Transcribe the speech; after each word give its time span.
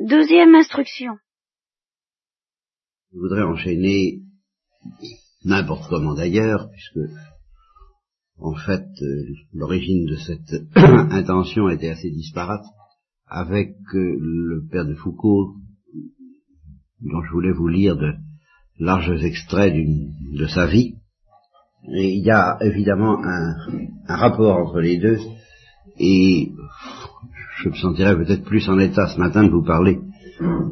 Douzième 0.00 0.54
instruction. 0.54 1.12
Je 3.12 3.18
voudrais 3.18 3.42
enchaîner 3.42 4.22
n'importe 5.44 5.90
comment 5.90 6.14
d'ailleurs, 6.14 6.70
puisque 6.70 7.12
en 8.38 8.54
fait 8.54 8.86
euh, 9.02 9.26
l'origine 9.52 10.06
de 10.06 10.16
cette 10.16 10.62
intention 10.74 11.68
était 11.68 11.90
assez 11.90 12.10
disparate 12.10 12.64
avec 13.26 13.74
euh, 13.94 14.16
le 14.18 14.66
père 14.70 14.86
de 14.86 14.94
Foucault, 14.94 15.56
dont 17.02 17.22
je 17.22 17.32
voulais 17.32 17.52
vous 17.52 17.68
lire 17.68 17.98
de 17.98 18.14
larges 18.78 19.22
extraits 19.22 19.74
de 19.74 20.46
sa 20.46 20.66
vie. 20.66 20.94
Il 21.88 22.24
y 22.24 22.30
a 22.30 22.56
évidemment 22.62 23.22
un, 23.22 23.54
un 24.08 24.16
rapport 24.16 24.56
entre 24.56 24.80
les 24.80 24.96
deux, 24.96 25.18
et 25.98 26.52
je 27.62 27.68
me 27.68 27.74
sentirais 27.74 28.16
peut-être 28.16 28.44
plus 28.44 28.68
en 28.70 28.78
état 28.78 29.06
ce 29.08 29.18
matin 29.18 29.44
de 29.44 29.50
vous 29.50 29.62
parler 29.62 29.98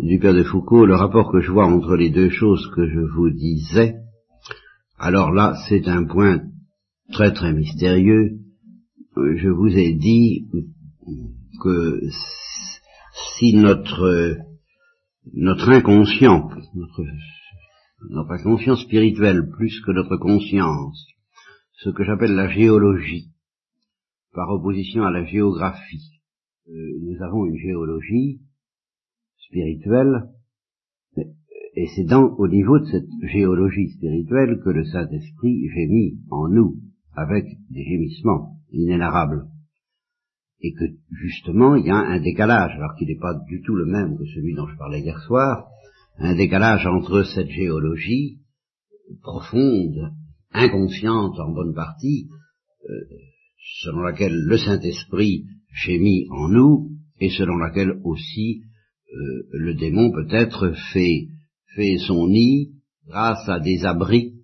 du 0.00 0.18
père 0.18 0.32
de 0.32 0.42
Foucault, 0.42 0.86
le 0.86 0.94
rapport 0.94 1.30
que 1.30 1.40
je 1.40 1.52
vois 1.52 1.66
entre 1.66 1.96
les 1.96 2.08
deux 2.08 2.30
choses 2.30 2.66
que 2.74 2.88
je 2.88 3.00
vous 3.14 3.30
disais, 3.30 3.96
alors 4.98 5.30
là, 5.30 5.54
c'est 5.68 5.86
un 5.86 6.04
point 6.04 6.40
très 7.12 7.32
très 7.32 7.52
mystérieux. 7.52 8.38
Je 9.16 9.48
vous 9.48 9.68
ai 9.68 9.92
dit 9.94 10.46
que 11.62 12.00
si 13.36 13.54
notre 13.54 14.38
notre 15.34 15.68
inconscient, 15.68 16.48
notre, 16.74 17.04
notre 18.08 18.32
inconscient 18.32 18.76
spirituel 18.76 19.50
plus 19.50 19.78
que 19.84 19.92
notre 19.92 20.16
conscience, 20.16 21.06
ce 21.72 21.90
que 21.90 22.04
j'appelle 22.04 22.34
la 22.34 22.48
géologie, 22.48 23.28
par 24.32 24.48
opposition 24.48 25.02
à 25.02 25.10
la 25.10 25.24
géographie, 25.24 26.17
nous 26.68 27.22
avons 27.22 27.46
une 27.46 27.56
géologie 27.56 28.40
spirituelle, 29.46 30.28
et 31.74 31.86
c'est 31.94 32.04
dans, 32.04 32.34
au 32.38 32.48
niveau 32.48 32.78
de 32.78 32.86
cette 32.86 33.08
géologie 33.22 33.90
spirituelle 33.90 34.60
que 34.64 34.70
le 34.70 34.84
Saint-Esprit 34.84 35.68
gémit 35.68 36.18
en 36.30 36.48
nous, 36.48 36.76
avec 37.14 37.44
des 37.70 37.84
gémissements 37.84 38.56
inénarrables. 38.72 39.46
Et 40.60 40.72
que, 40.72 40.84
justement, 41.12 41.76
il 41.76 41.86
y 41.86 41.90
a 41.90 41.96
un 41.96 42.20
décalage, 42.20 42.72
alors 42.72 42.96
qu'il 42.96 43.06
n'est 43.06 43.20
pas 43.20 43.34
du 43.48 43.62
tout 43.62 43.76
le 43.76 43.86
même 43.86 44.18
que 44.18 44.24
celui 44.26 44.54
dont 44.54 44.66
je 44.66 44.76
parlais 44.76 45.00
hier 45.00 45.20
soir, 45.20 45.68
un 46.16 46.34
décalage 46.34 46.84
entre 46.86 47.22
cette 47.22 47.50
géologie 47.50 48.40
profonde, 49.22 50.12
inconsciente 50.52 51.38
en 51.38 51.52
bonne 51.52 51.74
partie, 51.74 52.28
euh, 52.88 52.94
selon 53.82 54.00
laquelle 54.00 54.34
le 54.34 54.58
Saint-Esprit 54.58 55.46
gémit 55.72 56.26
en 56.30 56.48
nous, 56.48 56.90
et 57.20 57.30
selon 57.30 57.56
laquelle 57.56 58.00
aussi 58.04 58.62
euh, 59.12 59.42
le 59.52 59.74
démon 59.74 60.10
peut-être 60.10 60.72
fait, 60.92 61.28
fait 61.74 61.98
son 61.98 62.28
nid 62.28 62.72
grâce 63.06 63.48
à 63.48 63.58
des 63.60 63.84
abris 63.84 64.34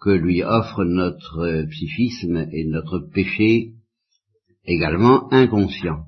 que 0.00 0.10
lui 0.10 0.42
offre 0.42 0.84
notre 0.84 1.66
psychisme 1.70 2.46
et 2.52 2.64
notre 2.66 2.98
péché 3.12 3.72
également 4.64 5.32
inconscient. 5.32 6.04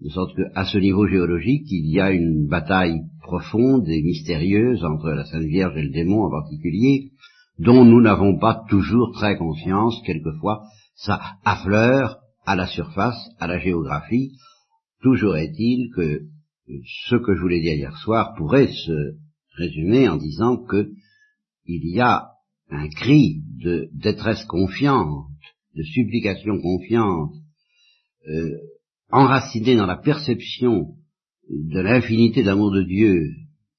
De 0.00 0.08
sorte 0.08 0.34
qu'à 0.36 0.64
ce 0.64 0.78
niveau 0.78 1.06
géologique, 1.06 1.66
il 1.70 1.88
y 1.92 2.00
a 2.00 2.10
une 2.10 2.48
bataille 2.48 3.00
profonde 3.22 3.88
et 3.88 4.02
mystérieuse 4.02 4.84
entre 4.84 5.10
la 5.10 5.24
Sainte 5.24 5.44
Vierge 5.44 5.76
et 5.76 5.82
le 5.82 5.92
démon 5.92 6.24
en 6.24 6.30
particulier, 6.30 7.10
dont 7.58 7.84
nous 7.84 8.00
n'avons 8.00 8.38
pas 8.38 8.64
toujours 8.68 9.12
très 9.12 9.36
conscience, 9.36 10.02
quelquefois 10.04 10.62
ça 10.96 11.20
affleure 11.44 12.21
à 12.44 12.56
la 12.56 12.66
surface, 12.66 13.30
à 13.38 13.46
la 13.46 13.58
géographie. 13.58 14.32
Toujours 15.02 15.36
est-il 15.36 15.90
que 15.94 16.22
ce 17.08 17.16
que 17.16 17.34
je 17.34 17.40
voulais 17.40 17.60
dire 17.60 17.74
hier 17.74 17.96
soir 17.98 18.34
pourrait 18.36 18.68
se 18.68 19.16
résumer 19.56 20.08
en 20.08 20.16
disant 20.16 20.56
que 20.56 20.90
il 21.66 21.88
y 21.88 22.00
a 22.00 22.28
un 22.70 22.88
cri 22.88 23.42
de 23.62 23.88
détresse 23.92 24.44
confiante, 24.44 25.26
de 25.76 25.82
supplication 25.82 26.60
confiante, 26.60 27.34
euh, 28.28 28.50
enraciné 29.10 29.76
dans 29.76 29.86
la 29.86 29.96
perception 29.96 30.94
de 31.48 31.80
l'infinité 31.80 32.42
d'amour 32.42 32.72
de 32.72 32.82
Dieu 32.82 33.30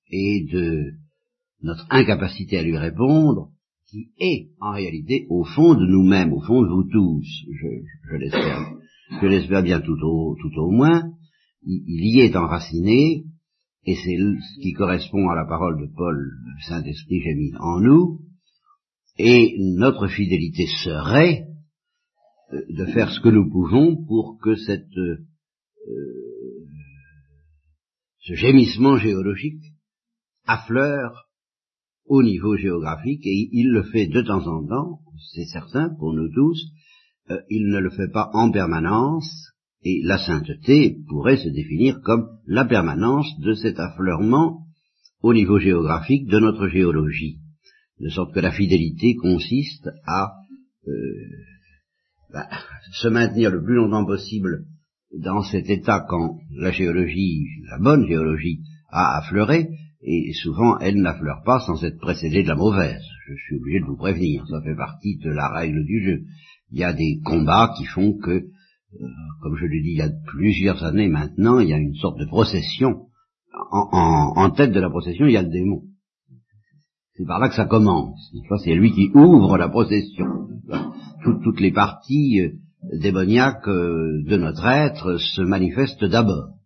et 0.10 0.46
de 0.52 0.92
notre 1.62 1.88
incapacité 1.90 2.58
à 2.58 2.64
lui 2.64 2.78
répondre, 2.78 3.50
qui 3.94 4.12
est 4.18 4.50
en 4.60 4.72
réalité 4.72 5.28
au 5.30 5.44
fond 5.44 5.76
de 5.76 5.86
nous-mêmes, 5.86 6.34
au 6.34 6.42
fond 6.42 6.64
de 6.64 6.68
vous 6.68 6.90
tous, 6.90 7.28
je, 7.52 7.68
je 8.10 8.16
l'espère, 8.16 8.74
je 9.22 9.28
l'espère 9.28 9.62
bien 9.62 9.82
tout 9.82 10.00
au, 10.02 10.36
tout 10.42 10.60
au 10.60 10.72
moins, 10.72 11.04
il 11.64 12.16
y 12.16 12.22
est 12.22 12.36
enraciné, 12.36 13.24
et 13.86 13.96
c'est 13.96 14.18
ce 14.18 14.62
qui 14.62 14.74
correspond 14.74 15.30
à 15.30 15.36
la 15.36 15.46
parole 15.46 15.80
de 15.80 15.94
Paul, 15.96 16.16
le 16.18 16.62
Saint-Esprit 16.68 17.22
mis 17.36 17.54
en 17.60 17.82
nous, 17.82 18.20
et 19.20 19.56
notre 19.60 20.08
fidélité 20.08 20.66
serait 20.84 21.46
euh, 22.52 22.62
de 22.70 22.86
faire 22.88 23.12
ce 23.12 23.20
que 23.20 23.30
nous 23.30 23.48
pouvons 23.48 24.04
pour 24.08 24.40
que 24.42 24.56
cette, 24.56 24.98
euh, 24.98 25.28
ce 28.22 28.34
gémissement 28.34 28.98
géologique 28.98 29.62
affleure 30.46 31.28
au 32.06 32.24
niveau 32.24 32.56
géographique, 32.58 33.26
et 33.26 33.50
il 33.52 33.70
le 33.72 33.84
fait 33.84 34.08
de 34.08 34.22
temps 34.22 34.46
en 34.48 34.66
temps, 34.66 35.00
c'est 35.34 35.46
certain 35.46 35.90
pour 35.98 36.14
nous 36.14 36.30
tous, 36.34 36.60
euh, 37.30 37.40
il 37.50 37.68
ne 37.68 37.80
le 37.80 37.90
fait 37.90 38.12
pas 38.12 38.30
en 38.34 38.52
permanence, 38.52 39.54
et 39.84 40.02
la 40.04 40.18
sainteté 40.18 40.98
pourrait 41.08 41.38
se 41.38 41.50
définir 41.50 42.02
comme 42.02 42.28
la 42.46 42.66
permanence 42.66 43.28
de 43.40 43.54
cet 43.54 43.80
affleurement 43.80 44.66
au 45.22 45.34
niveau 45.34 45.60
géographique 45.60 46.28
de 46.28 46.40
notre 46.40 46.68
géologie. 46.68 47.40
De 48.00 48.10
sorte 48.10 48.34
que 48.34 48.40
la 48.40 48.52
fidélité 48.52 49.16
consiste 49.16 49.90
à 50.06 50.34
euh, 50.88 50.92
bah, 52.34 52.48
se 52.94 53.08
maintenir 53.08 53.52
le 53.52 53.64
plus 53.64 53.76
longtemps 53.76 54.06
possible 54.06 54.66
dans 55.18 55.44
cet 55.44 55.70
état 55.70 56.06
quand 56.10 56.40
la 56.56 56.72
géologie, 56.72 57.46
la 57.70 57.80
bonne 57.80 58.08
géologie, 58.08 58.62
a 58.90 59.18
affleuré, 59.20 59.70
et 60.04 60.34
souvent 60.34 60.78
elle 60.80 61.02
n'affleure 61.02 61.44
pas 61.46 61.60
sans 61.60 61.84
être 61.84 62.00
précédée 62.00 62.44
de 62.44 62.50
la 62.50 62.56
mauvaise. 62.56 63.04
Je 63.28 63.36
suis 63.36 63.56
obligé 63.56 63.80
de 63.80 63.86
vous 63.86 63.98
prévenir, 63.98 64.46
ça 64.48 64.62
fait 64.62 64.76
partie 64.76 65.18
de 65.18 65.30
la 65.30 65.48
règle 65.48 65.86
du 65.86 66.04
jeu. 66.04 66.22
Il 66.72 66.80
y 66.80 66.84
a 66.84 66.94
des 66.94 67.20
combats 67.24 67.74
qui 67.78 67.86
font 67.86 68.18
que 68.18 68.32
euh, 68.32 69.08
comme 69.42 69.56
je 69.56 69.66
l'ai 69.66 69.82
dit 69.82 69.92
il 69.92 69.98
y 69.98 70.02
a 70.02 70.12
plusieurs 70.28 70.84
années 70.84 71.08
maintenant, 71.08 71.60
il 71.60 71.70
y 71.70 71.74
a 71.74 71.78
une 71.78 71.96
sorte 71.96 72.20
de 72.20 72.26
procession. 72.26 73.08
En, 73.72 74.50
tête 74.50 74.72
de 74.72 74.80
la 74.80 74.90
procession, 74.90 75.28
il 75.28 75.34
y 75.34 75.38
a 75.38 75.44
le 75.44 75.50
démon. 75.50 75.84
C'est 77.16 77.26
par 77.26 77.40
là 77.40 77.50
que 77.50 77.56
ça 77.56 77.66
commence. 77.66 78.34
C'est 78.64 78.74
lui 78.74 78.92
qui 78.92 79.12
ouvre 79.14 79.58
la 79.58 79.70
procession. 79.70 80.26
toutes 81.44 81.60
les 81.60 81.72
parties 81.72 82.42
euh, 82.42 83.00
démoniaques 83.00 83.68
euh, 83.68 84.24
de 84.26 84.38
notre 84.38 84.66
être 84.66 85.18
se 85.18 85.42
manifestent 85.42 86.06
d'abord. 86.06 86.63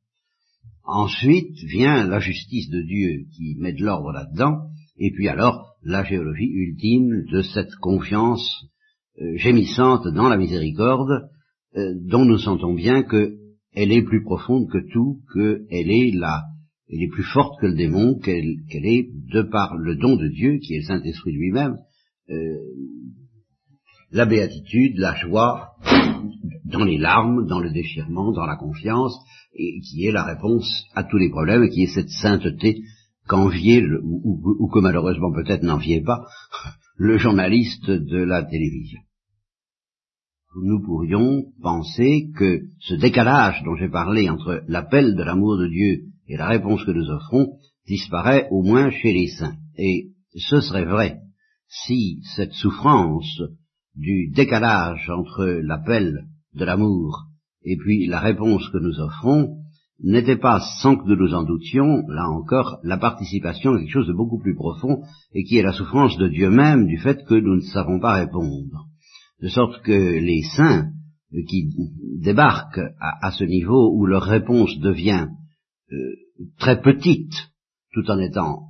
Ensuite 0.88 1.58
vient 1.66 2.08
la 2.08 2.20
justice 2.20 2.70
de 2.70 2.81
Dieu 2.81 3.25
qui 3.36 3.56
met 3.59 3.74
de 3.74 3.84
l'ordre 3.84 4.12
là-dedans, 4.12 4.70
et 4.98 5.12
puis 5.12 5.28
alors 5.28 5.75
la 5.84 6.03
géologie 6.03 6.50
ultime 6.50 7.25
de 7.31 7.42
cette 7.42 7.75
confiance 7.75 8.66
gémissante 9.36 10.08
dans 10.08 10.30
la 10.30 10.38
miséricorde, 10.38 11.30
euh, 11.75 11.94
dont 12.06 12.25
nous 12.25 12.38
sentons 12.38 12.74
bien 12.74 13.03
qu'elle 13.03 13.92
est 13.92 14.03
plus 14.03 14.24
profonde 14.24 14.70
que 14.70 14.80
tout, 14.92 15.20
qu'elle 15.34 15.92
est 15.92 16.12
là, 16.12 16.44
elle 16.90 17.04
est 17.04 17.09
plus 17.09 17.24
forte 17.24 17.59
que 17.59 17.68
le 17.68 17.75
démon, 17.75 18.18
qu'elle 18.19 18.46
est, 18.72 19.09
de 19.31 19.42
par 19.42 19.75
le 19.75 19.96
don 19.96 20.16
de 20.16 20.28
Dieu, 20.28 20.59
qui 20.59 20.75
est 20.75 20.80
le 20.80 20.86
Saint-Esprit 20.86 21.34
lui-même, 21.34 21.78
euh, 22.30 22.58
la 24.12 24.25
béatitude, 24.25 24.98
la 24.98 25.16
joie, 25.16 25.72
dans 26.66 26.86
les 26.86 26.98
larmes, 26.98 27.46
dans 27.48 27.59
le 27.59 27.72
déchirement, 27.72 28.31
dans 28.31 28.46
la 28.46 28.56
confiance, 28.56 29.18
et 29.57 29.79
qui 29.81 30.06
est 30.06 30.12
la 30.12 30.23
réponse 30.23 30.85
à 30.95 31.04
tous 31.04 31.18
les 31.18 31.30
problèmes, 31.30 31.63
et 31.63 31.69
qui 31.69 31.83
est 31.83 31.94
cette 31.94 32.09
sainteté 32.09 32.81
qu'enviait, 33.27 33.83
ou, 34.04 34.56
ou 34.59 34.68
que 34.69 34.80
malheureusement 34.80 35.33
peut-être 35.33 35.63
n'enviait 35.63 36.04
pas, 36.04 36.25
le 36.95 37.18
journaliste 37.18 37.89
de 37.89 38.18
la 38.18 38.44
télévision 38.44 39.00
nous 40.63 40.81
pourrions 40.81 41.45
penser 41.62 42.30
que 42.36 42.62
ce 42.80 42.95
décalage 42.95 43.62
dont 43.63 43.75
j'ai 43.75 43.89
parlé 43.89 44.30
entre 44.30 44.63
l'appel 44.68 45.15
de 45.15 45.24
l'amour 45.24 45.57
de 45.57 45.68
Dieu 45.68 46.06
et 46.27 46.38
la 46.38 46.48
réponse 46.48 46.83
que 46.83 46.92
nous 46.92 47.10
offrons 47.10 47.57
disparaît 47.88 48.48
au 48.51 48.63
moins 48.63 48.89
chez 48.89 49.13
les 49.13 49.27
saints. 49.27 49.56
Et 49.77 50.12
ce 50.36 50.62
serait 50.62 50.86
vrai 50.86 51.19
si 51.68 52.21
cette 52.36 52.53
souffrance 52.53 53.42
du 53.95 54.31
décalage 54.31 55.10
entre 55.10 55.45
l'appel 55.63 56.25
de 56.53 56.65
l'amour 56.65 57.25
et 57.69 57.75
puis 57.75 58.08
la 58.08 58.22
réponse 58.22 58.69
que 58.69 58.78
nous 58.78 58.98
offrons 59.02 59.58
n'était 60.02 60.38
pas, 60.38 60.62
sans 60.81 60.96
que 60.96 61.06
nous 61.06 61.18
nous 61.18 61.34
en 61.34 61.44
doutions, 61.44 62.08
là 62.08 62.30
encore, 62.30 62.80
la 62.84 62.98
participation 62.98 63.74
à 63.74 63.80
quelque 63.80 63.92
chose 63.92 64.08
de 64.08 64.14
beaucoup 64.14 64.40
plus 64.40 64.56
profond, 64.56 65.02
et 65.34 65.44
qui 65.44 65.58
est 65.58 65.64
la 65.64 65.74
souffrance 65.74 66.18
de 66.18 66.30
Dieu 66.30 66.50
même 66.50 66.88
du 66.88 66.98
fait 66.98 67.25
que 67.25 67.36
nous 67.36 67.56
ne 67.56 67.62
savons 67.74 68.00
pas 68.00 68.14
répondre. 68.14 68.88
De 69.42 69.50
sorte 69.50 69.81
que 69.84 69.92
les 69.92 70.44
saints 70.56 70.92
qui 71.50 71.69
débarquent 72.22 72.94
à, 73.02 73.31
ce 73.31 73.44
niveau 73.44 73.94
où 73.94 74.06
leur 74.06 74.24
réponse 74.24 74.78
devient 74.80 75.28
euh, 75.92 75.98
très 76.60 76.80
petite, 76.81 77.34
tout 77.92 78.10
en 78.10 78.20
étant 78.20 78.62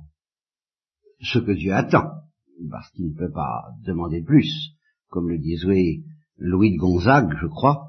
ce 1.20 1.38
que 1.38 1.52
Dieu 1.52 1.72
attend, 1.72 2.10
parce 2.68 2.90
qu'il 2.90 3.10
ne 3.10 3.14
peut 3.14 3.32
pas 3.32 3.68
demander 3.86 4.22
plus, 4.24 4.72
comme 5.08 5.28
le 5.28 5.38
disait 5.38 6.00
Louis 6.36 6.72
de 6.72 6.78
Gonzague, 6.78 7.32
je 7.40 7.46
crois, 7.46 7.87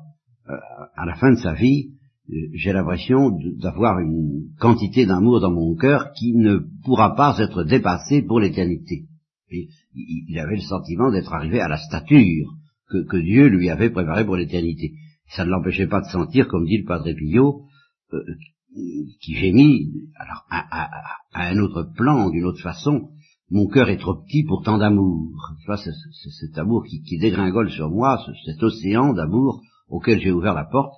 à 0.96 1.06
la 1.06 1.16
fin 1.16 1.32
de 1.32 1.38
sa 1.38 1.54
vie, 1.54 1.92
euh, 2.32 2.36
j'ai 2.54 2.74
l'impression 2.74 3.32
d'avoir 3.58 4.00
une 4.00 4.50
quantité 4.60 5.06
d'amour 5.06 5.40
dans 5.40 5.52
mon 5.52 5.76
cœur 5.76 6.12
qui 6.14 6.34
ne 6.34 6.60
pourra 6.84 7.16
pas 7.16 7.38
être 7.40 7.64
dépassée 7.64 8.22
pour 8.22 8.40
l'éternité. 8.40 9.06
Il 9.52 10.38
avait 10.38 10.58
le 10.58 10.62
sentiment 10.62 11.12
d'être 11.12 11.34
arrivé 11.34 11.60
à 11.60 11.68
la 11.68 11.78
stature 11.78 12.54
que, 12.90 13.18
Dieu 13.18 13.48
lui 13.48 13.70
avait 13.70 13.90
préparée 13.90 14.26
pour 14.26 14.36
l'éternité. 14.36 14.94
Ça 15.36 15.44
ne 15.44 15.50
l'empêchait 15.50 15.88
pas 15.88 16.02
de 16.02 16.12
sentir, 16.12 16.48
comme 16.48 16.66
dit 16.66 16.78
le 16.78 16.86
Padre 16.86 17.12
Pillot, 17.14 17.64
euh, 18.14 18.24
qui 19.22 19.36
gémit, 19.36 19.92
alors 20.16 20.46
à, 20.52 20.90
un 21.34 21.58
autre 21.60 21.90
plan, 21.96 22.30
d'une 22.30 22.46
autre 22.46 22.62
façon, 22.62 23.10
mon 23.50 23.68
cœur 23.68 23.90
est 23.90 23.98
trop 23.98 24.16
petit 24.16 24.44
pour 24.44 24.62
tant 24.62 24.78
d'amour. 24.78 25.32
C'est 25.78 26.30
cet 26.40 26.58
amour 26.60 26.86
qui, 26.86 27.18
dégringole 27.18 27.72
sur 27.72 27.90
moi, 27.90 28.24
cet 28.46 28.62
océan 28.62 29.14
d'amour 29.14 29.62
auquel 29.90 30.20
j'ai 30.20 30.32
ouvert 30.32 30.54
la 30.54 30.66
porte. 30.66 30.94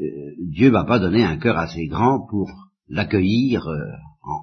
Euh, 0.00 0.04
Dieu 0.38 0.70
m'a 0.70 0.84
pas 0.84 0.98
donné 0.98 1.22
un 1.22 1.36
cœur 1.36 1.58
assez 1.58 1.86
grand 1.86 2.26
pour 2.28 2.48
l'accueillir 2.88 3.66
euh, 3.66 3.78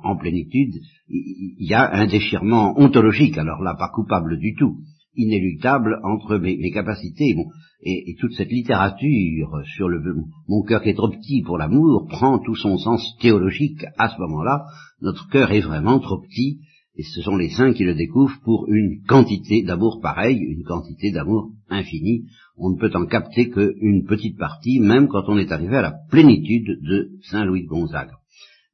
en, 0.04 0.16
plénitude. 0.16 0.74
Il, 1.10 1.68
y 1.68 1.74
a 1.74 1.94
un 1.94 2.08
déchirement 2.08 2.80
ontologique, 2.80 3.38
alors 3.38 3.62
là, 3.62 3.76
pas 3.76 3.90
coupable 3.90 4.38
du 4.38 4.56
tout, 4.56 4.78
inéluctable 5.16 6.00
entre 6.04 6.38
mes, 6.38 6.72
capacités 6.72 7.36
et, 7.84 8.16
toute 8.20 8.34
cette 8.34 8.52
littérature 8.52 9.62
sur 9.76 9.90
le 9.90 10.02
mon 10.48 10.62
cœur 10.64 10.82
qui 10.82 10.90
est 10.90 10.96
trop 10.96 11.10
petit 11.10 11.42
pour 11.42 11.58
l'amour 11.58 12.08
prend 12.08 12.40
tout 12.40 12.56
son 12.56 12.78
sens 12.78 13.04
théologique 13.20 13.84
à 13.98 14.10
ce 14.10 14.20
moment-là. 14.20 14.66
Notre 15.02 15.28
cœur 15.30 15.52
est 15.52 15.62
vraiment 15.62 16.00
trop 16.00 16.22
petit 16.22 16.60
et 16.96 17.04
ce 17.04 17.22
sont 17.22 17.36
les 17.36 17.50
saints 17.50 17.74
qui 17.74 17.84
le 17.84 17.96
découvrent 17.96 18.40
pour 18.44 18.68
une 18.68 19.02
quantité 19.08 19.64
d'amour 19.64 20.00
pareille, 20.02 20.40
une 20.40 20.64
quantité 20.64 21.12
d'amour 21.12 21.52
infinie. 21.70 22.26
On 22.58 22.72
ne 22.72 22.78
peut 22.78 22.92
en 22.94 23.06
capter 23.06 23.50
qu'une 23.50 24.06
petite 24.06 24.38
partie, 24.38 24.80
même 24.80 25.08
quand 25.08 25.24
on 25.28 25.38
est 25.38 25.52
arrivé 25.52 25.78
à 25.78 25.82
la 25.82 25.96
plénitude 26.10 26.80
de 26.82 27.12
Saint 27.24 27.46
Louis 27.46 27.64
de 27.64 27.68
Gonzague. 27.68 28.12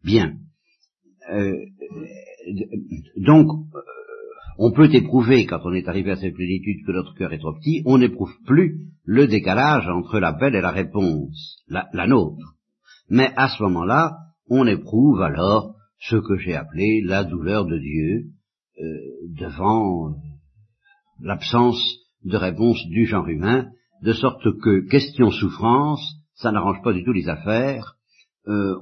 Bien. 0.03 0.33
Euh, 1.31 1.53
donc, 3.17 3.47
euh, 3.75 3.79
on 4.57 4.71
peut 4.71 4.93
éprouver, 4.93 5.45
quand 5.45 5.59
on 5.65 5.73
est 5.73 5.87
arrivé 5.87 6.11
à 6.11 6.15
cette 6.15 6.33
plénitude, 6.33 6.85
que 6.85 6.91
notre 6.91 7.13
cœur 7.13 7.33
est 7.33 7.39
trop 7.39 7.53
petit, 7.53 7.83
on 7.85 7.97
n'éprouve 7.97 8.33
plus 8.45 8.87
le 9.03 9.27
décalage 9.27 9.87
entre 9.87 10.19
l'appel 10.19 10.55
et 10.55 10.61
la 10.61 10.71
réponse, 10.71 11.63
la, 11.67 11.87
la 11.93 12.07
nôtre. 12.07 12.55
Mais 13.09 13.31
à 13.35 13.49
ce 13.49 13.63
moment-là, 13.63 14.17
on 14.49 14.65
éprouve 14.65 15.21
alors 15.21 15.75
ce 15.99 16.15
que 16.17 16.37
j'ai 16.37 16.55
appelé 16.55 17.01
la 17.03 17.23
douleur 17.23 17.65
de 17.65 17.77
Dieu 17.77 18.25
euh, 18.79 18.83
devant 19.39 20.15
l'absence 21.21 21.81
de 22.27 22.37
réponse 22.37 22.85
du 22.87 23.05
genre 23.05 23.27
humain, 23.27 23.67
de 24.03 24.13
sorte 24.13 24.43
que 24.61 24.87
question 24.87 25.31
souffrance, 25.31 26.15
ça 26.35 26.51
n'arrange 26.51 26.81
pas 26.83 26.93
du 26.93 27.03
tout 27.03 27.13
les 27.13 27.29
affaires. 27.29 27.95
Euh, 28.47 28.75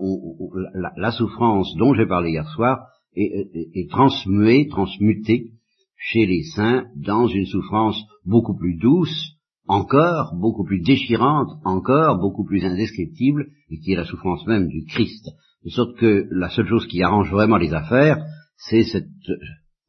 la, 0.97 1.11
souffrance 1.11 1.73
dont 1.77 1.93
j'ai 1.93 2.05
parlé 2.05 2.31
hier 2.31 2.47
soir 2.49 2.85
est, 3.15 3.49
est, 3.73 3.89
transmuée, 3.89 4.67
transmutée 4.67 5.51
chez 5.97 6.25
les 6.27 6.43
saints 6.43 6.85
dans 6.95 7.27
une 7.27 7.47
souffrance 7.47 7.99
beaucoup 8.25 8.55
plus 8.55 8.77
douce, 8.77 9.31
encore, 9.67 10.35
beaucoup 10.35 10.63
plus 10.63 10.81
déchirante, 10.81 11.49
encore, 11.63 12.19
beaucoup 12.19 12.45
plus 12.45 12.63
indescriptible, 12.63 13.47
et 13.71 13.79
qui 13.79 13.93
est 13.93 13.95
la 13.95 14.05
souffrance 14.05 14.45
même 14.45 14.67
du 14.67 14.85
Christ. 14.85 15.31
De 15.63 15.69
sorte 15.71 15.97
que 15.97 16.27
la 16.29 16.49
seule 16.49 16.67
chose 16.67 16.85
qui 16.85 17.01
arrange 17.01 17.31
vraiment 17.31 17.57
les 17.57 17.73
affaires, 17.73 18.23
c'est 18.57 18.83
cette 18.83 19.07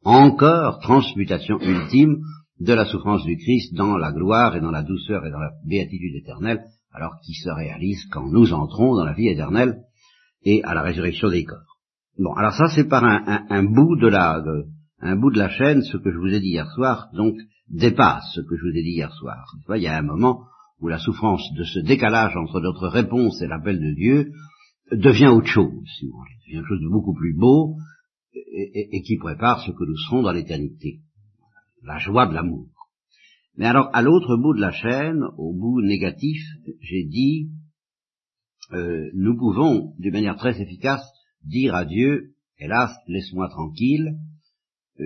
encore 0.03 0.79
transmutation 0.79 1.59
ultime 1.59 2.21
de 2.59 2.73
la 2.73 2.85
souffrance 2.85 3.23
du 3.23 3.37
Christ 3.37 3.73
dans 3.75 3.97
la 3.97 4.11
gloire 4.11 4.55
et 4.55 4.61
dans 4.61 4.71
la 4.71 4.83
douceur 4.83 5.25
et 5.25 5.31
dans 5.31 5.39
la 5.39 5.51
béatitude 5.65 6.15
éternelle, 6.15 6.63
alors 6.91 7.19
qui 7.23 7.33
se 7.33 7.49
réalise 7.49 8.05
quand 8.11 8.27
nous 8.29 8.53
entrons 8.53 8.95
dans 8.95 9.05
la 9.05 9.13
vie 9.13 9.27
éternelle 9.27 9.81
et 10.43 10.63
à 10.63 10.73
la 10.73 10.81
résurrection 10.81 11.29
des 11.29 11.43
corps. 11.43 11.77
Bon, 12.17 12.33
alors 12.33 12.53
ça 12.53 12.67
c'est 12.69 12.87
par 12.87 13.03
un, 13.03 13.63
bout 13.63 13.95
de 13.97 14.07
la 14.07 14.43
un 14.99 15.15
bout 15.15 15.31
de 15.31 15.37
la 15.37 15.49
chaîne, 15.49 15.83
ce 15.83 15.97
que 15.97 16.11
je 16.11 16.17
vous 16.17 16.33
ai 16.33 16.39
dit 16.39 16.49
hier 16.49 16.69
soir, 16.71 17.09
donc 17.13 17.35
dépasse 17.69 18.31
ce 18.33 18.41
que 18.41 18.55
je 18.55 18.63
vous 18.63 18.75
ai 18.75 18.81
dit 18.81 18.95
hier 18.95 19.11
soir. 19.13 19.45
il 19.75 19.81
y 19.83 19.87
a 19.87 19.97
un 19.97 20.01
moment 20.01 20.45
où 20.79 20.87
la 20.87 20.99
souffrance 20.99 21.43
de 21.55 21.63
ce 21.63 21.79
décalage 21.79 22.35
entre 22.35 22.59
notre 22.59 22.87
réponse 22.87 23.41
et 23.41 23.47
l'appel 23.47 23.79
de 23.79 23.93
Dieu 23.93 24.31
devient 24.91 25.27
autre 25.27 25.47
chose, 25.47 25.83
si 25.97 26.07
vous 26.07 26.17
voulez, 26.17 26.31
devient 26.45 26.59
quelque 26.59 26.69
chose 26.69 26.81
de 26.81 26.89
beaucoup 26.89 27.13
plus 27.13 27.35
beau 27.35 27.75
et, 28.33 29.01
qui 29.01 29.17
prépare 29.17 29.61
ce 29.61 29.71
que 29.71 29.83
nous 29.83 29.97
serons 29.97 30.21
dans 30.21 30.31
l'éternité, 30.31 30.99
la 31.83 31.97
joie 31.99 32.27
de 32.27 32.33
l'amour. 32.33 32.67
Mais 33.57 33.65
alors, 33.65 33.89
à 33.93 34.01
l'autre 34.01 34.37
bout 34.37 34.53
de 34.53 34.61
la 34.61 34.71
chaîne, 34.71 35.23
au 35.37 35.53
bout 35.53 35.81
négatif, 35.81 36.39
j'ai 36.79 37.05
dit, 37.05 37.49
euh, 38.71 39.09
nous 39.15 39.35
pouvons, 39.35 39.93
d'une 39.97 40.13
manière 40.13 40.37
très 40.37 40.61
efficace, 40.61 41.03
dire 41.43 41.73
à 41.73 41.85
Dieu, 41.85 42.33
hélas, 42.59 42.91
laisse-moi 43.07 43.49
tranquille, 43.49 44.17
euh, 44.99 45.03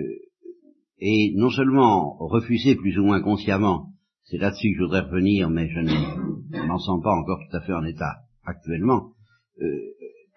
et 0.98 1.32
non 1.34 1.50
seulement 1.50 2.16
refuser 2.18 2.76
plus 2.76 2.98
ou 2.98 3.04
moins 3.04 3.22
consciemment, 3.22 3.88
c'est 4.24 4.38
là-dessus 4.38 4.72
que 4.72 4.78
je 4.78 4.82
voudrais 4.84 5.00
revenir, 5.00 5.48
mais 5.50 5.68
je 5.68 5.80
ne 5.80 6.66
m'en 6.66 6.78
sens 6.78 7.02
pas 7.02 7.12
encore 7.12 7.40
tout 7.48 7.56
à 7.56 7.60
fait 7.60 7.72
en 7.72 7.84
état 7.84 8.18
actuellement, 8.44 9.12
euh, 9.60 9.78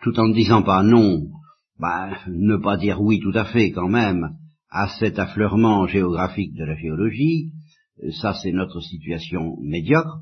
tout 0.01 0.17
en 0.19 0.27
ne 0.27 0.33
disant 0.33 0.63
pas 0.63 0.83
non, 0.83 1.27
bah, 1.79 2.17
ne 2.27 2.57
pas 2.57 2.77
dire 2.77 3.01
oui 3.01 3.19
tout 3.19 3.37
à 3.37 3.45
fait 3.45 3.71
quand 3.71 3.89
même 3.89 4.37
à 4.75 4.89
cet 4.99 5.19
affleurement 5.19 5.87
géographique 5.87 6.53
de 6.53 6.65
la 6.65 6.75
géologie, 6.75 7.53
euh, 8.03 8.11
ça 8.11 8.33
c'est 8.33 8.51
notre 8.51 8.81
situation 8.81 9.55
médiocre, 9.61 10.19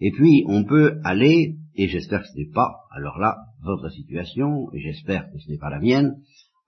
et 0.00 0.12
puis 0.12 0.44
on 0.46 0.62
peut 0.62 1.00
aller, 1.02 1.56
et 1.74 1.88
j'espère 1.88 2.22
que 2.22 2.28
ce 2.28 2.38
n'est 2.38 2.52
pas, 2.54 2.70
alors 2.92 3.18
là, 3.18 3.36
votre 3.64 3.90
situation, 3.90 4.72
et 4.72 4.80
j'espère 4.80 5.24
que 5.32 5.40
ce 5.40 5.50
n'est 5.50 5.58
pas 5.58 5.70
la 5.70 5.80
mienne, 5.80 6.18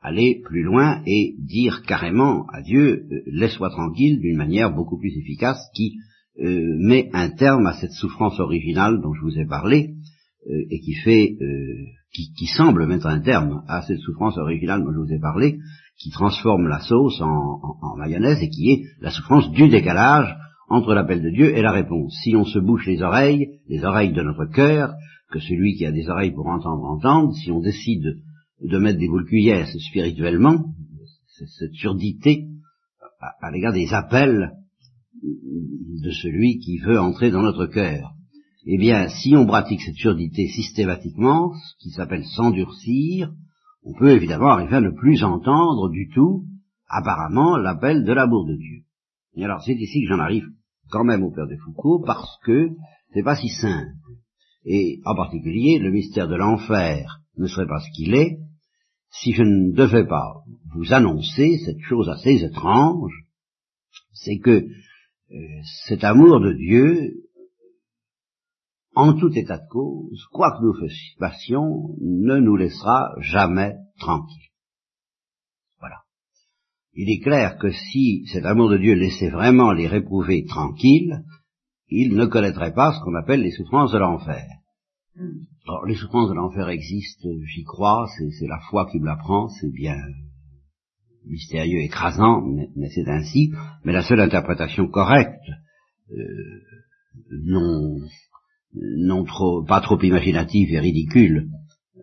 aller 0.02 0.40
plus 0.44 0.64
loin 0.64 1.00
et 1.06 1.36
dire 1.38 1.82
carrément 1.86 2.44
à 2.48 2.60
Dieu, 2.60 3.06
euh, 3.08 3.22
laisse-moi 3.26 3.70
tranquille 3.70 4.18
d'une 4.18 4.36
manière 4.36 4.74
beaucoup 4.74 4.98
plus 4.98 5.16
efficace 5.16 5.60
qui 5.74 5.94
met 6.40 7.10
un 7.14 7.30
terme 7.30 7.66
à 7.66 7.72
cette 7.80 7.90
souffrance 7.90 8.38
originale 8.38 9.00
dont 9.00 9.12
je 9.12 9.22
vous 9.22 9.40
ai 9.40 9.44
parlé, 9.44 9.96
euh, 10.48 10.64
et 10.70 10.80
qui 10.80 10.94
fait, 10.94 11.36
euh, 11.42 11.84
qui, 12.12 12.46
semble 12.46 12.86
mettre 12.86 13.06
un 13.06 13.20
terme 13.20 13.62
à 13.68 13.82
cette 13.82 13.98
souffrance 13.98 14.38
originale 14.38 14.82
dont 14.82 14.92
je 14.92 14.98
vous 14.98 15.12
ai 15.12 15.18
parlé, 15.18 15.58
qui 15.98 16.10
transforme 16.10 16.68
la 16.68 16.80
sauce 16.80 17.20
en, 17.20 17.96
mayonnaise 17.98 18.38
et 18.40 18.48
qui 18.48 18.70
est 18.70 18.84
la 19.00 19.10
souffrance 19.10 19.50
du 19.50 19.68
décalage 19.68 20.34
entre 20.70 20.94
l'appel 20.94 21.22
de 21.22 21.30
Dieu 21.30 21.54
et 21.54 21.60
la 21.60 21.72
réponse. 21.72 22.16
Si 22.22 22.34
on 22.34 22.44
se 22.44 22.58
bouche 22.58 22.86
les 22.86 23.02
oreilles, 23.02 23.60
les 23.68 23.84
oreilles 23.84 24.12
de 24.12 24.22
notre 24.22 24.46
cœur, 24.46 24.94
que 25.30 25.38
celui 25.38 25.74
qui 25.74 25.84
a 25.84 25.92
des 25.92 26.08
oreilles 26.08 26.32
pour 26.32 26.46
entendre 26.46 26.84
entende, 26.84 27.34
si 27.34 27.50
on 27.50 27.60
décide 27.60 28.16
de 28.62 28.78
mettre 28.78 28.98
des 28.98 29.08
boules 29.08 29.26
cuillères 29.26 29.68
spirituellement, 29.68 30.64
cette 31.58 31.74
surdité 31.74 32.46
à 33.20 33.50
l'égard 33.50 33.74
des 33.74 33.92
appels 33.92 34.52
de 35.22 36.10
celui 36.10 36.58
qui 36.58 36.78
veut 36.78 36.98
entrer 36.98 37.30
dans 37.30 37.42
notre 37.42 37.66
cœur 37.66 38.14
eh 38.70 38.76
bien, 38.76 39.08
si 39.08 39.34
on 39.34 39.46
pratique 39.46 39.80
cette 39.80 39.94
surdité 39.94 40.46
systématiquement, 40.48 41.54
ce 41.54 41.82
qui 41.82 41.90
s'appelle 41.90 42.24
s'endurcir, 42.24 43.32
on 43.82 43.94
peut 43.94 44.10
évidemment 44.10 44.48
arriver 44.50 44.76
à 44.76 44.80
ne 44.82 44.90
plus 44.90 45.24
entendre 45.24 45.88
du 45.88 46.10
tout, 46.14 46.44
apparemment, 46.86 47.56
l'appel 47.56 48.04
de 48.04 48.12
l'amour 48.12 48.46
de 48.46 48.56
Dieu. 48.56 48.82
Et 49.36 49.44
alors, 49.44 49.62
c'est 49.62 49.72
ici 49.72 50.02
que 50.02 50.08
j'en 50.08 50.20
arrive 50.20 50.44
quand 50.90 51.02
même 51.02 51.22
au 51.22 51.30
Père 51.30 51.46
de 51.46 51.56
Foucault, 51.56 52.02
parce 52.04 52.38
que 52.44 52.68
c'est 53.14 53.22
pas 53.22 53.36
si 53.36 53.48
simple. 53.48 53.88
Et 54.66 55.00
en 55.06 55.14
particulier, 55.14 55.78
le 55.78 55.90
mystère 55.90 56.28
de 56.28 56.36
l'enfer 56.36 57.20
ne 57.38 57.46
serait 57.46 57.66
pas 57.66 57.80
ce 57.80 57.90
qu'il 57.96 58.14
est, 58.14 58.38
si 59.10 59.32
je 59.32 59.44
ne 59.44 59.72
devais 59.72 60.06
pas 60.06 60.42
vous 60.74 60.92
annoncer 60.92 61.58
cette 61.64 61.80
chose 61.80 62.10
assez 62.10 62.44
étrange, 62.44 63.24
c'est 64.12 64.38
que 64.38 64.66
euh, 65.30 65.36
cet 65.86 66.04
amour 66.04 66.40
de 66.40 66.52
Dieu 66.52 67.14
en 68.98 69.14
tout 69.14 69.30
état 69.38 69.58
de 69.58 69.68
cause, 69.68 70.26
quoi 70.32 70.58
que 70.58 70.64
nous 70.64 70.74
fassions, 71.20 71.94
ne 72.00 72.38
nous 72.38 72.56
laissera 72.56 73.14
jamais 73.20 73.76
tranquilles. 74.00 74.50
Voilà. 75.78 75.98
Il 76.94 77.08
est 77.08 77.22
clair 77.22 77.58
que 77.58 77.70
si 77.70 78.26
cet 78.26 78.44
amour 78.44 78.70
de 78.70 78.78
Dieu 78.78 78.94
laissait 78.94 79.30
vraiment 79.30 79.70
les 79.70 79.86
réprouver 79.86 80.44
tranquilles, 80.46 81.22
ils 81.86 82.16
ne 82.16 82.26
connaîtraient 82.26 82.74
pas 82.74 82.92
ce 82.92 83.04
qu'on 83.04 83.14
appelle 83.14 83.42
les 83.42 83.52
souffrances 83.52 83.92
de 83.92 83.98
l'enfer. 83.98 84.44
Alors, 85.68 85.86
les 85.86 85.94
souffrances 85.94 86.30
de 86.30 86.34
l'enfer 86.34 86.68
existent, 86.68 87.28
j'y 87.54 87.62
crois, 87.62 88.08
c'est 88.16 88.48
la 88.48 88.58
foi 88.68 88.88
qui 88.90 88.98
me 88.98 89.06
l'apprend, 89.06 89.46
c'est 89.46 89.70
bien 89.70 89.96
mystérieux, 91.24 91.82
écrasant, 91.82 92.42
mais, 92.74 92.88
c'est 92.88 93.08
ainsi. 93.08 93.52
Mais 93.84 93.92
la 93.92 94.02
seule 94.02 94.20
interprétation 94.20 94.88
correcte, 94.88 95.48
euh, 96.10 96.16
non 97.44 98.00
pas 99.66 99.80
trop 99.80 100.00
imaginative 100.02 100.72
et 100.72 100.80
ridicule 100.80 101.48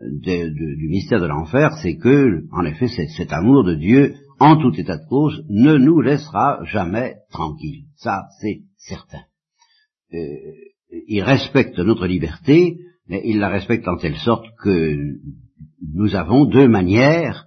du 0.01 0.87
mystère 0.89 1.21
de 1.21 1.27
l'enfer, 1.27 1.71
c'est 1.81 1.95
que, 1.95 2.43
en 2.51 2.65
effet, 2.65 2.87
cet 2.87 3.31
amour 3.31 3.63
de 3.63 3.75
Dieu, 3.75 4.15
en 4.39 4.57
tout 4.57 4.73
état 4.79 4.97
de 4.97 5.07
cause, 5.07 5.43
ne 5.49 5.77
nous 5.77 6.01
laissera 6.01 6.59
jamais 6.65 7.15
tranquilles. 7.31 7.85
Ça, 7.95 8.25
c'est 8.41 8.61
certain. 8.77 9.23
Euh, 10.13 10.17
il 11.07 11.21
respecte 11.21 11.79
notre 11.79 12.07
liberté, 12.07 12.77
mais 13.07 13.21
il 13.25 13.39
la 13.39 13.49
respecte 13.49 13.87
en 13.87 13.97
telle 13.97 14.17
sorte 14.17 14.45
que 14.61 14.97
nous 15.93 16.15
avons 16.15 16.45
deux 16.45 16.67
manières 16.67 17.45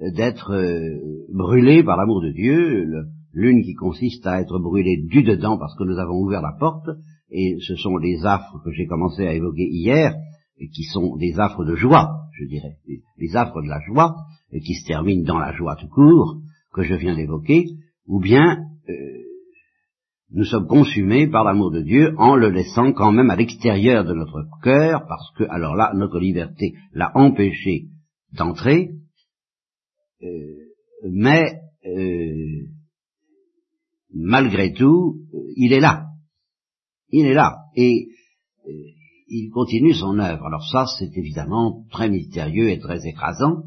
d'être 0.00 0.52
euh, 0.52 0.98
brûlés 1.32 1.82
par 1.82 1.96
l'amour 1.96 2.22
de 2.22 2.32
Dieu, 2.32 2.86
l'une 3.32 3.62
qui 3.62 3.74
consiste 3.74 4.26
à 4.26 4.40
être 4.40 4.58
brûlé 4.58 5.04
du 5.08 5.22
dedans 5.22 5.58
parce 5.58 5.76
que 5.76 5.84
nous 5.84 5.98
avons 5.98 6.18
ouvert 6.18 6.42
la 6.42 6.56
porte, 6.58 6.88
et 7.30 7.56
ce 7.60 7.76
sont 7.76 7.96
les 7.96 8.24
affres 8.24 8.60
que 8.64 8.72
j'ai 8.72 8.86
commencé 8.86 9.26
à 9.26 9.34
évoquer 9.34 9.68
hier, 9.68 10.14
qui 10.74 10.84
sont 10.84 11.16
des 11.16 11.38
affres 11.38 11.64
de 11.64 11.74
joie, 11.74 12.26
je 12.32 12.44
dirais, 12.44 12.76
les 13.18 13.36
affres 13.36 13.62
de 13.62 13.68
la 13.68 13.80
joie, 13.80 14.14
qui 14.64 14.74
se 14.74 14.86
terminent 14.86 15.24
dans 15.24 15.38
la 15.38 15.52
joie 15.52 15.76
tout 15.76 15.88
court, 15.88 16.40
que 16.72 16.82
je 16.82 16.94
viens 16.94 17.16
d'évoquer, 17.16 17.66
ou 18.06 18.20
bien 18.20 18.64
euh, 18.88 18.92
nous 20.32 20.44
sommes 20.44 20.66
consumés 20.66 21.28
par 21.28 21.44
l'amour 21.44 21.70
de 21.70 21.82
Dieu 21.82 22.14
en 22.16 22.36
le 22.36 22.50
laissant 22.50 22.92
quand 22.92 23.12
même 23.12 23.30
à 23.30 23.36
l'extérieur 23.36 24.04
de 24.04 24.14
notre 24.14 24.46
cœur, 24.62 25.04
parce 25.08 25.32
que 25.36 25.44
alors 25.44 25.74
là, 25.74 25.92
notre 25.94 26.18
liberté 26.18 26.74
l'a 26.92 27.10
empêché 27.14 27.86
d'entrer, 28.32 28.90
euh, 30.22 30.26
mais 31.10 31.60
euh, 31.86 32.66
malgré 34.12 34.72
tout, 34.72 35.20
il 35.56 35.72
est 35.72 35.80
là. 35.80 36.09
Il 37.12 37.26
est 37.26 37.34
là. 37.34 37.56
Et 37.76 38.08
euh, 38.66 38.72
il 39.28 39.50
continue 39.50 39.94
son 39.94 40.18
œuvre. 40.18 40.46
Alors 40.46 40.66
ça, 40.68 40.86
c'est 40.98 41.16
évidemment 41.16 41.84
très 41.90 42.08
mystérieux 42.08 42.70
et 42.70 42.78
très 42.78 43.06
écrasant. 43.06 43.62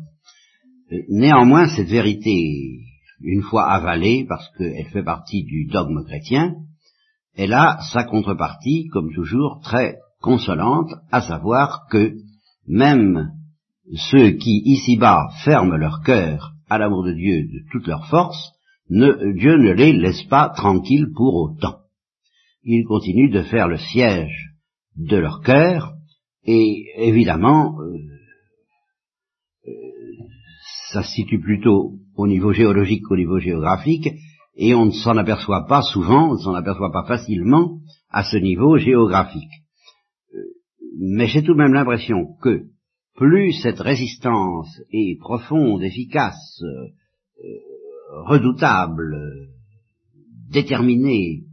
néanmoins, 1.10 1.68
cette 1.68 1.88
vérité, 1.88 2.80
une 3.22 3.42
fois 3.42 3.70
avalée, 3.70 4.26
parce 4.28 4.48
qu'elle 4.58 4.90
fait 4.92 5.04
partie 5.04 5.44
du 5.44 5.66
dogme 5.66 6.04
chrétien, 6.06 6.56
elle 7.36 7.54
a 7.54 7.80
sa 7.92 8.04
contrepartie, 8.04 8.88
comme 8.90 9.12
toujours, 9.14 9.62
très 9.64 9.98
consolante, 10.22 10.92
à 11.12 11.22
savoir 11.22 11.88
que 11.90 12.14
même 12.68 13.32
ceux 14.12 14.32
qui, 14.32 14.62
ici-bas, 14.66 15.30
ferment 15.44 15.76
leur 15.76 16.02
cœur 16.02 16.54
à 16.70 16.78
l'amour 16.78 17.04
de 17.04 17.14
Dieu 17.14 17.44
de 17.44 17.72
toute 17.72 17.88
leur 17.88 18.08
force, 18.08 18.52
Dieu 18.90 19.58
ne 19.58 19.74
les 19.74 19.94
laisse 19.94 20.24
pas 20.24 20.50
tranquilles 20.50 21.12
pour 21.16 21.36
autant. 21.36 21.83
Il 22.64 22.86
continue 22.86 23.30
de 23.30 23.44
faire 23.44 23.68
le 23.68 23.78
siège 23.78 24.54
de 24.96 25.18
leur 25.18 25.42
cœur, 25.42 25.94
et 26.46 26.86
évidemment, 26.98 27.78
euh, 27.82 27.98
euh, 29.68 29.72
ça 30.92 31.04
se 31.04 31.12
situe 31.12 31.42
plutôt 31.42 31.96
au 32.16 32.28
niveau 32.28 32.54
géologique 32.54 33.04
qu'au 33.04 33.18
niveau 33.18 33.40
géographique, 33.40 34.08
et 34.56 34.74
on 34.76 34.86
ne 34.86 34.92
s'en 34.92 35.18
aperçoit 35.18 35.66
pas 35.68 35.82
souvent, 35.82 36.30
on 36.30 36.34
ne 36.36 36.40
s'en 36.40 36.54
aperçoit 36.54 36.92
pas 36.92 37.06
facilement 37.06 37.80
à 38.10 38.24
ce 38.24 38.38
niveau 38.38 38.78
géographique. 38.78 39.52
Euh, 40.34 40.40
mais 41.00 41.28
j'ai 41.28 41.44
tout 41.44 41.54
de 41.54 41.58
même 41.58 41.74
l'impression 41.74 42.36
que 42.42 42.68
plus 43.16 43.54
cette 43.62 43.80
résistance 43.80 44.80
est 44.92 45.20
profonde, 45.20 45.84
efficace, 45.84 46.62
euh, 46.62 47.48
redoutable, 48.26 49.18
déterminée, 50.50 51.44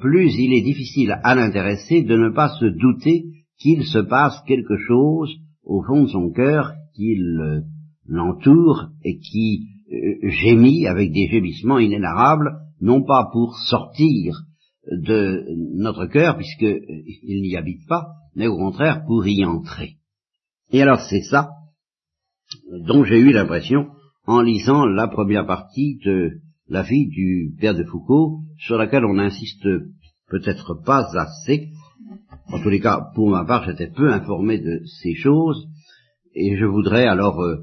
plus 0.00 0.32
il 0.38 0.52
est 0.52 0.62
difficile 0.62 1.18
à 1.22 1.34
l'intéressé 1.34 2.02
de 2.02 2.16
ne 2.16 2.30
pas 2.30 2.50
se 2.60 2.66
douter 2.66 3.24
qu'il 3.58 3.84
se 3.84 3.98
passe 3.98 4.40
quelque 4.46 4.76
chose 4.76 5.30
au 5.64 5.82
fond 5.82 6.04
de 6.04 6.08
son 6.08 6.30
cœur 6.30 6.72
qui 6.94 7.16
l'entoure 8.06 8.88
et 9.04 9.18
qui 9.18 9.66
euh, 9.92 10.30
gémit 10.30 10.86
avec 10.86 11.12
des 11.12 11.28
gémissements 11.28 11.78
inénarrables, 11.78 12.52
non 12.80 13.02
pas 13.02 13.28
pour 13.32 13.56
sortir 13.68 14.42
de 14.90 15.44
notre 15.76 16.06
cœur, 16.06 16.36
puisqu'il 16.36 17.42
n'y 17.42 17.56
habite 17.56 17.86
pas, 17.88 18.08
mais 18.34 18.48
au 18.48 18.56
contraire 18.56 19.04
pour 19.06 19.26
y 19.26 19.44
entrer. 19.44 19.96
Et 20.72 20.82
alors 20.82 21.00
c'est 21.08 21.22
ça 21.22 21.50
dont 22.86 23.04
j'ai 23.04 23.18
eu 23.18 23.32
l'impression 23.32 23.88
en 24.26 24.40
lisant 24.40 24.86
la 24.86 25.08
première 25.08 25.46
partie 25.46 25.98
de 26.04 26.40
la 26.72 26.82
vie 26.82 27.06
du 27.06 27.54
père 27.60 27.74
de 27.74 27.84
Foucault, 27.84 28.40
sur 28.56 28.78
laquelle 28.78 29.04
on 29.04 29.12
n'insiste 29.12 29.68
peut-être 30.28 30.82
pas 30.86 31.04
assez. 31.14 31.68
En 32.46 32.62
tous 32.62 32.70
les 32.70 32.80
cas, 32.80 33.10
pour 33.14 33.28
ma 33.28 33.44
part, 33.44 33.64
j'étais 33.64 33.90
peu 33.90 34.10
informé 34.10 34.58
de 34.58 34.80
ces 35.02 35.14
choses, 35.14 35.68
et 36.34 36.56
je 36.56 36.64
voudrais 36.64 37.06
alors 37.06 37.42
euh, 37.42 37.58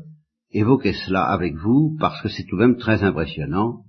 évoquer 0.51 0.93
cela 0.93 1.23
avec 1.23 1.55
vous, 1.55 1.97
parce 1.99 2.21
que 2.21 2.29
c'est 2.29 2.43
tout 2.43 2.55
de 2.55 2.61
même 2.61 2.77
très 2.77 3.03
impressionnant 3.03 3.81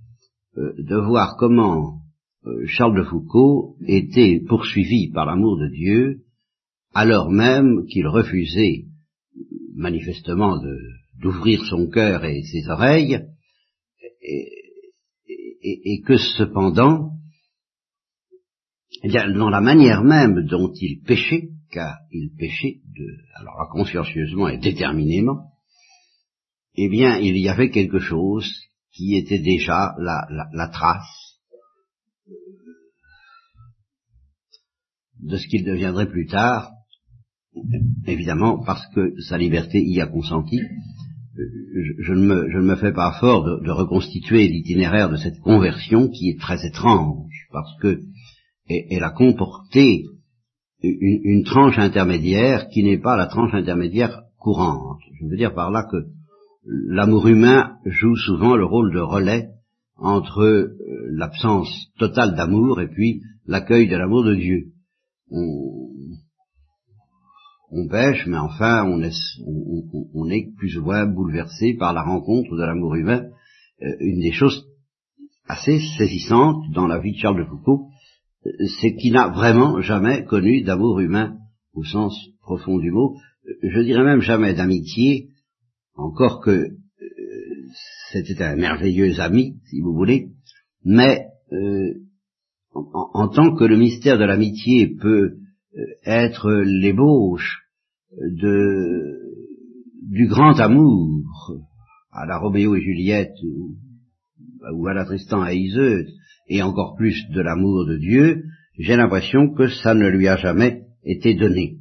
euh, 0.57 0.73
de 0.79 0.95
voir 0.95 1.35
comment 1.37 1.99
euh, 2.47 2.65
Charles 2.65 2.97
de 2.97 3.03
Foucault 3.03 3.75
était 3.85 4.41
poursuivi 4.47 5.11
par 5.11 5.27
l'amour 5.27 5.59
de 5.59 5.67
Dieu, 5.67 6.21
alors 6.95 7.29
même 7.29 7.85
qu'il 7.85 8.07
refusait 8.07 8.85
manifestement 9.75 10.59
d'ouvrir 11.21 11.63
son 11.65 11.87
cœur 11.89 12.25
et 12.25 12.41
ses 12.41 12.67
oreilles, 12.69 13.19
et, 14.23 14.60
et, 15.63 16.01
que 16.01 16.17
cependant, 16.17 17.11
eh 19.03 19.07
bien, 19.07 19.31
dans 19.31 19.49
la 19.49 19.61
manière 19.61 20.03
même 20.03 20.45
dont 20.47 20.71
il 20.75 21.01
péchait, 21.01 21.49
car 21.71 21.97
il 22.11 22.31
péchait 22.37 22.81
de, 22.85 23.05
alors 23.35 23.69
consciencieusement 23.71 24.47
et 24.47 24.57
déterminément, 24.57 25.51
eh 26.75 26.89
bien, 26.89 27.17
il 27.17 27.37
y 27.37 27.49
avait 27.49 27.69
quelque 27.69 27.99
chose 27.99 28.49
qui 28.91 29.15
était 29.15 29.39
déjà 29.39 29.95
la, 29.99 30.27
la, 30.29 30.47
la 30.53 30.67
trace 30.67 31.39
de 35.19 35.37
ce 35.37 35.47
qu'il 35.47 35.63
deviendrait 35.63 36.09
plus 36.09 36.27
tard, 36.27 36.71
évidemment 38.05 38.63
parce 38.63 38.85
que 38.93 39.19
sa 39.21 39.37
liberté 39.37 39.81
y 39.81 40.01
a 40.01 40.07
consenti. 40.07 40.59
Je, 41.99 42.13
ne, 42.13 42.61
me, 42.61 42.75
fais 42.75 42.93
pas 42.93 43.13
fort 43.19 43.43
de, 43.43 43.71
reconstituer 43.71 44.47
l'itinéraire 44.47 45.09
de 45.09 45.17
cette 45.17 45.39
conversion 45.39 46.09
qui 46.09 46.29
est 46.29 46.39
très 46.39 46.65
étrange, 46.65 47.47
parce 47.51 47.77
que 47.81 47.99
elle 48.89 49.03
a 49.03 49.09
comporté 49.11 50.05
une, 50.81 51.43
tranche 51.43 51.77
intermédiaire 51.77 52.69
qui 52.69 52.83
n'est 52.83 52.99
pas 52.99 53.17
la 53.17 53.27
tranche 53.27 53.53
intermédiaire 53.53 54.23
courante. 54.39 54.99
Je 55.19 55.27
veux 55.27 55.37
dire 55.37 55.53
par 55.53 55.71
là 55.71 55.87
que 55.91 56.05
l'amour 56.65 57.27
humain 57.27 57.77
joue 57.85 58.15
souvent 58.15 58.55
le 58.55 58.65
rôle 58.65 58.93
de 58.93 58.99
relais 58.99 59.49
entre 59.97 60.41
euh, 60.41 60.77
l'absence 61.11 61.69
totale 61.99 62.35
d'amour 62.35 62.81
et 62.81 62.87
puis 62.87 63.21
l'accueil 63.45 63.87
de 63.87 63.95
l'amour 63.95 64.23
de 64.23 64.35
Dieu. 64.35 64.71
On 67.71 67.87
pêche, 67.87 68.25
mais 68.27 68.37
enfin 68.37 68.85
on 68.85 69.01
est, 70.29 70.55
plus 70.57 70.77
ou 70.77 70.83
moins 70.83 71.05
bouleversé 71.05 71.73
par 71.73 71.93
la 71.93 72.03
rencontre 72.03 72.55
de 72.55 72.63
l'amour 72.63 72.95
humain. 72.95 73.23
Euh, 73.81 73.95
une 73.99 74.19
des 74.19 74.33
choses 74.33 74.67
assez 75.47 75.79
saisissantes 75.97 76.69
dans 76.73 76.87
la 76.87 76.99
vie 76.99 77.13
de 77.13 77.17
Charles 77.17 77.43
de 77.43 77.49
Foucault, 77.49 77.87
euh, 78.45 78.49
c'est 78.81 78.95
qu'il 78.95 79.13
n'a 79.13 79.29
vraiment 79.29 79.81
jamais 79.81 80.25
connu 80.25 80.61
d'amour 80.63 80.99
humain 80.99 81.37
au 81.73 81.83
sens 81.83 82.13
profond 82.41 82.77
du 82.77 82.91
mot. 82.91 83.15
Je 83.63 83.79
dirais 83.79 84.03
même 84.03 84.21
jamais 84.21 84.53
d'amitié, 84.53 85.29
encore 85.95 86.41
que 86.41 86.51
euh, 86.51 86.75
c'était 88.11 88.43
un 88.43 88.57
merveilleux 88.57 89.19
ami, 89.21 89.55
si 89.69 89.79
vous 89.79 89.93
voulez, 89.93 90.27
mais 90.83 91.27
en, 92.73 93.27
tant 93.27 93.53
que 93.55 93.65
le 93.65 93.77
mystère 93.77 94.17
de 94.17 94.23
l'amitié 94.23 94.95
peut 94.95 95.37
être 96.05 96.49
l'ébauche 96.63 97.60
de, 98.19 99.19
du 100.09 100.27
grand 100.27 100.59
amour 100.59 101.23
à 102.11 102.25
la 102.25 102.37
Roméo 102.37 102.75
et 102.75 102.81
Juliette 102.81 103.35
ou, 103.43 104.87
à 104.87 104.93
la 104.93 105.05
Tristan 105.05 105.45
et 105.47 105.55
Iseut, 105.55 106.07
et 106.47 106.61
encore 106.61 106.95
plus 106.95 107.15
de 107.29 107.41
l'amour 107.41 107.85
de 107.87 107.97
Dieu, 107.97 108.43
j'ai 108.77 108.95
l'impression 108.95 109.53
que 109.53 109.67
ça 109.67 109.93
ne 109.93 110.07
lui 110.07 110.27
a 110.27 110.37
jamais 110.37 110.83
été 111.03 111.35
donné. 111.35 111.77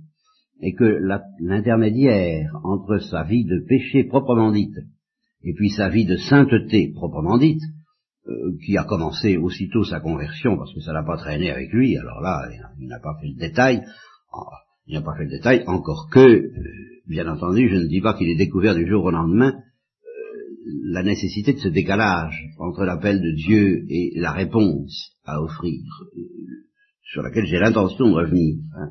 Et 0.63 0.75
que 0.75 0.99
l'intermédiaire 1.41 2.53
entre 2.65 2.99
sa 2.99 3.25
vie 3.25 3.45
de 3.45 3.65
péché 3.67 4.05
proprement 4.05 4.53
dite 4.53 4.77
et 5.43 5.55
puis 5.55 5.71
sa 5.71 5.89
vie 5.89 6.05
de 6.05 6.17
sainteté 6.17 6.93
proprement 6.95 7.39
dite, 7.39 7.63
euh, 8.29 8.57
qui 8.65 8.77
a 8.77 8.85
commencé 8.85 9.37
aussitôt 9.39 9.85
sa 9.85 10.01
conversion, 10.01 10.57
parce 10.57 10.75
que 10.75 10.81
ça 10.81 10.93
n'a 10.93 11.03
pas 11.03 11.17
traîné 11.17 11.51
avec 11.51 11.73
lui, 11.73 11.97
alors 11.97 12.21
là, 12.21 12.47
il 12.79 12.87
n'a 12.87 13.01
pas 13.01 13.17
fait 13.21 13.29
le 13.29 13.39
détail, 13.39 13.83
il 14.90 14.94
n'a 14.94 15.02
pas 15.02 15.14
fait 15.16 15.25
le 15.25 15.30
détail, 15.30 15.62
encore 15.68 16.09
que, 16.11 16.18
euh, 16.18 16.50
bien 17.06 17.28
entendu, 17.28 17.68
je 17.68 17.76
ne 17.76 17.87
dis 17.87 18.00
pas 18.00 18.14
qu'il 18.14 18.28
ait 18.28 18.35
découvert 18.35 18.75
du 18.75 18.88
jour 18.88 19.04
au 19.04 19.12
lendemain 19.12 19.54
euh, 19.54 20.73
la 20.82 21.04
nécessité 21.04 21.52
de 21.52 21.61
ce 21.61 21.68
décalage 21.68 22.49
entre 22.59 22.85
l'appel 22.85 23.20
de 23.23 23.30
Dieu 23.30 23.85
et 23.88 24.11
la 24.16 24.32
réponse 24.32 25.12
à 25.25 25.40
offrir, 25.40 25.80
euh, 26.16 26.20
sur 27.04 27.23
laquelle 27.23 27.47
j'ai 27.47 27.61
l'intention 27.61 28.09
de 28.09 28.14
revenir. 28.14 28.56
Hein. 28.76 28.90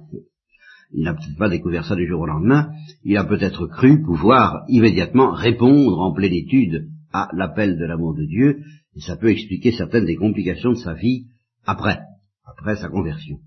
il 0.94 1.04
n'a 1.04 1.16
peut-être 1.16 1.38
pas 1.38 1.50
découvert 1.50 1.84
ça 1.84 1.98
du 1.98 2.08
jour 2.08 2.22
au 2.22 2.28
lendemain, 2.28 2.70
il 3.04 3.18
a 3.18 3.26
peut-être 3.26 3.68
cru 3.68 4.02
pouvoir 4.02 4.64
immédiatement 4.70 5.32
répondre 5.34 6.00
en 6.00 6.14
plénitude 6.14 6.88
à 7.12 7.28
l'appel 7.34 7.78
de 7.78 7.84
l'amour 7.84 8.16
de 8.16 8.24
Dieu, 8.24 8.62
et 8.96 9.02
ça 9.02 9.18
peut 9.18 9.32
expliquer 9.32 9.74
certaines 9.74 10.06
des 10.06 10.16
complications 10.16 10.72
de 10.72 10.78
sa 10.78 10.94
vie 10.94 11.26
après, 11.66 12.00
après 12.46 12.78
sa 12.78 12.88
conversion. 12.88 13.40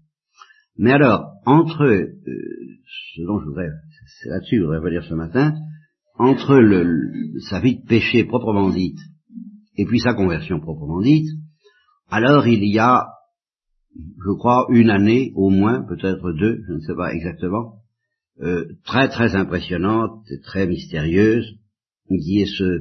Mais 0.76 0.92
alors, 0.92 1.32
entre 1.44 1.84
euh, 1.84 2.22
ce 3.14 3.22
dont 3.22 3.40
je 3.40 3.46
voudrais, 3.46 3.68
c'est 4.20 4.28
là-dessus 4.28 4.56
que 4.56 4.60
je 4.60 4.62
voudrais 4.62 4.78
revenir 4.78 5.04
ce 5.04 5.14
matin, 5.14 5.54
entre 6.18 6.56
le, 6.56 7.38
sa 7.50 7.60
vie 7.60 7.80
de 7.80 7.86
péché 7.86 8.24
proprement 8.24 8.70
dite 8.70 8.98
et 9.76 9.84
puis 9.86 10.00
sa 10.00 10.14
conversion 10.14 10.60
proprement 10.60 11.00
dite, 11.00 11.28
alors 12.10 12.46
il 12.46 12.64
y 12.64 12.78
a, 12.78 13.06
je 13.94 14.36
crois, 14.38 14.66
une 14.70 14.90
année 14.90 15.32
au 15.34 15.50
moins, 15.50 15.82
peut-être 15.82 16.32
deux, 16.32 16.62
je 16.68 16.72
ne 16.74 16.80
sais 16.80 16.94
pas 16.94 17.12
exactement, 17.12 17.76
euh, 18.40 18.66
très 18.84 19.08
très 19.08 19.34
impressionnante 19.34 20.24
et 20.30 20.40
très 20.40 20.66
mystérieuse, 20.66 21.46
qui 22.08 22.40
est 22.40 22.62
euh, 22.62 22.80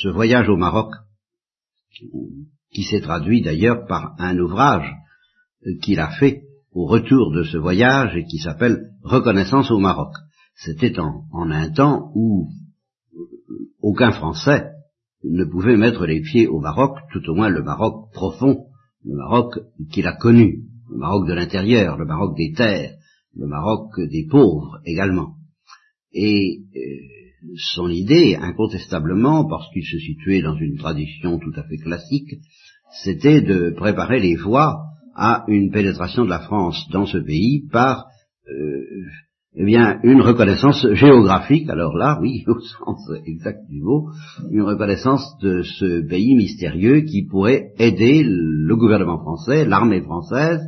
ce 0.00 0.08
voyage 0.08 0.48
au 0.48 0.56
Maroc, 0.56 0.92
qui 2.72 2.84
s'est 2.84 3.00
traduit 3.00 3.42
d'ailleurs 3.42 3.86
par 3.86 4.14
un 4.18 4.38
ouvrage 4.38 4.90
qu'il 5.82 6.00
a 6.00 6.10
fait 6.10 6.42
au 6.72 6.86
retour 6.86 7.32
de 7.32 7.42
ce 7.42 7.58
voyage 7.58 8.16
et 8.16 8.24
qui 8.24 8.38
s'appelle 8.38 8.90
Reconnaissance 9.02 9.70
au 9.70 9.78
Maroc. 9.78 10.12
C'était 10.54 10.98
en, 10.98 11.24
un 11.32 11.70
temps 11.70 12.12
où 12.14 12.48
aucun 13.82 14.12
Français 14.12 14.70
ne 15.24 15.44
pouvait 15.44 15.76
mettre 15.76 16.06
les 16.06 16.20
pieds 16.20 16.46
au 16.46 16.60
Maroc, 16.60 16.96
tout 17.12 17.28
au 17.28 17.34
moins 17.34 17.48
le 17.48 17.62
Maroc 17.62 18.12
profond, 18.12 18.66
le 19.04 19.16
Maroc 19.16 19.58
qu'il 19.90 20.06
a 20.06 20.16
connu, 20.16 20.64
le 20.90 20.98
Maroc 20.98 21.26
de 21.26 21.34
l'intérieur, 21.34 21.96
le 21.96 22.06
Maroc 22.06 22.36
des 22.36 22.52
terres, 22.52 22.94
le 23.34 23.46
Maroc 23.46 23.88
des 23.98 24.26
pauvres 24.30 24.80
également. 24.84 25.34
Et 26.12 26.60
euh, 26.76 27.50
son 27.74 27.88
idée, 27.88 28.36
incontestablement, 28.40 29.46
parce 29.46 29.70
qu'il 29.72 29.84
se 29.84 29.98
situait 29.98 30.42
dans 30.42 30.56
une 30.56 30.76
tradition 30.76 31.38
tout 31.38 31.52
à 31.56 31.62
fait 31.62 31.78
classique, 31.78 32.36
c'était 33.02 33.40
de 33.40 33.70
préparer 33.70 34.20
les 34.20 34.36
voies 34.36 34.89
à 35.14 35.44
une 35.48 35.70
pénétration 35.70 36.24
de 36.24 36.30
la 36.30 36.40
France 36.40 36.88
dans 36.92 37.06
ce 37.06 37.18
pays 37.18 37.68
par 37.70 38.06
euh, 38.48 38.84
eh 39.56 39.64
bien, 39.64 39.98
une 40.04 40.22
reconnaissance 40.22 40.86
géographique, 40.92 41.68
alors 41.68 41.96
là, 41.96 42.18
oui, 42.20 42.44
au 42.46 42.60
sens 42.60 43.10
exact 43.26 43.68
du 43.68 43.82
mot, 43.82 44.08
une 44.50 44.62
reconnaissance 44.62 45.36
de 45.42 45.62
ce 45.62 46.06
pays 46.06 46.36
mystérieux 46.36 47.00
qui 47.00 47.24
pourrait 47.24 47.72
aider 47.78 48.22
le 48.24 48.76
gouvernement 48.76 49.18
français, 49.18 49.64
l'armée 49.64 50.02
française, 50.02 50.60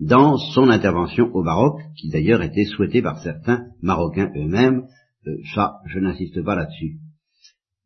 dans 0.00 0.38
son 0.38 0.70
intervention 0.70 1.30
au 1.34 1.42
Maroc, 1.42 1.78
qui 1.96 2.08
d'ailleurs 2.08 2.42
était 2.42 2.64
souhaitée 2.64 3.02
par 3.02 3.18
certains 3.18 3.66
Marocains 3.82 4.30
eux-mêmes, 4.34 4.84
euh, 5.26 5.36
ça, 5.54 5.74
je 5.86 5.98
n'insiste 5.98 6.42
pas 6.42 6.56
là-dessus. 6.56 6.98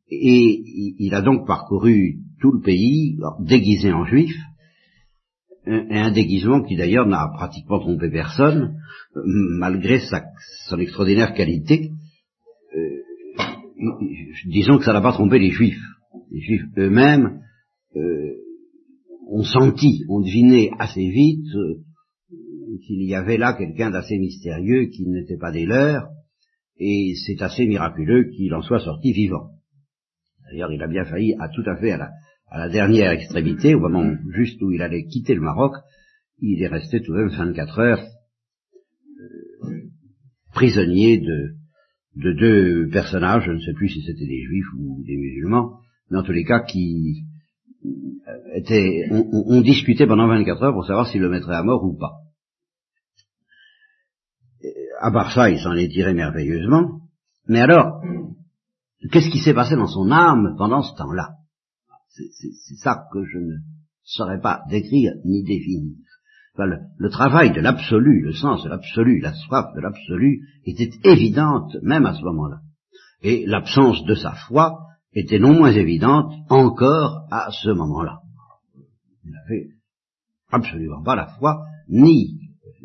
Et 0.09 0.95
il 1.01 1.13
a 1.15 1.21
donc 1.21 1.49
parcouru 1.49 2.19
tout 2.41 2.53
le 2.53 2.61
pays, 2.61 3.19
déguisé 3.41 3.93
en 3.93 4.05
juif, 4.05 4.33
et 5.67 5.99
un 5.99 6.13
déguisement 6.13 6.63
qui 6.63 6.77
d'ailleurs 6.77 7.07
n'a 7.07 7.29
pratiquement 7.35 7.81
trompé 7.81 8.09
personne, 8.11 8.77
euh, 9.17 9.23
malgré 9.59 9.99
son 10.69 10.79
extraordinaire 10.79 11.35
qualité. 11.35 11.91
Euh, 12.75 13.03
disons 14.47 14.79
que 14.79 14.85
ça 14.85 14.93
n'a 14.93 15.01
pas 15.01 15.13
trompé 15.13 15.39
les 15.39 15.51
juifs. 15.51 15.83
Les 16.31 16.41
juifs 16.41 16.65
eux-mêmes 16.79 17.41
euh, 17.97 18.33
ont 19.29 19.43
senti, 19.43 20.05
ont 20.09 20.21
deviné 20.21 20.71
assez 20.79 21.09
vite 21.09 21.47
euh, 21.55 21.83
qu'il 22.87 23.03
y 23.03 23.15
avait 23.15 23.39
là 23.39 23.55
quelqu'un 23.55 23.91
d'assez 23.91 24.19
mystérieux 24.19 24.87
qui 24.87 25.07
n'était 25.07 25.39
pas 25.39 25.51
des 25.51 25.67
leurs, 25.67 26.09
et 26.79 27.15
c'est 27.27 27.43
assez 27.43 27.67
miraculeux 27.67 28.31
qu'il 28.31 28.55
en 28.55 28.63
soit 28.63 28.81
sorti 28.81 29.13
vivant. 29.13 29.51
D'ailleurs, 30.45 30.73
il 30.73 30.83
a 30.83 30.87
bien 30.87 31.05
failli 31.05 31.35
à 31.41 31.49
tout 31.49 31.69
à 31.69 31.77
fait 31.77 31.91
à 31.91 31.97
la, 31.97 32.11
à 32.49 32.59
la 32.59 32.69
dernière 32.69 33.11
extrémité, 33.11 33.75
au 33.75 33.81
moment 33.81 34.15
juste 34.31 34.61
où 34.63 34.71
il 34.71 34.83
allait 34.83 35.07
quitter 35.07 35.35
le 35.35 35.41
Maroc, 35.41 35.75
il 36.41 36.63
est 36.63 36.69
resté 36.69 37.03
tout 37.03 37.13
de 37.13 37.19
même 37.19 37.29
24 37.29 37.79
heures 37.79 38.03
euh, 38.03 39.83
prisonnier 40.53 41.19
de, 41.19 41.55
de 42.17 42.33
deux 42.33 42.89
personnages, 42.91 43.45
je 43.47 43.53
ne 43.53 43.61
sais 43.61 43.73
plus 43.75 43.89
si 43.89 44.03
c'était 44.03 44.27
des 44.27 44.43
juifs 44.43 44.73
ou 44.79 45.03
des 45.05 45.17
musulmans, 45.17 45.81
mais 46.11 46.19
en 46.19 46.23
tous 46.23 46.33
les 46.33 46.45
cas 46.45 46.61
qui 46.61 47.25
euh, 47.85 48.55
étaient, 48.55 49.09
on, 49.11 49.61
discutait 49.61 50.07
pendant 50.07 50.29
24 50.29 50.63
heures 50.63 50.73
pour 50.73 50.87
savoir 50.87 51.09
s'il 51.09 51.21
le 51.21 51.29
mettrait 51.29 51.57
à 51.57 51.63
mort 51.63 51.85
ou 51.85 51.97
pas. 51.97 52.15
À 55.01 55.11
part 55.11 55.33
ça, 55.33 55.51
il 55.51 55.59
s'en 55.59 55.75
est 55.75 55.89
tiré 55.89 56.15
merveilleusement. 56.15 57.01
Mais 57.49 57.61
alors, 57.61 58.03
qu'est-ce 59.13 59.31
qui 59.31 59.39
s'est 59.39 59.55
passé 59.55 59.77
dans 59.77 59.87
son 59.87 60.11
âme 60.11 60.55
pendant 60.57 60.83
ce 60.83 60.97
temps-là? 60.97 61.35
C'est 62.17 62.77
ça 62.77 63.07
que 63.13 63.25
je 63.25 63.39
ne 63.39 63.57
saurais 64.05 64.41
pas 64.41 64.63
décrire 64.71 65.13
ni 65.25 65.43
définir. 65.45 65.97
le, 66.57 67.11
travail 67.11 67.53
de 67.53 67.61
l'absolu, 67.61 68.23
le 68.23 68.33
sens 68.33 68.65
de 68.65 68.69
l'absolu, 68.69 69.21
la 69.21 69.35
soif 69.35 69.67
de 69.75 69.81
l'absolu 69.81 70.41
était 70.65 70.91
évidente 71.05 71.77
même 71.83 72.07
à 72.07 72.15
ce 72.15 72.23
moment-là. 72.23 72.61
Et 73.23 73.45
l'absence 73.47 74.05
de 74.05 74.15
sa 74.15 74.33
foi 74.33 74.79
était 75.13 75.39
non 75.39 75.55
moins 75.55 75.73
évidente 75.73 76.33
encore 76.49 77.27
à 77.31 77.51
ce 77.51 77.71
moment-là. 77.71 78.21
Il 79.25 79.33
n'avait 79.33 79.69
absolument 80.51 81.03
pas 81.03 81.17
la 81.17 81.27
foi, 81.39 81.65
ni 81.89 82.39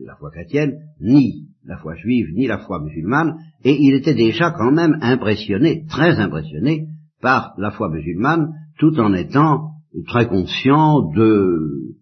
la 0.05 0.15
foi 0.15 0.31
chrétienne, 0.31 0.73
ni 0.99 1.49
la 1.63 1.77
foi 1.77 1.95
juive, 1.95 2.33
ni 2.33 2.47
la 2.47 2.57
foi 2.59 2.79
musulmane, 2.81 3.35
et 3.63 3.77
il 3.79 3.93
était 3.93 4.15
déjà 4.15 4.51
quand 4.51 4.71
même 4.71 4.97
impressionné, 5.01 5.85
très 5.87 6.19
impressionné, 6.19 6.87
par 7.21 7.53
la 7.57 7.71
foi 7.71 7.89
musulmane, 7.89 8.49
tout 8.81 8.99
en 8.99 9.13
étant 9.13 9.75
très 10.07 10.27
conscient 10.27 11.03
de 11.11 11.93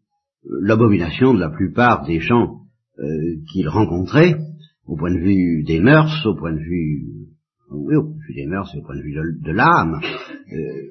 l'abomination 0.61 1.33
de 1.33 1.39
la 1.39 1.49
plupart 1.49 2.05
des 2.05 2.21
gens 2.21 2.61
euh, 2.97 3.03
qu'il 3.51 3.67
rencontrait, 3.67 4.37
au 4.85 4.95
point 4.95 5.13
de 5.13 5.19
vue 5.19 5.63
des 5.65 5.81
mœurs, 5.81 6.25
au 6.25 6.35
point 6.35 6.53
de 6.53 6.59
vue, 6.59 7.03
oui, 7.69 7.95
au 7.97 8.03
point 8.03 8.15
de 8.15 8.27
vue 8.27 8.33
des 8.33 8.45
mœurs 8.45 8.73
et 8.73 8.77
au 8.77 8.81
point 8.81 8.95
de 8.95 9.01
vue 9.01 9.13
de, 9.13 9.51
l'âme. 9.51 9.99
Euh, 10.53 10.83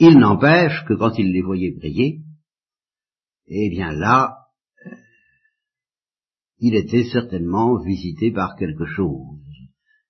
il 0.00 0.18
n'empêche 0.18 0.84
que 0.86 0.92
quand 0.92 1.18
il 1.18 1.32
les 1.32 1.40
voyait 1.40 1.72
prier, 1.72 2.20
eh 3.46 3.70
bien 3.70 3.90
là, 3.90 4.36
il 6.58 6.74
était 6.74 7.04
certainement 7.04 7.82
visité 7.82 8.32
par 8.32 8.54
quelque 8.56 8.84
chose. 8.84 9.40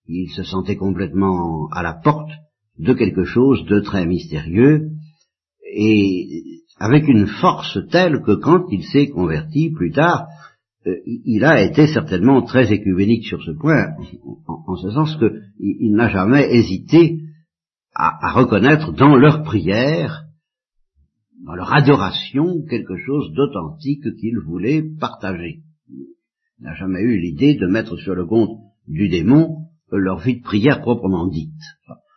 Il 0.06 0.30
se 0.30 0.42
sentait 0.42 0.76
complètement 0.76 1.68
à 1.70 1.84
la 1.84 1.94
porte 1.94 2.32
de 2.78 2.92
quelque 2.92 3.24
chose 3.24 3.64
de 3.66 3.80
très 3.80 4.06
mystérieux 4.06 4.90
et 5.76 6.60
avec 6.78 7.08
une 7.08 7.26
force 7.26 7.78
telle 7.90 8.22
que 8.22 8.32
quand 8.32 8.66
il 8.70 8.84
s'est 8.84 9.08
converti 9.08 9.70
plus 9.70 9.92
tard, 9.92 10.26
euh, 10.86 10.96
il 11.06 11.44
a 11.44 11.62
été 11.62 11.86
certainement 11.86 12.42
très 12.42 12.72
écuménique 12.72 13.24
sur 13.24 13.42
ce 13.42 13.52
point, 13.52 13.94
en, 14.46 14.76
ce 14.76 14.90
sens 14.90 15.16
qu'il 15.16 15.92
n'a 15.94 16.08
jamais 16.08 16.52
hésité 16.54 17.20
à, 17.94 18.32
reconnaître 18.32 18.92
dans 18.92 19.16
leur 19.16 19.44
prière, 19.44 20.24
dans 21.46 21.54
leur 21.54 21.72
adoration, 21.72 22.64
quelque 22.68 22.96
chose 22.96 23.32
d'authentique 23.34 24.16
qu'il 24.20 24.38
voulait 24.38 24.82
partager. 24.98 25.60
Il 25.88 26.64
n'a 26.64 26.74
jamais 26.74 27.00
eu 27.00 27.20
l'idée 27.20 27.54
de 27.54 27.66
mettre 27.66 27.96
sur 27.96 28.14
le 28.14 28.26
compte 28.26 28.58
du 28.88 29.08
démon 29.08 29.64
leur 29.96 30.18
vie 30.18 30.38
de 30.38 30.42
prière 30.42 30.80
proprement 30.80 31.28
dite 31.28 31.52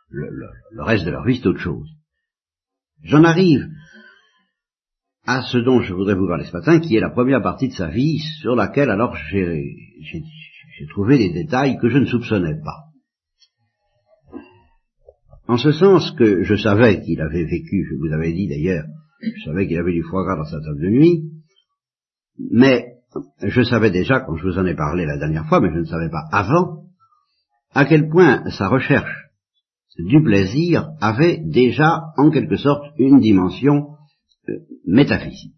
le, 0.10 0.84
reste 0.84 1.06
de 1.06 1.12
leur 1.12 1.26
vie, 1.26 1.38
c'est 1.38 1.48
autre 1.48 1.60
chose. 1.60 1.90
J'en 3.04 3.24
arrive 3.24 3.68
à 5.26 5.42
ce 5.44 5.58
dont 5.58 5.82
je 5.82 5.94
voudrais 5.94 6.16
vous 6.16 6.28
parler 6.28 6.46
ce 6.46 6.54
matin, 6.54 6.80
qui 6.80 6.96
est 6.96 7.02
la 7.02 7.10
première 7.10 7.42
partie 7.42 7.68
de 7.68 7.74
sa 7.74 7.90
vie, 7.90 8.20
sur 8.42 8.56
laquelle 8.56 8.90
alors 8.90 9.16
j'ai 9.16 10.88
trouvé 10.90 11.18
des 11.18 11.34
détails 11.34 11.78
que 11.80 11.90
je 11.90 11.98
ne 11.98 12.06
soupçonnais 12.06 12.60
pas. 12.64 12.86
En 15.48 15.58
ce 15.58 15.72
sens 15.72 16.12
que 16.12 16.44
je 16.44 16.56
savais 16.56 17.02
qu'il 17.02 17.22
avait 17.22 17.46
vécu, 17.46 17.88
je 17.90 17.96
vous 17.96 18.14
avais 18.14 18.34
dit 18.34 18.48
d'ailleurs, 18.48 18.86
je 19.22 19.46
savais 19.46 19.68
qu'il 19.68 19.78
avait 19.78 19.94
du 19.94 20.04
foie 20.04 20.24
gras 20.24 20.38
dans 20.38 20.46
sa 20.46 20.62
table 20.62 20.82
de 20.82 20.90
nuit, 20.90 21.24
mais 22.52 22.98
je 23.42 23.62
savais 23.64 23.92
déjà, 23.92 24.22
quand 24.22 24.36
je 24.36 24.48
vous 24.48 24.60
en 24.60 24.66
ai 24.66 24.76
parlé 24.76 25.06
la 25.06 25.18
dernière 25.18 25.48
fois, 25.48 25.60
mais 25.60 25.72
je 25.74 25.80
ne 25.80 25.86
savais 25.86 26.10
pas 26.10 26.26
avant, 26.32 26.84
à 27.74 27.86
quel 27.86 28.10
point 28.10 28.50
sa 28.50 28.68
recherche 28.68 29.27
du 29.98 30.22
plaisir 30.24 30.90
avait 31.02 31.42
déjà 31.46 32.04
en 32.18 32.30
quelque 32.30 32.58
sorte 32.58 32.84
une 32.98 33.20
dimension 33.20 33.88
euh, 34.50 34.54
métaphysique 34.86 35.54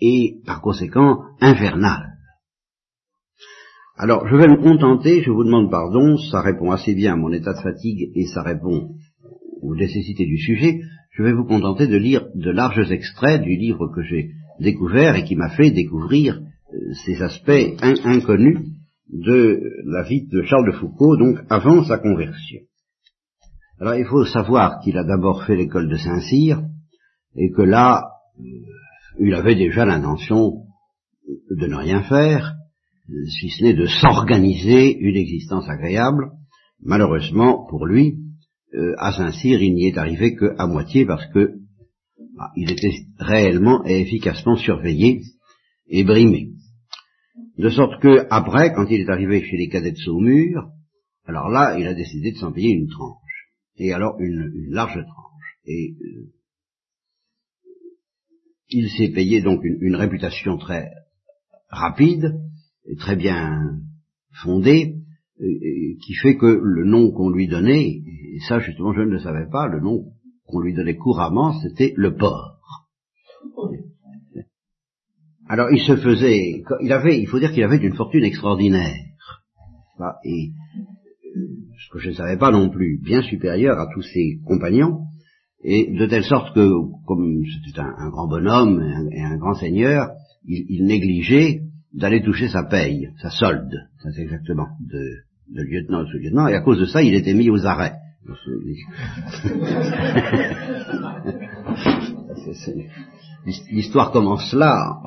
et 0.00 0.40
par 0.44 0.60
conséquent 0.60 1.22
infernale. 1.40 2.12
Alors 3.96 4.26
je 4.26 4.36
vais 4.36 4.48
me 4.48 4.62
contenter, 4.62 5.22
je 5.22 5.30
vous 5.30 5.44
demande 5.44 5.70
pardon, 5.70 6.16
ça 6.16 6.40
répond 6.40 6.70
assez 6.70 6.94
bien 6.94 7.14
à 7.14 7.16
mon 7.16 7.32
état 7.32 7.54
de 7.54 7.62
fatigue 7.62 8.10
et 8.14 8.26
ça 8.26 8.42
répond 8.42 8.90
aux 9.60 9.76
nécessités 9.76 10.26
du 10.26 10.38
sujet, 10.38 10.80
je 11.12 11.22
vais 11.22 11.32
vous 11.32 11.44
contenter 11.44 11.86
de 11.86 11.96
lire 11.96 12.26
de 12.34 12.50
larges 12.50 12.90
extraits 12.90 13.42
du 13.42 13.56
livre 13.56 13.88
que 13.94 14.02
j'ai 14.02 14.30
découvert 14.60 15.14
et 15.14 15.24
qui 15.24 15.36
m'a 15.36 15.50
fait 15.50 15.70
découvrir 15.70 16.40
ces 17.04 17.22
aspects 17.22 17.82
inconnus 18.04 18.58
de 19.10 19.60
la 19.84 20.02
vie 20.02 20.26
de 20.26 20.42
Charles 20.42 20.72
de 20.72 20.76
Foucault, 20.78 21.16
donc 21.16 21.38
avant 21.50 21.84
sa 21.84 21.98
conversion. 21.98 22.60
Alors 23.82 23.96
il 23.96 24.04
faut 24.04 24.24
savoir 24.24 24.78
qu'il 24.78 24.96
a 24.96 25.02
d'abord 25.02 25.44
fait 25.44 25.56
l'école 25.56 25.88
de 25.88 25.96
Saint-Cyr, 25.96 26.62
et 27.34 27.50
que 27.50 27.62
là, 27.62 28.12
euh, 28.38 28.44
il 29.18 29.34
avait 29.34 29.56
déjà 29.56 29.84
l'intention 29.84 30.52
de 31.50 31.66
ne 31.66 31.74
rien 31.74 32.02
faire, 32.04 32.54
si 33.08 33.50
ce 33.50 33.64
n'est 33.64 33.74
de 33.74 33.86
s'organiser 33.86 34.96
une 34.96 35.16
existence 35.16 35.68
agréable. 35.68 36.30
Malheureusement 36.80 37.66
pour 37.68 37.84
lui, 37.84 38.18
euh, 38.72 38.94
à 38.98 39.14
Saint-Cyr, 39.14 39.60
il 39.60 39.74
n'y 39.74 39.88
est 39.88 39.98
arrivé 39.98 40.36
qu'à 40.36 40.68
moitié 40.68 41.04
parce 41.04 41.26
que 41.32 41.54
bah, 42.38 42.52
il 42.54 42.70
était 42.70 42.94
réellement 43.18 43.84
et 43.84 44.00
efficacement 44.00 44.54
surveillé 44.54 45.22
et 45.88 46.04
brimé. 46.04 46.50
De 47.58 47.68
sorte 47.68 48.00
que, 48.00 48.28
après, 48.30 48.72
quand 48.74 48.86
il 48.88 49.00
est 49.00 49.10
arrivé 49.10 49.42
chez 49.42 49.56
les 49.56 49.68
cadets 49.68 49.90
de 49.90 49.96
Saumur, 49.96 50.68
alors 51.26 51.48
là, 51.48 51.76
il 51.80 51.86
a 51.88 51.94
décidé 51.94 52.30
de 52.30 52.36
s'en 52.36 52.52
payer 52.52 52.70
une 52.70 52.88
tranche. 52.88 53.21
Et 53.84 53.92
alors, 53.92 54.14
une, 54.20 54.52
large 54.68 54.94
tranche. 54.94 55.58
Et 55.66 55.96
euh, 56.00 56.30
il 58.68 58.88
s'est 58.90 59.12
payé 59.12 59.42
donc 59.42 59.60
une, 59.64 59.96
réputation 59.96 60.56
très 60.56 60.88
rapide, 61.68 62.32
très 63.00 63.16
bien 63.16 63.80
fondée, 64.44 65.00
qui 65.36 66.14
fait 66.22 66.36
que 66.36 66.46
le 66.46 66.84
nom 66.84 67.10
qu'on 67.10 67.30
lui 67.30 67.48
donnait, 67.48 67.88
et 67.88 68.38
ça 68.48 68.60
justement 68.60 68.92
je 68.92 69.00
ne 69.00 69.10
le 69.10 69.18
savais 69.18 69.48
pas, 69.50 69.66
le 69.66 69.80
nom 69.80 70.04
qu'on 70.46 70.60
lui 70.60 70.74
donnait 70.74 70.94
couramment, 70.94 71.60
c'était 71.60 71.92
le 71.96 72.14
porc. 72.14 72.60
Alors 75.48 75.72
il 75.72 75.80
se 75.80 75.96
faisait, 75.96 76.62
il 76.82 76.92
avait, 76.92 77.20
il 77.20 77.26
faut 77.26 77.40
dire 77.40 77.50
qu'il 77.50 77.64
avait 77.64 77.78
une 77.78 77.96
fortune 77.96 78.22
extraordinaire, 78.22 78.94
et 80.24 80.52
que 81.92 81.98
je 81.98 82.08
ne 82.08 82.14
savais 82.14 82.38
pas 82.38 82.50
non 82.50 82.70
plus, 82.70 82.98
bien 83.02 83.20
supérieur 83.22 83.78
à 83.78 83.86
tous 83.92 84.02
ses 84.02 84.40
compagnons, 84.46 85.00
et 85.62 85.92
de 85.92 86.06
telle 86.06 86.24
sorte 86.24 86.54
que, 86.54 86.70
comme 87.06 87.42
c'était 87.64 87.80
un, 87.80 88.08
grand 88.08 88.26
bonhomme 88.26 88.82
et 89.12 89.22
un, 89.22 89.36
grand 89.36 89.54
seigneur, 89.54 90.10
il, 90.44 90.84
négligeait 90.86 91.60
d'aller 91.92 92.22
toucher 92.22 92.48
sa 92.48 92.64
paye, 92.64 93.10
sa 93.20 93.30
solde, 93.30 93.74
ça 94.02 94.10
c'est 94.12 94.22
exactement, 94.22 94.68
de, 94.80 94.98
de 95.54 95.62
lieutenant 95.62 96.04
sous 96.06 96.18
lieutenant, 96.18 96.48
et 96.48 96.54
à 96.54 96.62
cause 96.62 96.80
de 96.80 96.86
ça, 96.86 97.02
il 97.02 97.14
était 97.14 97.34
mis 97.34 97.50
aux 97.50 97.66
arrêts. 97.66 97.94
L'histoire 103.70 104.12
commence 104.12 104.52
là, 104.54 105.00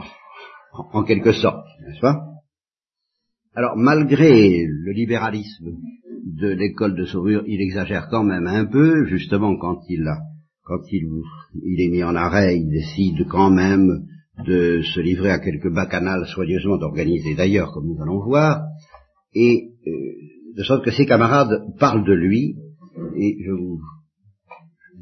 en 0.94 1.04
quelque 1.04 1.32
sorte, 1.32 1.66
n'est-ce 1.86 2.00
pas? 2.00 2.22
Alors, 3.56 3.76
malgré 3.78 4.66
le 4.66 4.92
libéralisme 4.92 5.78
de 6.26 6.50
l'école 6.50 6.96
de 6.96 7.06
Sauvure, 7.06 7.44
il 7.48 7.62
exagère 7.62 8.08
quand 8.10 8.24
même 8.24 8.48
un 8.48 8.66
peu, 8.66 9.06
justement 9.06 9.56
quand 9.58 9.80
il 9.90 10.06
a, 10.08 10.18
quand 10.64 10.82
il, 10.92 11.06
il 11.64 11.82
est 11.82 11.92
mis 11.92 12.04
en 12.04 12.16
arrêt, 12.16 12.58
il 12.58 12.70
décide 12.70 13.28
quand 13.28 13.52
même 13.52 14.06
de 14.46 14.82
se 14.82 15.00
livrer 15.00 15.30
à 15.30 15.40
quelques 15.40 15.72
bacchanales 15.72 16.26
soigneusement 16.28 16.80
organisées 16.82 17.36
d'ailleurs, 17.36 17.72
comme 17.72 17.88
nous 17.88 18.02
allons 18.02 18.24
voir, 18.24 18.64
et 19.34 19.70
euh, 19.88 19.92
de 20.58 20.64
sorte 20.64 20.84
que 20.84 20.92
ses 20.92 21.06
camarades 21.06 21.62
parlent 21.80 22.06
de 22.06 22.14
lui, 22.14 22.56
et 23.18 23.38
je 23.46 23.52
vous, 23.52 23.80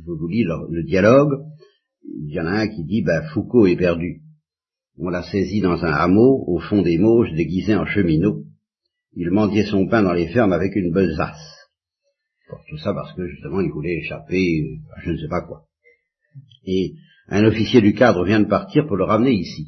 je 0.06 0.12
vous 0.12 0.28
lis 0.28 0.44
le, 0.44 0.84
dialogue, 0.84 1.46
il 2.04 2.34
y 2.34 2.40
en 2.40 2.46
a 2.46 2.62
un 2.62 2.68
qui 2.68 2.84
dit, 2.84 3.02
ben, 3.02 3.22
Foucault 3.34 3.68
est 3.68 3.78
perdu. 3.78 4.22
On 4.98 5.10
l'a 5.10 5.24
saisi 5.24 5.62
dans 5.62 5.84
un 5.84 5.94
hameau, 5.94 6.44
au 6.48 6.60
fond 6.60 6.82
des 6.82 6.98
Mauges, 6.98 7.34
déguisé 7.34 7.76
en 7.76 7.86
cheminot. 7.86 8.44
Il 9.16 9.30
mendiait 9.32 9.66
son 9.66 9.88
pain 9.88 10.04
dans 10.04 10.14
les 10.14 10.28
fermes 10.28 10.54
avec 10.54 10.76
une 10.76 10.92
besace. 10.92 11.70
tout 12.70 12.78
ça 12.78 12.94
parce 12.94 13.14
que 13.14 13.28
justement 13.28 13.62
il 13.62 13.72
voulait 13.72 14.00
échapper 14.00 14.80
à 14.96 15.02
je 15.02 15.12
ne 15.12 15.18
sais 15.18 15.28
pas 15.28 15.42
quoi. 15.42 15.66
Et 16.66 16.94
un 17.28 17.46
officier 17.46 17.82
du 17.82 17.94
cadre 17.94 18.26
vient 18.26 18.40
de 18.40 18.48
partir 18.48 18.88
pour 18.88 18.98
le 18.98 19.04
ramener 19.04 19.34
ici. 19.34 19.68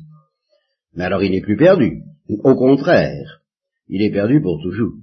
Mais 0.93 1.03
alors 1.03 1.23
il 1.23 1.31
n'est 1.31 1.41
plus 1.41 1.57
perdu. 1.57 2.01
Au 2.29 2.55
contraire, 2.55 3.41
il 3.87 4.01
est 4.01 4.11
perdu 4.11 4.41
pour 4.41 4.61
toujours. 4.61 4.93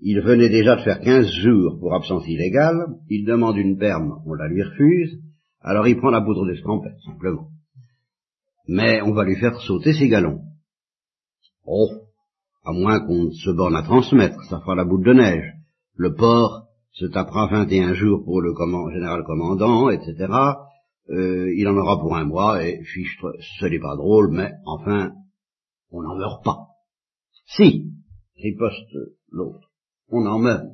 Il 0.00 0.20
venait 0.20 0.48
déjà 0.48 0.76
de 0.76 0.82
faire 0.82 1.00
quinze 1.00 1.30
jours 1.30 1.78
pour 1.78 1.94
absence 1.94 2.26
illégale, 2.26 2.86
il 3.08 3.24
demande 3.24 3.56
une 3.56 3.78
perme, 3.78 4.22
on 4.26 4.34
la 4.34 4.48
lui 4.48 4.62
refuse, 4.62 5.20
alors 5.60 5.86
il 5.86 5.96
prend 5.96 6.10
la 6.10 6.20
poudre 6.20 6.46
d'escampette, 6.46 6.98
simplement 7.04 7.48
mais 8.66 9.02
on 9.02 9.12
va 9.12 9.24
lui 9.24 9.36
faire 9.36 9.60
sauter 9.60 9.92
ses 9.92 10.08
galons. 10.08 10.40
Oh, 11.66 11.88
à 12.64 12.72
moins 12.72 13.00
qu'on 13.00 13.30
se 13.30 13.50
borne 13.50 13.76
à 13.76 13.82
transmettre, 13.82 14.42
ça 14.44 14.60
fera 14.60 14.74
la 14.74 14.84
boule 14.84 15.04
de 15.04 15.12
neige. 15.12 15.52
Le 15.96 16.14
port 16.14 16.66
se 16.92 17.06
tapera 17.06 17.46
21 17.46 17.94
jours 17.94 18.24
pour 18.24 18.40
le 18.40 18.54
général 18.92 19.22
commandant, 19.24 19.90
etc. 19.90 20.32
Euh, 21.10 21.52
il 21.54 21.68
en 21.68 21.76
aura 21.76 22.00
pour 22.00 22.16
un 22.16 22.24
mois, 22.24 22.64
et 22.64 22.82
fichtre, 22.84 23.34
ce 23.58 23.66
n'est 23.66 23.78
pas 23.78 23.96
drôle, 23.96 24.30
mais 24.30 24.52
enfin, 24.64 25.12
on 25.90 26.02
n'en 26.02 26.16
meurt 26.16 26.42
pas. 26.42 26.68
Si, 27.46 27.92
riposte 28.36 28.96
l'autre, 29.30 29.70
on 30.08 30.24
en 30.24 30.38
meurt. 30.38 30.66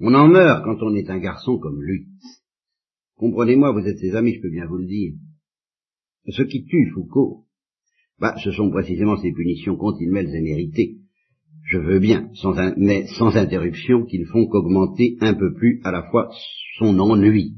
On 0.00 0.12
en 0.14 0.26
meurt 0.26 0.64
quand 0.64 0.82
on 0.82 0.94
est 0.94 1.08
un 1.08 1.18
garçon 1.18 1.58
comme 1.58 1.80
lui. 1.80 2.08
Comprenez-moi, 3.16 3.70
vous 3.70 3.86
êtes 3.86 3.98
ses 3.98 4.16
amis, 4.16 4.34
je 4.34 4.42
peux 4.42 4.50
bien 4.50 4.66
vous 4.66 4.78
le 4.78 4.86
dire. 4.86 5.14
Ce 6.28 6.42
qui 6.42 6.64
tue 6.64 6.90
Foucault, 6.92 7.44
bah, 8.20 8.34
ce 8.42 8.50
sont 8.52 8.70
précisément 8.70 9.16
ces 9.16 9.32
punitions 9.32 9.76
continuelles 9.76 10.34
et 10.34 10.40
méritées. 10.40 10.96
Je 11.64 11.78
veux 11.78 11.98
bien, 11.98 12.28
mais 12.76 13.06
sans 13.18 13.36
interruption, 13.36 14.04
qui 14.04 14.18
ne 14.18 14.26
font 14.26 14.46
qu'augmenter 14.46 15.16
un 15.20 15.34
peu 15.34 15.54
plus 15.54 15.80
à 15.84 15.90
la 15.90 16.02
fois 16.10 16.28
son 16.78 16.98
ennui 16.98 17.54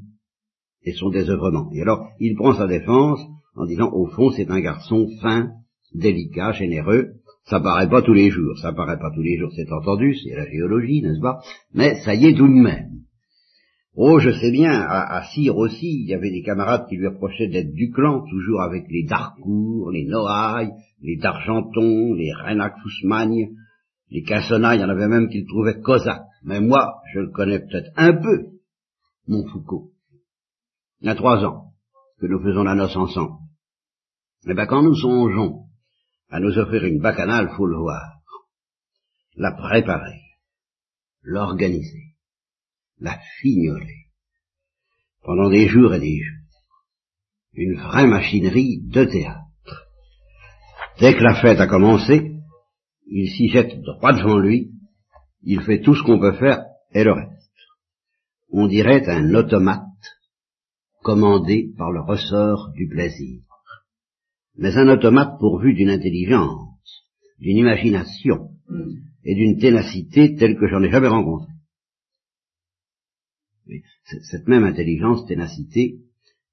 et 0.85 0.93
son 0.93 1.11
désœuvrement. 1.11 1.71
Et 1.75 1.83
alors, 1.83 2.09
il 2.21 2.37
prend 2.37 2.55
sa 2.55 2.69
défense 2.69 3.21
en 3.57 3.67
disant, 3.67 3.91
au 3.93 4.07
fond, 4.07 4.31
c'est 4.31 4.51
un 4.51 4.61
garçon 4.61 5.09
fin, 5.21 5.51
délicat, 5.93 6.53
généreux. 6.53 7.15
Ça 7.45 7.61
paraît 7.61 7.89
pas 7.89 8.03
tous 8.03 8.13
les 8.13 8.31
jours, 8.31 8.59
ça 8.59 8.73
paraît 8.73 8.99
pas 8.99 9.11
tous 9.15 9.23
les 9.23 9.39
jours, 9.39 9.53
c'est 9.55 9.71
entendu, 9.73 10.15
c'est 10.17 10.35
la 10.35 10.51
géologie, 10.51 11.03
n'est-ce 11.03 11.21
pas? 11.21 11.39
Mais 11.75 11.95
ça 12.01 12.15
y 12.15 12.27
est 12.27 12.35
tout 12.35 12.49
de 12.49 12.53
même. 12.53 12.91
Oh, 13.99 14.19
je 14.19 14.31
sais 14.31 14.51
bien, 14.51 14.79
à, 14.83 15.21
à 15.21 15.25
aussi, 15.55 16.03
il 16.03 16.07
y 16.07 16.13
avait 16.13 16.31
des 16.31 16.43
camarades 16.43 16.87
qui 16.87 16.97
lui 16.97 17.07
reprochaient 17.07 17.49
d'être 17.49 17.73
du 17.73 17.91
clan, 17.91 18.27
toujours 18.29 18.61
avec 18.61 18.85
les 18.91 19.05
Darcourt, 19.05 19.91
les 19.91 20.05
Noailles, 20.05 20.71
les 21.01 21.17
Dargenton, 21.17 22.13
les 22.13 22.31
Renac 22.35 22.75
les 24.11 24.23
Cassonnailles, 24.23 24.79
il 24.79 24.83
y 24.83 24.85
en 24.85 24.91
avait 24.91 25.09
même 25.09 25.31
qui 25.31 25.41
le 25.41 25.47
trouvaient 25.47 25.81
cosaque. 25.81 26.27
Mais 26.43 26.61
moi, 26.61 27.01
je 27.15 27.21
le 27.21 27.31
connais 27.31 27.59
peut-être 27.59 27.91
un 27.97 28.13
peu, 28.13 28.59
mon 29.29 29.47
Foucault. 29.49 29.93
Il 31.01 31.07
y 31.07 31.11
a 31.11 31.15
trois 31.15 31.43
ans 31.45 31.73
que 32.21 32.27
nous 32.27 32.43
faisons 32.43 32.65
la 32.65 32.75
noce 32.75 32.97
ensemble. 32.97 33.39
Eh 34.47 34.53
bien, 34.53 34.67
quand 34.67 34.83
nous 34.83 34.95
songeons 34.95 35.65
à 36.29 36.39
nous 36.39 36.59
offrir 36.59 36.85
une 36.85 37.01
bacchanale, 37.01 37.49
faut 37.57 37.67
le 37.67 37.79
voir. 37.79 38.21
La 39.37 39.53
préparer, 39.53 40.21
l'organiser 41.23 42.16
la 42.99 43.19
fignoler, 43.41 44.07
pendant 45.23 45.51
des 45.51 45.69
jours 45.69 45.95
et 45.95 46.01
des 46.01 46.21
jours. 46.21 46.37
Une 47.53 47.79
vraie 47.79 48.07
machinerie 48.07 48.81
de 48.85 49.05
théâtre. 49.05 49.87
Dès 50.99 51.15
que 51.15 51.23
la 51.23 51.41
fête 51.41 51.61
a 51.61 51.67
commencé, 51.67 52.33
il 53.07 53.29
s'y 53.29 53.49
jette 53.49 53.81
droit 53.81 54.13
devant 54.13 54.39
lui, 54.39 54.73
il 55.43 55.61
fait 55.63 55.81
tout 55.81 55.95
ce 55.95 56.03
qu'on 56.03 56.19
peut 56.19 56.37
faire 56.37 56.65
et 56.93 57.05
le 57.05 57.13
reste. 57.13 57.33
On 58.51 58.67
dirait 58.67 59.09
un 59.09 59.35
automate 59.35 59.83
commandé 61.03 61.73
par 61.77 61.93
le 61.93 62.01
ressort 62.01 62.73
du 62.75 62.89
plaisir. 62.89 63.43
Mais 64.57 64.77
un 64.77 64.89
automate 64.89 65.39
pourvu 65.39 65.75
d'une 65.75 65.91
intelligence, 65.91 67.05
d'une 67.39 67.59
imagination 67.59 68.51
et 69.25 69.35
d'une 69.35 69.59
ténacité 69.59 70.35
telle 70.35 70.59
que 70.59 70.67
j'en 70.67 70.83
ai 70.83 70.91
jamais 70.91 71.09
rencontré 71.09 71.56
cette 74.31 74.47
même 74.49 74.65
intelligence, 74.65 75.27
ténacité 75.27 75.99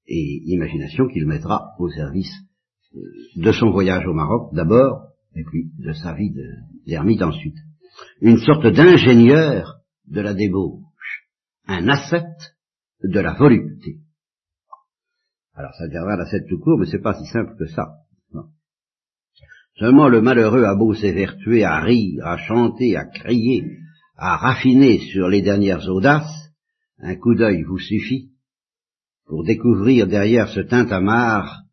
et 0.06 0.42
imagination 0.46 1.08
qu'il 1.08 1.26
mettra 1.26 1.72
au 1.78 1.88
service 1.88 2.32
euh, 2.94 3.00
de 3.36 3.52
son 3.52 3.70
voyage 3.70 4.06
au 4.06 4.12
Maroc 4.12 4.54
d'abord, 4.54 5.08
et 5.34 5.44
puis 5.44 5.70
de 5.78 5.92
sa 5.92 6.14
vie 6.14 6.32
d'ermite 6.86 7.22
ensuite. 7.22 7.56
Une 8.20 8.38
sorte 8.38 8.66
d'ingénieur 8.66 9.80
de 10.06 10.20
la 10.20 10.34
débauche, 10.34 11.28
un 11.66 11.88
ascète 11.88 12.54
de 13.02 13.20
la 13.20 13.34
volupté. 13.34 13.98
Alors 15.54 15.72
ça 15.74 15.86
deviendra 15.86 16.16
l'ascète 16.16 16.46
tout 16.48 16.58
court, 16.58 16.78
mais 16.78 16.86
c'est 16.86 17.02
pas 17.02 17.14
si 17.14 17.26
simple 17.26 17.54
que 17.58 17.66
ça. 17.66 17.86
Seulement 19.76 20.08
le 20.08 20.20
malheureux 20.20 20.64
a 20.64 20.76
beau 20.76 20.94
s'évertuer 20.94 21.64
à 21.64 21.80
rire, 21.80 22.24
à 22.24 22.36
chanter, 22.36 22.96
à 22.96 23.06
crier, 23.06 23.64
à 24.16 24.36
raffiner 24.36 24.98
sur 25.12 25.28
les 25.28 25.42
dernières 25.42 25.88
audaces, 25.88 26.43
un 27.04 27.16
coup 27.16 27.34
d'œil 27.34 27.62
vous 27.64 27.78
suffit 27.78 28.32
pour 29.26 29.44
découvrir 29.44 30.06
derrière 30.06 30.48
ce 30.48 30.60
tintamarre 30.60 31.64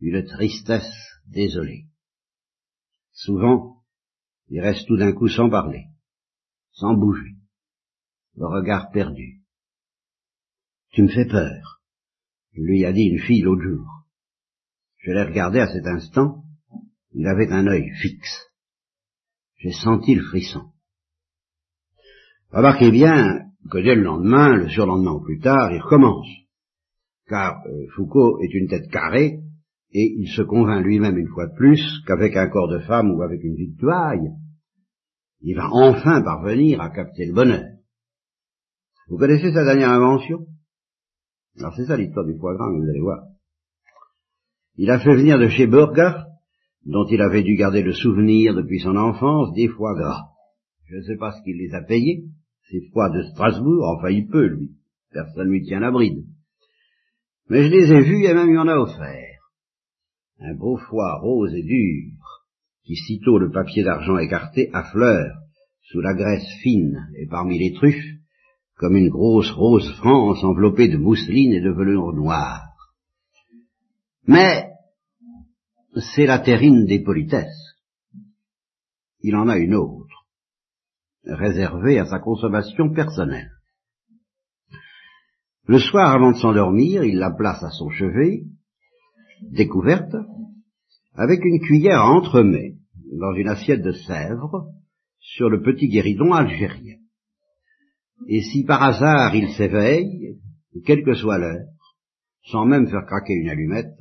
une 0.00 0.24
tristesse 0.24 1.18
désolée. 1.26 1.86
Souvent, 3.10 3.82
il 4.48 4.60
reste 4.60 4.86
tout 4.86 4.96
d'un 4.96 5.12
coup 5.12 5.28
sans 5.28 5.50
parler, 5.50 5.86
sans 6.70 6.94
bouger, 6.94 7.34
le 8.36 8.46
regard 8.46 8.92
perdu. 8.92 9.42
Tu 10.90 11.02
me 11.02 11.08
fais 11.08 11.26
peur, 11.26 11.82
lui 12.52 12.84
a 12.84 12.92
dit 12.92 13.06
une 13.06 13.20
fille 13.20 13.42
l'autre 13.42 13.62
jour. 13.62 14.06
Je 14.98 15.10
l'ai 15.10 15.24
regardé 15.24 15.58
à 15.58 15.66
cet 15.66 15.86
instant, 15.86 16.44
il 17.12 17.26
avait 17.26 17.50
un 17.50 17.66
œil 17.66 17.90
fixe. 18.00 18.52
J'ai 19.56 19.72
senti 19.72 20.14
le 20.14 20.22
frisson. 20.22 20.70
Remarquez 22.50 22.92
bien 22.92 23.47
que 23.70 23.78
dès 23.78 23.94
le 23.94 24.02
lendemain, 24.02 24.56
le 24.56 24.68
surlendemain 24.68 25.12
ou 25.12 25.20
plus 25.20 25.40
tard, 25.40 25.72
il 25.72 25.80
recommence. 25.80 26.28
Car 27.26 27.62
euh, 27.66 27.86
Foucault 27.94 28.40
est 28.40 28.52
une 28.54 28.68
tête 28.68 28.90
carrée, 28.90 29.40
et 29.92 30.14
il 30.18 30.28
se 30.28 30.42
convainc 30.42 30.84
lui-même 30.84 31.16
une 31.16 31.28
fois 31.28 31.46
de 31.46 31.54
plus 31.54 31.82
qu'avec 32.06 32.36
un 32.36 32.48
corps 32.48 32.68
de 32.68 32.80
femme 32.80 33.10
ou 33.10 33.22
avec 33.22 33.42
une 33.42 33.76
toile, 33.76 34.34
il 35.40 35.54
va 35.54 35.68
enfin 35.72 36.22
parvenir 36.22 36.80
à 36.80 36.90
capter 36.90 37.26
le 37.26 37.34
bonheur. 37.34 37.64
Vous 39.08 39.16
connaissez 39.16 39.52
sa 39.52 39.64
dernière 39.64 39.90
invention? 39.90 40.46
Alors 41.58 41.74
c'est 41.74 41.86
ça 41.86 41.96
l'histoire 41.96 42.26
du 42.26 42.36
foie 42.38 42.54
gras, 42.54 42.70
vous 42.70 42.88
allez 42.88 43.00
voir. 43.00 43.20
Il 44.76 44.90
a 44.90 45.00
fait 45.00 45.16
venir 45.16 45.38
de 45.38 45.48
chez 45.48 45.66
Burger, 45.66 46.12
dont 46.84 47.06
il 47.06 47.20
avait 47.20 47.42
dû 47.42 47.56
garder 47.56 47.82
le 47.82 47.92
souvenir 47.92 48.54
depuis 48.54 48.80
son 48.80 48.96
enfance, 48.96 49.54
des 49.54 49.68
foie 49.68 49.94
gras. 49.94 50.28
Je 50.86 50.96
ne 50.96 51.02
sais 51.02 51.16
pas 51.16 51.32
ce 51.32 51.42
qu'il 51.42 51.56
les 51.56 51.74
a 51.74 51.82
payés, 51.82 52.24
ces 52.70 52.88
foies 52.92 53.10
de 53.10 53.22
Strasbourg, 53.22 53.96
enfin 53.96 54.10
il 54.10 54.28
peut, 54.28 54.46
lui. 54.46 54.70
Personne 55.12 55.48
lui 55.48 55.64
tient 55.64 55.80
la 55.80 55.90
bride. 55.90 56.24
Mais 57.48 57.64
je 57.64 57.70
les 57.70 57.92
ai 57.92 58.02
vus 58.02 58.24
et 58.24 58.34
même 58.34 58.50
il 58.50 58.58
en 58.58 58.68
a 58.68 58.76
offert. 58.76 59.38
Un 60.40 60.54
beau 60.54 60.76
foie 60.76 61.18
rose 61.18 61.54
et 61.54 61.62
dur, 61.62 62.12
qui 62.84 62.94
sitôt 62.94 63.38
le 63.38 63.50
papier 63.50 63.82
d'argent 63.82 64.18
écarté 64.18 64.70
affleure, 64.72 65.34
sous 65.82 66.00
la 66.00 66.14
graisse 66.14 66.48
fine 66.62 67.08
et 67.18 67.26
parmi 67.26 67.58
les 67.58 67.72
truffes, 67.72 68.18
comme 68.76 68.96
une 68.96 69.08
grosse 69.08 69.50
rose 69.50 69.90
France 69.96 70.44
enveloppée 70.44 70.88
de 70.88 70.98
mousseline 70.98 71.52
et 71.54 71.60
de 71.60 71.70
velours 71.70 72.12
noir. 72.12 72.62
Mais 74.26 74.68
c'est 76.14 76.26
la 76.26 76.38
terrine 76.38 76.84
des 76.84 77.00
politesses. 77.00 77.76
Il 79.20 79.34
en 79.34 79.48
a 79.48 79.56
une 79.56 79.74
autre, 79.74 80.07
réservée 81.28 81.98
à 81.98 82.06
sa 82.06 82.18
consommation 82.18 82.92
personnelle. 82.92 83.50
Le 85.66 85.78
soir, 85.78 86.14
avant 86.14 86.32
de 86.32 86.36
s'endormir, 86.36 87.04
il 87.04 87.18
la 87.18 87.30
place 87.30 87.62
à 87.62 87.70
son 87.70 87.90
chevet, 87.90 88.44
découverte, 89.50 90.16
avec 91.14 91.44
une 91.44 91.60
cuillère 91.60 92.00
à 92.00 92.10
entremets, 92.10 92.76
dans 93.12 93.34
une 93.34 93.48
assiette 93.48 93.82
de 93.82 93.92
sèvres, 93.92 94.66
sur 95.18 95.50
le 95.50 95.62
petit 95.62 95.88
guéridon 95.88 96.32
algérien. 96.32 96.96
Et 98.28 98.42
si 98.42 98.64
par 98.64 98.82
hasard 98.82 99.34
il 99.34 99.50
s'éveille, 99.50 100.38
quelle 100.84 101.04
que 101.04 101.14
soit 101.14 101.38
l'heure, 101.38 101.66
sans 102.50 102.64
même 102.64 102.88
faire 102.88 103.04
craquer 103.06 103.34
une 103.34 103.48
allumette, 103.48 104.00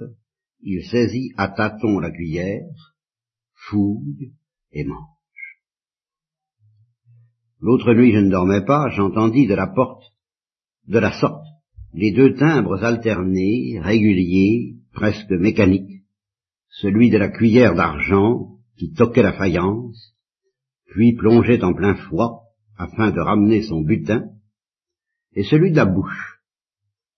il 0.62 0.84
saisit 0.86 1.34
à 1.38 1.50
tâtons 1.50 2.00
la 2.00 2.12
cuillère, 2.12 2.66
fouille 3.70 4.34
et 4.72 4.86
mange. 4.86 5.17
L'autre 7.60 7.94
nuit 7.94 8.14
je 8.14 8.20
ne 8.20 8.30
dormais 8.30 8.64
pas, 8.64 8.90
j'entendis 8.90 9.48
de 9.48 9.56
la 9.56 9.68
porte, 9.68 10.04
de 10.88 11.00
la 11.00 11.12
sorte, 11.20 11.46
les 11.94 12.12
deux 12.12 12.36
timbres 12.36 12.84
alternés, 12.84 13.80
réguliers, 13.82 14.76
presque 14.94 15.32
mécaniques, 15.32 16.04
celui 16.70 17.10
de 17.10 17.18
la 17.18 17.30
cuillère 17.30 17.74
d'argent 17.74 18.58
qui 18.78 18.94
toquait 18.94 19.24
la 19.24 19.34
faïence, 19.34 20.14
puis 20.86 21.14
plongeait 21.14 21.64
en 21.64 21.74
plein 21.74 21.96
froid 21.96 22.44
afin 22.78 23.12
de 23.12 23.20
ramener 23.20 23.64
son 23.64 23.82
butin, 23.82 24.26
et 25.34 25.44
celui 25.44 25.72
de 25.72 25.78
la 25.78 25.86
bouche, 25.86 26.40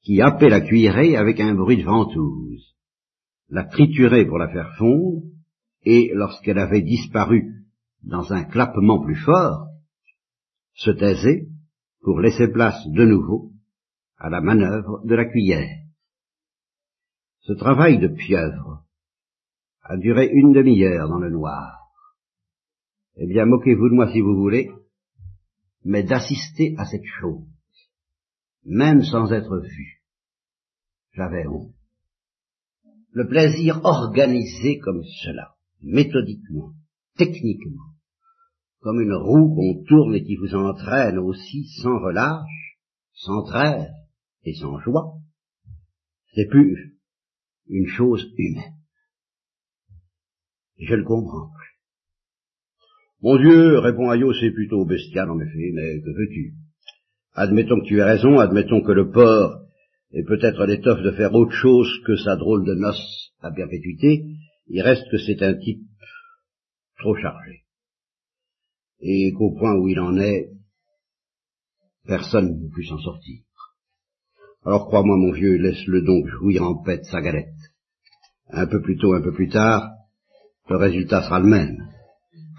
qui 0.04 0.22
happait 0.22 0.50
la 0.50 0.62
cuillerée 0.62 1.18
avec 1.18 1.42
un 1.42 1.54
bruit 1.54 1.78
de 1.78 1.84
ventouse, 1.84 2.76
la 3.50 3.66
triturait 3.66 4.26
pour 4.26 4.38
la 4.38 4.48
faire 4.48 4.74
fondre, 4.78 5.24
et 5.84 6.12
lorsqu'elle 6.14 6.60
avait 6.60 6.82
disparu 6.82 7.66
dans 8.04 8.32
un 8.32 8.46
clappement 8.46 9.04
plus 9.04 9.18
fort, 9.18 9.69
se 10.80 10.92
taisait 10.92 11.48
pour 12.02 12.22
laisser 12.22 12.48
place 12.48 12.88
de 12.88 13.04
nouveau 13.04 13.52
à 14.18 14.30
la 14.30 14.40
manœuvre 14.40 15.06
de 15.06 15.14
la 15.14 15.26
cuillère. 15.26 15.84
Ce 17.42 17.54
travail 17.54 18.00
de 18.00 18.08
pieuvre 18.08 18.86
a 19.82 19.98
duré 19.98 20.30
une 20.32 20.54
demi-heure 20.54 21.10
dans 21.10 21.20
le 21.20 21.32
noir. 21.32 21.92
Eh 23.18 23.28
bien, 23.28 23.46
moquez-vous 23.46 23.90
de 23.90 23.96
moi 23.96 24.12
si 24.12 24.22
vous 24.22 24.36
voulez, 24.36 24.72
mais 25.84 26.04
d'assister 26.04 26.76
à 26.78 26.86
cette 26.86 27.06
chose, 27.20 27.46
même 28.64 29.04
sans 29.04 29.34
être 29.34 29.58
vu, 29.58 30.02
j'avais 31.12 31.46
honte. 31.48 31.74
Le 33.12 33.28
plaisir 33.28 33.82
organisé 33.84 34.78
comme 34.80 35.04
cela, 35.04 35.56
méthodiquement, 35.82 36.72
techniquement, 37.18 37.99
comme 38.82 39.02
une 39.02 39.14
roue 39.14 39.56
qu'on 39.56 39.84
tourne 39.84 40.16
et 40.16 40.24
qui 40.24 40.36
vous 40.36 40.56
entraîne 40.56 41.18
aussi 41.18 41.66
sans 41.82 42.00
relâche, 42.00 42.78
sans 43.14 43.44
trêve, 43.44 43.90
et 44.44 44.54
sans 44.54 44.80
joie, 44.80 45.16
c'est 46.34 46.48
plus 46.48 46.98
une 47.68 47.88
chose 47.88 48.26
humaine. 48.38 48.74
Je 50.80 50.96
le 50.96 51.04
comprends. 51.04 51.52
Mon 53.22 53.38
Dieu, 53.38 53.80
répond 53.80 54.10
Ayo, 54.12 54.34
c'est 54.34 54.52
plutôt 54.52 54.86
bestial 54.86 55.30
en 55.30 55.40
effet, 55.40 55.72
mais 55.74 56.00
que 56.00 56.10
veux-tu? 56.10 56.54
Admettons 57.34 57.82
que 57.82 57.86
tu 57.86 58.00
aies 58.00 58.04
raison, 58.04 58.40
admettons 58.40 58.82
que 58.82 58.94
le 58.94 59.12
porc 59.12 59.66
ait 60.14 60.24
peut-être 60.24 60.66
l'étoffe 60.66 61.02
de 61.02 61.12
faire 61.12 61.34
autre 61.34 61.52
chose 61.52 61.90
que 62.06 62.16
sa 62.16 62.38
drôle 62.38 62.66
de 62.66 62.76
noce 62.76 63.34
à 63.42 63.52
perpétuité, 63.52 64.26
il 64.68 64.82
reste 64.82 65.10
que 65.12 65.18
c'est 65.18 65.44
un 65.44 65.56
type 65.56 65.86
trop 66.98 67.16
chargé. 67.16 67.64
Et 69.02 69.32
qu'au 69.34 69.52
point 69.52 69.76
où 69.76 69.88
il 69.88 70.00
en 70.00 70.18
est, 70.18 70.50
personne 72.06 72.60
ne 72.60 72.70
peut 72.70 72.84
s'en 72.84 72.98
sortir. 72.98 73.42
Alors 74.66 74.88
crois-moi, 74.88 75.16
mon 75.18 75.32
vieux, 75.32 75.56
laisse-le 75.56 76.02
donc 76.02 76.28
jouir 76.28 76.64
en 76.64 76.84
paix 76.84 76.98
de 76.98 77.04
sa 77.04 77.22
galette. 77.22 77.48
Un 78.50 78.68
peu 78.68 78.82
plus 78.82 78.98
tôt, 78.98 79.14
un 79.14 79.22
peu 79.22 79.32
plus 79.32 79.50
tard, 79.50 79.90
le 80.70 80.76
résultat 80.76 81.24
sera 81.24 81.40
le 81.40 81.48
même. 81.48 81.88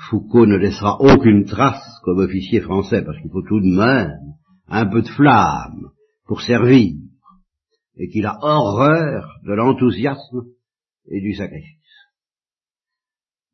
Foucault 0.08 0.46
ne 0.46 0.56
laissera 0.56 1.00
aucune 1.00 1.44
trace 1.44 2.00
comme 2.04 2.20
officier 2.20 2.60
français, 2.60 3.02
parce 3.04 3.20
qu'il 3.20 3.30
faut 3.30 3.42
tout 3.42 3.60
de 3.60 3.76
même 3.76 4.34
un 4.68 4.86
peu 4.86 5.02
de 5.02 5.08
flamme 5.08 5.90
pour 6.26 6.40
servir, 6.40 6.94
et 7.96 8.08
qu'il 8.08 8.24
a 8.24 8.38
horreur 8.40 9.28
de 9.44 9.52
l'enthousiasme 9.52 10.46
et 11.08 11.20
du 11.20 11.34
sacrifice. 11.34 11.79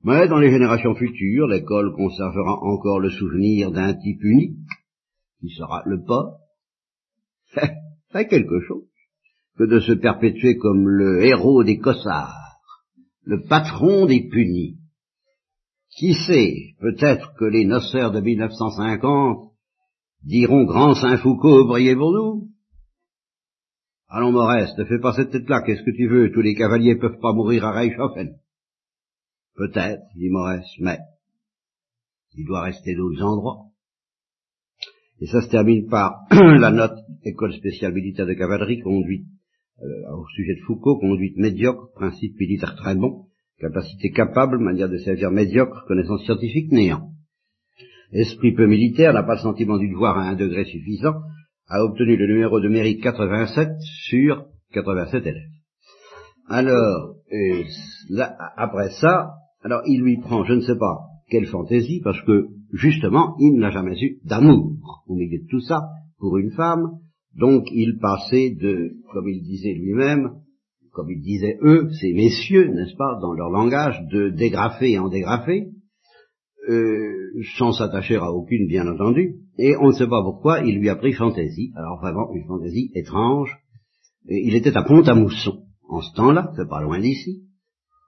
Mais 0.06 0.28
dans 0.28 0.38
les 0.38 0.52
générations 0.52 0.94
futures, 0.94 1.48
l'école 1.48 1.92
conservera 1.92 2.62
encore 2.62 3.00
le 3.00 3.10
souvenir 3.10 3.72
d'un 3.72 3.92
type 3.92 4.22
unique, 4.22 4.56
qui 5.40 5.48
sera 5.48 5.82
le 5.84 6.04
pas 6.04 6.38
quelque 8.12 8.60
chose 8.60 8.86
que 9.58 9.64
de 9.64 9.80
se 9.80 9.94
perpétuer 9.94 10.58
comme 10.58 10.88
le 10.88 11.24
héros 11.24 11.64
des 11.64 11.78
cossards, 11.78 12.60
le 13.24 13.42
patron 13.48 14.06
des 14.06 14.28
punis. 14.28 14.78
Qui 15.98 16.14
sait, 16.14 16.54
peut-être 16.78 17.34
que 17.34 17.44
les 17.44 17.64
noceurs 17.64 18.12
de 18.12 18.20
1950 18.20 19.50
diront 20.22 20.66
Grand 20.66 20.94
Saint-Foucault, 20.94 21.66
brillez 21.66 21.96
pour 21.96 22.12
nous. 22.12 22.48
Allons, 24.08 24.30
Maurice, 24.30 24.78
ne 24.78 24.84
fais 24.84 25.00
pas 25.00 25.14
cette 25.14 25.32
tête-là, 25.32 25.62
qu'est-ce 25.62 25.82
que 25.82 25.96
tu 25.96 26.06
veux, 26.06 26.30
tous 26.30 26.42
les 26.42 26.54
cavaliers 26.54 26.94
peuvent 26.94 27.18
pas 27.20 27.32
mourir 27.32 27.64
à 27.64 27.72
Reichshofen. 27.72 28.36
Peut-être, 29.56 30.02
dit 30.16 30.28
Maurice, 30.28 30.70
mais 30.80 30.98
il 32.36 32.46
doit 32.46 32.62
rester 32.62 32.94
d'autres 32.94 33.22
endroits. 33.22 33.64
Et 35.20 35.26
ça 35.26 35.40
se 35.40 35.48
termine 35.48 35.88
par 35.88 36.24
la 36.30 36.70
note 36.70 36.98
école 37.24 37.54
spéciale 37.54 37.94
militaire 37.94 38.26
de 38.26 38.34
cavalerie, 38.34 38.80
conduite 38.80 39.26
euh, 39.82 40.14
au 40.14 40.26
sujet 40.28 40.54
de 40.56 40.64
Foucault, 40.66 40.98
conduite 40.98 41.38
médiocre, 41.38 41.90
principe 41.94 42.38
militaire 42.38 42.76
très 42.76 42.94
bon, 42.94 43.26
capacité 43.58 44.10
capable, 44.10 44.58
manière 44.58 44.90
de 44.90 44.98
servir 44.98 45.30
médiocre, 45.30 45.84
connaissance 45.86 46.24
scientifique 46.24 46.70
néant. 46.70 47.10
Esprit 48.12 48.52
peu 48.52 48.66
militaire, 48.66 49.14
n'a 49.14 49.22
pas 49.22 49.34
le 49.34 49.40
sentiment 49.40 49.78
du 49.78 49.88
devoir 49.88 50.18
à 50.18 50.28
un 50.28 50.36
degré 50.36 50.64
suffisant, 50.64 51.14
a 51.68 51.82
obtenu 51.82 52.16
le 52.16 52.26
numéro 52.26 52.60
de 52.60 52.68
mérite 52.68 53.02
87 53.02 53.68
sur 54.08 54.46
87 54.72 55.26
élèves. 55.26 55.42
Alors, 56.48 57.16
euh, 57.32 57.64
après 58.56 58.90
ça, 59.00 59.32
alors 59.66 59.82
il 59.84 60.00
lui 60.00 60.18
prend, 60.18 60.44
je 60.44 60.52
ne 60.52 60.60
sais 60.60 60.78
pas, 60.78 61.00
quelle 61.28 61.46
fantaisie, 61.46 62.00
parce 62.04 62.20
que 62.22 62.46
justement, 62.72 63.34
il 63.40 63.58
n'a 63.58 63.70
jamais 63.70 64.00
eu 64.00 64.20
d'amour 64.24 65.02
au 65.08 65.16
milieu 65.16 65.40
de 65.40 65.48
tout 65.50 65.58
ça 65.58 65.88
pour 66.18 66.36
une 66.38 66.52
femme, 66.52 67.00
donc 67.34 67.64
il 67.72 67.98
passait 67.98 68.50
de, 68.50 68.92
comme 69.12 69.28
il 69.28 69.42
disait 69.42 69.74
lui-même, 69.74 70.30
comme 70.92 71.10
il 71.10 71.20
disait 71.20 71.58
eux, 71.62 71.88
ces 72.00 72.12
messieurs, 72.12 72.68
n'est-ce 72.68 72.94
pas, 72.94 73.18
dans 73.20 73.32
leur 73.32 73.50
langage, 73.50 74.00
de 74.12 74.28
dégrafer 74.28 75.00
en 75.00 75.08
dégrafer, 75.08 75.66
euh, 76.68 77.42
sans 77.58 77.72
s'attacher 77.72 78.14
à 78.14 78.30
aucune, 78.30 78.68
bien 78.68 78.86
entendu, 78.86 79.34
et 79.58 79.74
on 79.80 79.88
ne 79.88 79.94
sait 79.94 80.06
pas 80.06 80.22
pourquoi, 80.22 80.60
il 80.60 80.78
lui 80.78 80.90
a 80.90 80.94
pris 80.94 81.12
fantaisie, 81.12 81.72
alors 81.74 81.98
vraiment 81.98 82.32
une 82.34 82.46
fantaisie 82.46 82.92
étrange. 82.94 83.52
Il 84.28 84.54
était 84.54 84.76
à 84.76 84.84
Pont-à-Mousson, 84.84 85.64
en 85.88 86.02
ce 86.02 86.14
temps-là, 86.14 86.52
c'est 86.54 86.68
pas 86.68 86.82
loin 86.82 87.00
d'ici. 87.00 87.45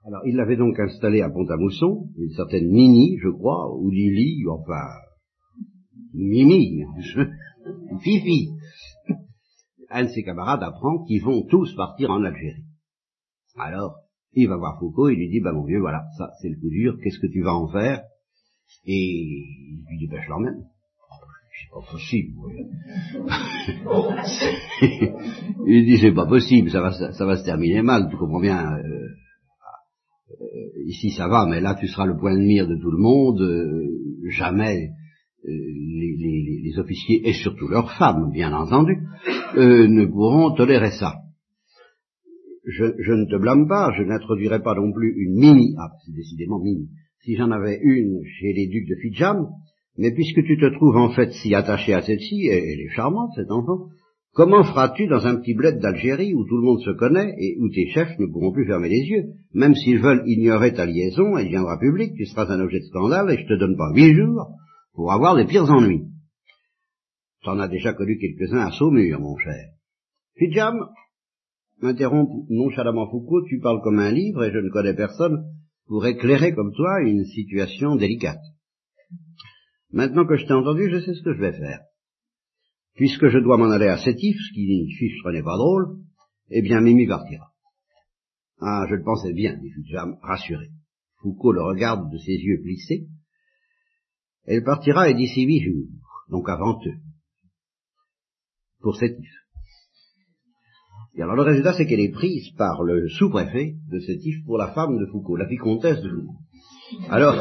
Alors 0.09 0.25
il 0.25 0.35
l'avait 0.37 0.57
donc 0.57 0.79
installé 0.79 1.21
à 1.21 1.29
Pont-à-Mousson, 1.29 2.07
une 2.17 2.31
certaine 2.31 2.67
Nini, 2.67 3.19
je 3.21 3.29
crois, 3.29 3.71
ou 3.77 3.91
Lily, 3.91 4.43
enfin, 4.49 4.87
Mimi, 6.15 6.83
Fifi. 8.01 8.49
Un 9.91 10.05
de 10.05 10.09
ses 10.09 10.23
camarades 10.23 10.63
apprend 10.63 11.03
qu'ils 11.03 11.21
vont 11.21 11.43
tous 11.43 11.75
partir 11.75 12.09
en 12.09 12.23
Algérie. 12.23 12.63
Alors, 13.55 13.97
il 14.33 14.49
va 14.49 14.57
voir 14.57 14.79
Foucault, 14.79 15.09
il 15.09 15.19
lui 15.19 15.29
dit, 15.29 15.41
bah 15.41 15.53
mon 15.53 15.63
vieux, 15.63 15.79
voilà, 15.79 16.05
ça 16.17 16.31
c'est 16.41 16.49
le 16.49 16.59
coup 16.59 16.71
dur, 16.71 16.97
qu'est-ce 17.03 17.19
que 17.19 17.31
tu 17.31 17.43
vas 17.43 17.53
en 17.53 17.67
faire? 17.67 18.01
Et 18.85 18.95
il 18.95 19.85
lui 19.87 19.99
dit, 19.99 20.07
bah 20.07 20.17
je 20.25 20.29
l'emmène. 20.29 20.65
C'est 21.61 21.69
pas 21.71 21.81
possible. 21.91 22.33
il 25.67 25.85
dit, 25.85 25.99
c'est 25.99 26.13
pas 26.13 26.25
possible, 26.25 26.71
ça 26.71 26.81
va, 26.81 26.93
ça, 26.93 27.25
va 27.27 27.37
se 27.37 27.45
terminer 27.45 27.83
mal, 27.83 28.09
tu 28.09 28.17
comprends 28.17 28.39
bien. 28.39 28.75
Euh, 28.75 29.07
ici 30.85 31.11
ça 31.11 31.27
va, 31.27 31.45
mais 31.45 31.61
là 31.61 31.75
tu 31.79 31.87
seras 31.87 32.05
le 32.05 32.17
point 32.17 32.35
de 32.35 32.43
mire 32.43 32.67
de 32.67 32.75
tout 32.75 32.91
le 32.91 32.97
monde, 32.97 33.41
euh, 33.41 33.87
jamais 34.29 34.89
les, 35.43 36.61
les, 36.63 36.79
officiers, 36.79 37.27
et 37.27 37.33
surtout 37.33 37.67
leurs 37.67 37.91
femmes, 37.97 38.29
bien 38.31 38.53
entendu, 38.53 38.97
ne 39.55 40.05
pourront 40.05 40.53
tolérer 40.53 40.91
ça. 40.91 41.15
Je, 42.65 43.13
ne 43.13 43.25
te 43.25 43.37
blâme 43.37 43.67
pas, 43.67 43.91
je 43.97 44.03
n'introduirai 44.03 44.61
pas 44.61 44.75
non 44.75 44.91
plus 44.91 45.13
une 45.17 45.39
mini, 45.39 45.75
ah, 45.79 45.89
c'est 46.05 46.13
décidément 46.13 46.59
mini, 46.59 46.89
si 47.23 47.35
j'en 47.35 47.51
avais 47.51 47.79
une 47.81 48.21
chez 48.25 48.53
les 48.53 48.67
ducs 48.67 48.87
de 48.87 48.95
Fidjam, 48.95 49.47
mais 49.97 50.13
puisque 50.13 50.43
tu 50.43 50.57
te 50.57 50.73
trouves 50.75 50.97
en 50.97 51.09
fait 51.11 51.31
si 51.31 51.55
attaché 51.55 51.93
à 51.93 52.01
cette-ci, 52.01 52.47
et 52.47 52.73
elle 52.73 52.81
est 52.81 52.89
charmante, 52.89 53.31
cet 53.35 53.49
enfant, 53.49 53.87
comment 54.33 54.63
feras-tu 54.63 55.07
dans 55.07 55.25
un 55.25 55.37
petit 55.37 55.53
bled 55.53 55.79
d'Algérie 55.79 56.33
où 56.33 56.45
tout 56.45 56.57
le 56.57 56.63
monde 56.63 56.81
se 56.81 56.91
connaît 56.91 57.35
et 57.37 57.57
où 57.59 57.69
tes 57.69 57.89
chefs 57.89 58.17
ne 58.19 58.25
pourront 58.25 58.51
plus 58.51 58.65
fermer 58.65 58.89
les 58.89 59.05
yeux? 59.05 59.23
Même 59.53 59.75
s'ils 59.75 59.99
veulent 59.99 60.23
ignorer 60.25 60.73
ta 60.73 60.85
liaison, 60.85 61.37
elle 61.37 61.49
viendra 61.49 61.77
publique, 61.79 62.15
tu 62.15 62.25
seras 62.25 62.51
un 62.53 62.59
objet 62.59 62.79
de 62.79 62.85
scandale 62.85 63.31
et 63.31 63.37
je 63.37 63.47
te 63.47 63.59
donne 63.59 63.77
pas 63.77 63.91
huit 63.93 64.13
jours 64.15 64.47
pour 64.93 65.11
avoir 65.11 65.35
les 65.35 65.45
pires 65.45 65.69
ennuis. 65.69 66.05
T'en 67.43 67.59
as 67.59 67.67
déjà 67.67 67.93
connu 67.93 68.17
quelques-uns 68.17 68.67
à 68.67 68.71
Saumur, 68.71 69.19
mon 69.19 69.37
cher. 69.37 69.69
Fidjam, 70.37 70.89
M'interrompt 71.81 72.49
nonchalamment 72.49 73.09
Foucault, 73.09 73.45
tu 73.47 73.59
parles 73.59 73.81
comme 73.81 73.99
un 73.99 74.11
livre 74.11 74.43
et 74.43 74.51
je 74.51 74.57
ne 74.57 74.69
connais 74.69 74.93
personne 74.93 75.45
pour 75.87 76.05
éclairer 76.05 76.53
comme 76.53 76.73
toi 76.73 77.01
une 77.01 77.23
situation 77.23 77.95
délicate. 77.95 78.41
Maintenant 79.91 80.25
que 80.25 80.35
je 80.35 80.45
t'ai 80.45 80.53
entendu, 80.53 80.89
je 80.91 80.99
sais 80.99 81.13
ce 81.13 81.23
que 81.23 81.33
je 81.33 81.39
vais 81.39 81.53
faire. 81.53 81.79
Puisque 82.99 83.29
je 83.29 83.39
dois 83.39 83.55
m'en 83.55 83.71
aller 83.71 83.87
à 83.87 83.97
Sétif, 83.97 84.35
ce 84.35 84.53
qui 84.53 84.91
chiffre 84.91 85.31
n'est 85.31 85.41
pas 85.41 85.55
drôle, 85.55 85.99
eh 86.49 86.61
bien 86.61 86.81
Mimi 86.81 87.07
partira. 87.07 87.53
Ah, 88.59 88.87
je 88.89 88.95
le 88.95 89.03
pensais 89.03 89.31
bien, 89.31 89.55
dit 89.55 89.69
Fujam, 89.69 90.17
rassuré. 90.21 90.67
Foucault 91.21 91.53
le 91.53 91.63
regarde 91.63 92.11
de 92.11 92.17
ses 92.17 92.33
yeux 92.33 92.59
plissés. 92.61 93.07
Elle 94.47 94.65
partira 94.65 95.09
et 95.09 95.13
d'ici 95.13 95.45
huit 95.45 95.61
jours, 95.61 95.87
donc 96.27 96.49
avant 96.49 96.77
eux, 96.87 96.97
pour 98.81 98.97
Sétif. 98.97 99.31
Et 101.15 101.21
alors 101.21 101.37
le 101.37 101.43
résultat, 101.43 101.75
c'est 101.77 101.85
qu'elle 101.85 102.01
est 102.01 102.11
prise 102.11 102.51
par 102.57 102.83
le 102.83 103.07
sous-préfet 103.07 103.75
de 103.89 103.99
Sétif 104.01 104.43
pour 104.43 104.57
la 104.57 104.73
femme 104.73 104.97
de 104.97 105.05
Foucault, 105.05 105.37
la 105.37 105.47
vicomtesse 105.47 106.01
de 106.01 106.09
Foucault. 106.09 106.39
Alors, 107.09 107.35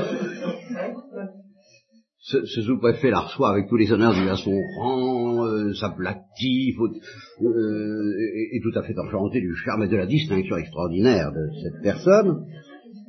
ce, 2.28 2.62
sous-préfet 2.62 3.10
la 3.10 3.20
reçoit 3.20 3.52
avec 3.52 3.68
tous 3.68 3.76
les 3.76 3.90
honneurs 3.90 4.12
du 4.12 4.28
à 4.28 4.36
son 4.36 4.54
rang, 4.76 5.46
euh, 5.46 5.72
s'aplatit, 5.74 6.74
euh, 6.78 8.14
est, 8.52 8.60
tout 8.62 8.78
à 8.78 8.82
fait 8.82 8.98
enchanté 8.98 9.40
du 9.40 9.54
charme 9.56 9.84
et 9.84 9.88
de 9.88 9.96
la 9.96 10.06
distinction 10.06 10.56
extraordinaire 10.56 11.32
de 11.32 11.48
cette 11.62 11.82
personne. 11.82 12.44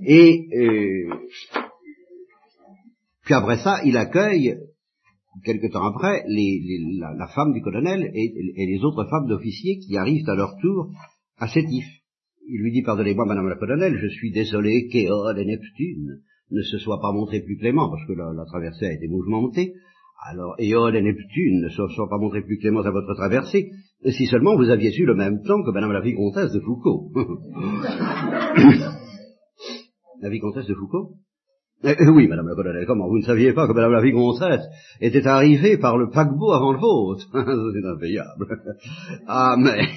Et 0.06 0.48
puis 3.26 3.34
après 3.34 3.58
ça, 3.58 3.82
il 3.84 3.98
accueille 3.98 4.56
quelque 5.44 5.72
temps 5.72 5.86
après, 5.86 6.24
la, 6.28 7.28
femme 7.28 7.54
du 7.54 7.62
colonel 7.62 8.10
et, 8.14 8.66
les 8.66 8.84
autres 8.84 9.06
femmes 9.10 9.28
d'officiers 9.28 9.80
qui 9.80 9.98
arrivent 9.98 10.28
à 10.30 10.36
leur 10.36 10.56
tour 10.62 10.92
à 11.38 11.48
Sétif. 11.48 11.86
Il 12.48 12.62
lui 12.62 12.72
dit, 12.72 12.82
pardonnez-moi, 12.82 13.26
madame 13.26 13.48
la 13.48 13.58
colonel, 13.58 13.98
je 14.02 14.08
suis 14.08 14.32
désolé 14.32 14.88
qu'Éole 14.88 15.40
et 15.40 15.46
Neptune 15.46 16.22
ne 16.52 16.62
se 16.62 16.78
soient 16.80 17.02
pas 17.02 17.12
montrés 17.12 17.42
plus 17.42 17.58
cléments, 17.58 17.90
parce 17.90 18.06
que 18.06 18.14
la, 18.14 18.46
traversée 18.46 18.86
a 18.88 18.94
été 18.94 19.08
mouvementée. 19.08 19.74
Alors, 20.30 20.56
Éole 20.58 20.96
et 20.96 21.02
Neptune 21.02 21.62
ne 21.62 21.70
se 21.70 21.88
soient 21.96 22.10
pas 22.10 22.18
montrés 22.18 22.42
plus 22.42 22.58
cléments 22.58 22.82
à 22.82 22.92
votre 22.92 23.14
traversée, 23.14 23.72
si 24.06 24.26
seulement 24.28 24.56
vous 24.58 24.70
aviez 24.70 24.92
su 24.92 25.06
le 25.06 25.16
même 25.16 25.42
temps 25.44 25.64
que 25.64 25.72
madame 25.72 25.94
la 25.94 26.02
vicomtesse 26.02 26.52
de 26.52 26.60
Foucault. 26.60 27.12
la 30.22 30.30
vicomtesse 30.30 30.68
de 30.68 30.74
Foucault? 30.74 31.16
Eh, 31.82 31.96
eh, 31.98 32.10
oui, 32.10 32.28
madame 32.28 32.50
la 32.50 32.56
colonel, 32.56 32.86
comment 32.86 33.08
Vous 33.08 33.20
ne 33.20 33.24
saviez 33.24 33.54
pas 33.54 33.66
que 33.66 33.72
madame 33.72 33.94
la 33.94 34.02
vicomtesse 34.02 34.66
était 35.00 35.26
arrivée 35.26 35.78
par 35.78 35.98
le 35.98 36.10
paquebot 36.10 36.52
avant 36.52 36.74
le 36.74 36.80
vôtre? 36.80 37.26
C'est 37.32 37.88
impayable. 37.88 38.60
ah, 39.28 39.56
mais... 39.58 39.88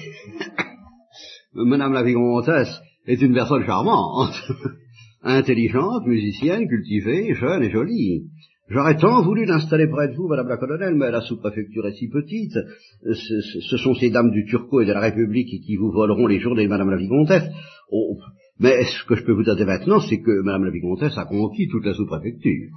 madame 1.53 1.91
la 1.91 2.03
vicomtesse 2.03 2.79
est 3.05 3.21
une 3.21 3.33
personne 3.33 3.65
charmante, 3.65 4.33
intelligente, 5.23 6.05
musicienne, 6.05 6.67
cultivée, 6.67 7.33
jeune 7.33 7.63
et 7.63 7.71
jolie. 7.71 8.23
J'aurais 8.69 8.97
tant 8.97 9.21
voulu 9.23 9.45
l'installer 9.45 9.87
près 9.87 10.07
de 10.07 10.15
vous, 10.15 10.27
madame 10.27 10.47
la 10.47 10.57
colonel, 10.57 10.95
mais 10.95 11.11
la 11.11 11.21
sous-préfecture 11.21 11.85
est 11.87 11.93
si 11.93 12.07
petite. 12.07 12.57
Ce, 13.03 13.41
ce, 13.69 13.77
sont 13.77 13.93
ces 13.93 14.09
dames 14.09 14.31
du 14.31 14.45
Turco 14.45 14.81
et 14.81 14.85
de 14.85 14.93
la 14.93 15.01
République 15.01 15.61
qui 15.65 15.75
vous 15.75 15.91
voleront 15.91 16.27
les 16.27 16.39
journées 16.39 16.63
de 16.63 16.69
madame 16.69 16.89
la 16.89 16.97
vicomtesse. 16.97 17.49
Oh, 17.91 18.17
mais 18.59 18.83
ce 18.83 19.05
que 19.05 19.15
je 19.15 19.25
peux 19.25 19.33
vous 19.33 19.43
dire 19.43 19.55
maintenant, 19.65 19.99
c'est 19.99 20.21
que 20.21 20.41
Madame 20.43 20.65
la 20.65 20.71
Vicomtesse 20.71 21.17
a 21.17 21.25
conquis 21.25 21.67
toute 21.67 21.85
la 21.85 21.93
sous-préfecture. 21.93 22.69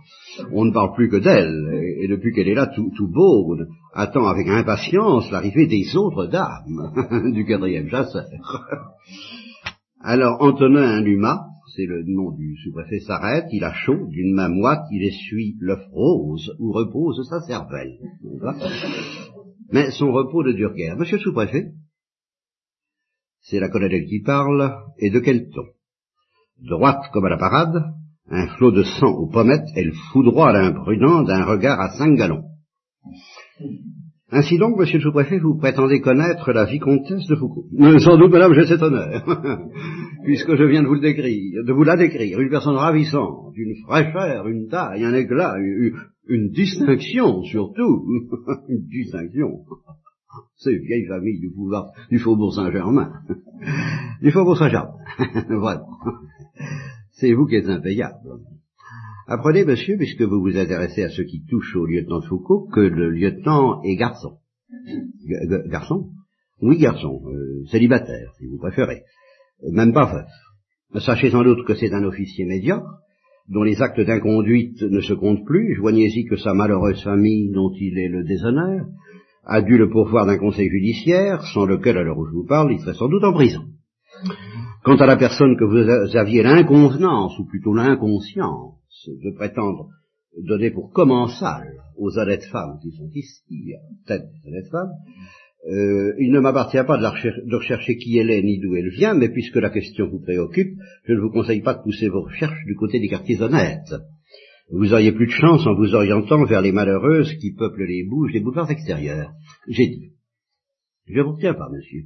On 0.53 0.65
ne 0.65 0.73
parle 0.73 0.95
plus 0.95 1.11
que 1.11 1.17
d'elle, 1.17 1.99
et, 2.01 2.09
depuis 2.09 2.33
qu'elle 2.33 2.49
est 2.49 2.55
là, 2.55 2.67
tout, 2.67 2.91
tout 2.97 3.09
beau, 3.09 3.57
attend 3.93 4.27
avec 4.27 4.49
impatience 4.49 5.31
l'arrivée 5.31 5.67
des 5.67 5.95
autres 5.95 6.27
dames 6.27 7.33
du 7.33 7.45
quatrième 7.45 7.89
chasseur. 7.89 8.25
Alors 10.01 10.39
Antonin 10.41 11.03
Luma, 11.03 11.45
c'est 11.77 11.87
le 11.87 12.03
nom 12.05 12.33
du 12.33 12.57
sous-préfet, 12.57 13.01
s'arrête, 13.01 13.47
il 13.53 13.63
a 13.63 13.73
chaud, 13.73 14.07
d'une 14.09 14.35
main 14.35 14.49
moite, 14.49 14.85
il 14.91 15.05
essuie 15.07 15.57
l'œuf 15.61 15.85
rose 15.93 16.57
où 16.59 16.73
repose 16.73 17.29
sa 17.29 17.41
cervelle. 17.43 17.99
Mais 19.71 19.91
son 19.91 20.13
repos 20.13 20.43
ne 20.43 20.53
dure 20.53 20.75
guère. 20.75 20.97
Monsieur 20.97 21.19
le 21.19 21.23
sous-préfet, 21.23 21.73
c'est 23.43 23.61
la 23.61 23.69
colonelle 23.69 24.07
qui 24.07 24.21
parle, 24.21 24.75
et 24.99 25.11
de 25.11 25.21
quel 25.21 25.51
ton? 25.51 25.67
Droite 26.59 27.11
comme 27.13 27.27
à 27.27 27.31
la 27.31 27.37
parade, 27.37 27.85
un 28.29 28.49
flot 28.57 28.73
de 28.73 28.83
sang 28.83 29.13
aux 29.13 29.29
pommettes, 29.29 29.69
elle 29.77 29.93
foudroie 30.13 30.53
l'imprudent 30.53 31.23
d'un 31.25 31.45
regard 31.45 31.81
à 31.81 31.91
cinq 31.99 32.17
galons. 32.17 32.45
Ainsi 34.31 34.59
donc, 34.59 34.77
monsieur 34.77 34.99
le 34.99 35.05
sous-préfet, 35.05 35.39
vous 35.39 35.57
prétendez 35.57 36.01
connaître 36.01 36.53
la 36.53 36.65
vicomtesse 36.65 37.27
de 37.29 37.37
Foucault. 37.37 37.67
Mais 37.73 37.99
sans 38.01 38.19
doute, 38.19 38.33
madame, 38.33 38.55
j'ai 38.55 38.67
cet 38.67 38.83
honneur, 38.83 39.25
puisque 40.25 40.57
je 40.57 40.65
viens 40.65 40.83
de 40.83 40.89
vous 40.89 40.95
le 40.95 41.01
décrire, 41.01 41.65
de 41.65 41.73
vous 41.73 41.85
la 41.85 41.97
décrire, 41.97 42.41
une 42.41 42.51
personne 42.51 42.75
ravissante, 42.75 43.55
une 43.57 43.77
fraîcheur, 43.85 44.49
une 44.49 44.67
taille, 44.67 45.05
un 45.05 45.15
éclat, 45.15 45.55
une 46.29 46.51
distinction 46.51 47.45
surtout, 47.45 48.05
une 48.69 48.87
distinction. 48.89 49.61
C'est 50.57 50.73
une 50.73 50.85
vieille 50.85 51.07
famille 51.07 51.39
du 51.39 51.51
pouvoir 51.51 51.93
du 52.11 52.19
Faubourg 52.19 52.53
Saint-Germain. 52.53 53.13
du 54.23 54.31
Faubourg 54.33 54.57
Saint-Germain. 54.57 54.95
Vraiment. 55.49 55.99
C'est 57.13 57.33
vous 57.33 57.47
qui 57.47 57.57
êtes 57.57 57.69
impayable. 57.69 58.19
Apprenez, 59.29 59.65
monsieur, 59.65 59.97
puisque 59.97 60.23
vous 60.23 60.41
vous 60.41 60.57
intéressez 60.57 61.03
à 61.03 61.09
ce 61.09 61.23
qui 61.23 61.45
touche 61.47 61.75
au 61.75 61.85
lieutenant 61.85 62.21
de 62.21 62.27
Foucault, 62.27 62.69
que 62.73 62.81
le 62.81 63.11
lieutenant 63.11 63.83
est 63.83 63.97
garçon. 63.97 64.39
garçon? 65.69 66.11
Oui, 66.63 66.79
garçon. 66.79 67.23
Euh, 67.27 67.65
célibataire, 67.67 68.33
si 68.39 68.47
vous 68.47 68.59
préférez. 68.59 69.03
Même 69.73 69.93
pas 69.93 70.13
veuf. 70.13 71.03
Sachez 71.03 71.31
sans 71.31 71.43
doute 71.43 71.67
que 71.67 71.75
c'est 71.75 71.93
un 71.93 72.05
officier 72.05 72.45
médiocre, 72.45 73.01
dont 73.49 73.65
les 73.65 73.83
actes 73.83 74.01
d'inconduite 74.01 74.81
ne 74.83 75.01
se 75.01 75.15
comptent 75.15 75.45
plus. 75.45 75.75
Joignez-y 75.75 76.25
que 76.27 76.37
sa 76.37 76.55
malheureuse 76.55 77.03
famille, 77.03 77.51
dont 77.51 77.73
il 77.75 77.99
est 77.99 78.09
le 78.09 78.23
déshonneur, 78.23 78.87
a 79.45 79.61
dû 79.61 79.77
le 79.77 79.91
pourvoir 79.91 80.27
d'un 80.27 80.39
conseil 80.39 80.69
judiciaire, 80.69 81.43
sans 81.53 81.67
lequel, 81.67 81.99
à 81.99 82.05
l'heure 82.05 82.19
où 82.19 82.27
je 82.27 82.33
vous 82.33 82.47
parle, 82.47 82.73
il 82.73 82.79
serait 82.79 82.95
sans 82.95 83.09
doute 83.09 83.25
en 83.25 83.33
prison. 83.33 83.65
Quant 84.85 84.97
à 84.97 85.07
la 85.07 85.17
personne 85.17 85.57
que 85.57 85.65
vous 85.65 86.17
aviez 86.17 86.45
l'inconvenance, 86.45 87.37
ou 87.41 87.45
plutôt 87.45 87.75
l'inconscience, 87.75 88.76
de 89.07 89.31
prétendre 89.35 89.89
donner 90.43 90.71
pour 90.71 90.93
commensal 90.93 91.67
aux 91.97 92.19
honnêtes 92.19 92.45
femmes 92.45 92.79
qui 92.83 92.93
sont 92.93 93.11
ici, 93.15 93.75
des 94.09 94.21
honnêtes 94.47 94.71
femmes, 94.71 94.93
euh, 95.69 96.15
il 96.19 96.31
ne 96.31 96.41
m'appartient 96.41 96.85
pas 96.87 96.99
de, 96.99 97.57
rechercher 97.57 97.97
qui 97.97 98.19
elle 98.19 98.31
est 98.31 98.43
ni 98.43 98.61
d'où 98.61 98.77
elle 98.77 98.91
vient, 98.91 99.15
mais 99.15 99.29
puisque 99.29 99.57
la 99.57 99.71
question 99.71 100.09
vous 100.09 100.21
préoccupe, 100.21 100.79
je 101.05 101.13
ne 101.13 101.21
vous 101.21 101.31
conseille 101.31 101.63
pas 101.63 101.75
de 101.75 101.83
pousser 101.83 102.09
vos 102.09 102.23
recherches 102.23 102.65
du 102.67 102.77
côté 102.77 103.01
des 103.01 103.09
quartiers 103.09 103.41
honnêtes. 103.41 103.95
vous 104.71 104.93
auriez 104.93 105.13
plus 105.13 105.27
de 105.27 105.33
chance 105.33 105.67
en 105.67 105.75
vous 105.75 105.95
orientant 105.95 106.45
vers 106.45 106.61
les 106.61 106.73
malheureuses 106.73 107.35
qui 107.41 107.53
peuplent 107.53 107.85
les 107.85 108.05
bouges 108.05 108.33
des 108.33 108.41
boulevards 108.41 108.71
extérieurs. 108.71 109.33
J'ai 109.69 109.89
dit, 109.89 110.13
je 111.09 111.21
vous 111.21 111.33
retiens 111.33 111.55
pas, 111.55 111.69
monsieur. 111.71 112.05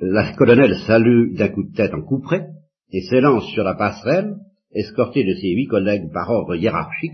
La 0.00 0.32
colonel 0.34 0.76
salue 0.86 1.34
d'un 1.34 1.48
coup 1.48 1.64
de 1.64 1.74
tête 1.74 1.94
en 1.94 2.02
couperet 2.02 2.46
et 2.92 3.00
s'élance 3.02 3.46
sur 3.52 3.64
la 3.64 3.74
passerelle, 3.74 4.36
escorté 4.74 5.24
de 5.24 5.34
ses 5.34 5.50
huit 5.50 5.66
collègues 5.66 6.12
par 6.12 6.30
ordre 6.30 6.56
hiérarchique, 6.56 7.12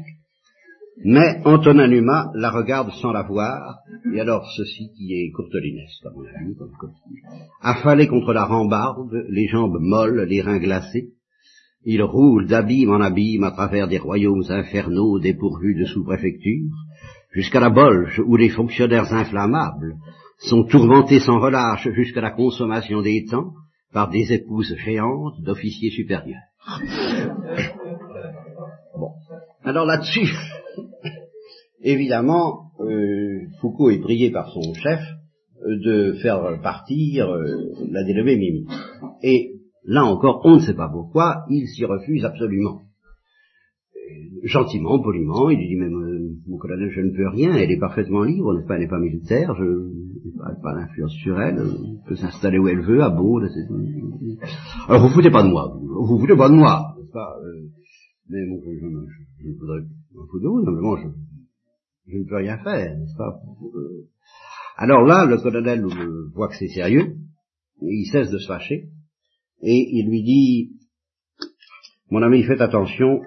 mais 1.02 1.40
Antonin 1.44 1.88
Numa 1.88 2.30
la 2.34 2.50
regarde 2.50 2.90
sans 3.00 3.12
la 3.12 3.22
voir, 3.22 3.78
et 4.14 4.20
alors 4.20 4.46
ceci 4.56 4.90
qui 4.96 5.14
est 5.14 5.30
courtelinesque, 5.30 6.04
à 6.04 6.10
mon 6.10 6.24
avis, 6.24 6.54
affalé 7.62 8.06
contre 8.06 8.32
la 8.32 8.44
rambarde, 8.44 9.24
les 9.30 9.48
jambes 9.48 9.78
molles, 9.80 10.26
les 10.28 10.42
reins 10.42 10.58
glacés, 10.58 11.10
il 11.84 12.02
roule 12.02 12.46
d'abîme 12.46 12.90
en 12.90 13.00
abîme 13.00 13.44
à 13.44 13.52
travers 13.52 13.88
des 13.88 13.98
royaumes 13.98 14.44
infernaux 14.50 15.18
dépourvus 15.18 15.74
de 15.74 15.86
sous-préfecture, 15.86 16.68
jusqu'à 17.32 17.60
la 17.60 17.70
Bolge 17.70 18.20
où 18.26 18.36
les 18.36 18.50
fonctionnaires 18.50 19.12
inflammables 19.12 19.96
sont 20.38 20.64
tourmentés 20.64 21.20
sans 21.20 21.38
relâche 21.38 21.88
jusqu'à 21.92 22.20
la 22.20 22.32
consommation 22.32 23.00
des 23.00 23.24
temps 23.24 23.52
par 23.92 24.10
des 24.10 24.32
épouses 24.32 24.74
géantes 24.84 25.40
d'officiers 25.42 25.90
supérieurs. 25.90 26.49
Bon. 28.98 29.12
Alors 29.64 29.86
là-dessus, 29.86 30.28
évidemment, 31.82 32.70
euh, 32.80 33.46
Foucault 33.60 33.90
est 33.90 34.00
prié 34.00 34.30
par 34.30 34.50
son 34.50 34.74
chef 34.74 35.00
euh, 35.62 35.78
de 35.84 36.12
faire 36.22 36.60
partir 36.62 37.30
euh, 37.30 37.72
la 37.90 38.04
dénommée 38.04 38.36
Mimi. 38.36 38.66
Et 39.22 39.60
là 39.84 40.04
encore, 40.04 40.42
on 40.44 40.56
ne 40.56 40.60
sait 40.60 40.74
pas 40.74 40.88
pourquoi, 40.88 41.44
il 41.48 41.66
s'y 41.66 41.84
refuse 41.84 42.24
absolument. 42.24 42.82
Gentiment, 44.42 45.00
poliment, 45.00 45.50
il 45.50 45.58
lui 45.58 45.68
dit 45.68 45.76
même, 45.76 45.90
mon 45.92 46.09
colonel, 46.60 46.90
je 46.90 47.00
ne 47.00 47.10
peux 47.10 47.28
rien, 47.28 47.52
elle 47.54 47.70
est 47.70 47.78
parfaitement 47.80 48.22
libre, 48.22 48.54
n'est-ce 48.54 48.66
pas, 48.66 48.74
elle 48.74 48.82
n'est 48.82 48.88
pas 48.88 49.00
militaire, 49.00 49.54
je 49.56 49.64
n'ai 49.64 50.62
pas 50.62 50.74
d'influence 50.74 51.14
sur 51.14 51.40
elle, 51.40 51.56
elle 51.58 52.08
peut 52.08 52.14
s'installer 52.14 52.58
où 52.58 52.68
elle 52.68 52.82
veut, 52.82 53.02
à 53.02 53.10
Beau. 53.10 53.40
Alors 54.88 55.02
vous 55.02 55.12
foutez 55.12 55.30
pas 55.30 55.42
de 55.42 55.48
moi, 55.48 55.76
vous, 55.80 56.06
vous 56.06 56.18
foutez 56.20 56.36
pas 56.36 56.48
de 56.48 56.54
moi, 56.54 56.94
n'est-ce 56.98 57.10
pas? 57.10 57.34
Mais 58.28 58.46
bon, 58.46 58.60
je, 58.64 58.70
je, 58.70 59.44
je, 59.44 59.58
voudrais 59.58 59.80
m'en 60.14 60.26
foutre 60.26 60.44
de 60.44 60.48
vous, 60.48 60.64
simplement, 60.64 60.96
je, 60.96 61.08
je 62.06 62.18
ne 62.18 62.24
peux 62.28 62.36
rien 62.36 62.58
faire, 62.58 62.96
n'est-ce 62.96 63.16
pas? 63.16 63.40
Euh. 63.74 64.06
Alors 64.76 65.04
là, 65.04 65.26
le 65.26 65.36
colonel 65.38 65.84
voit 66.34 66.48
que 66.48 66.56
c'est 66.56 66.68
sérieux, 66.68 67.16
il 67.82 68.06
cesse 68.12 68.30
de 68.30 68.38
se 68.38 68.46
fâcher, 68.46 68.88
et 69.62 69.88
il 69.92 70.08
lui 70.08 70.22
dit, 70.22 70.76
mon 72.10 72.22
ami, 72.22 72.42
faites 72.42 72.60
attention, 72.60 73.20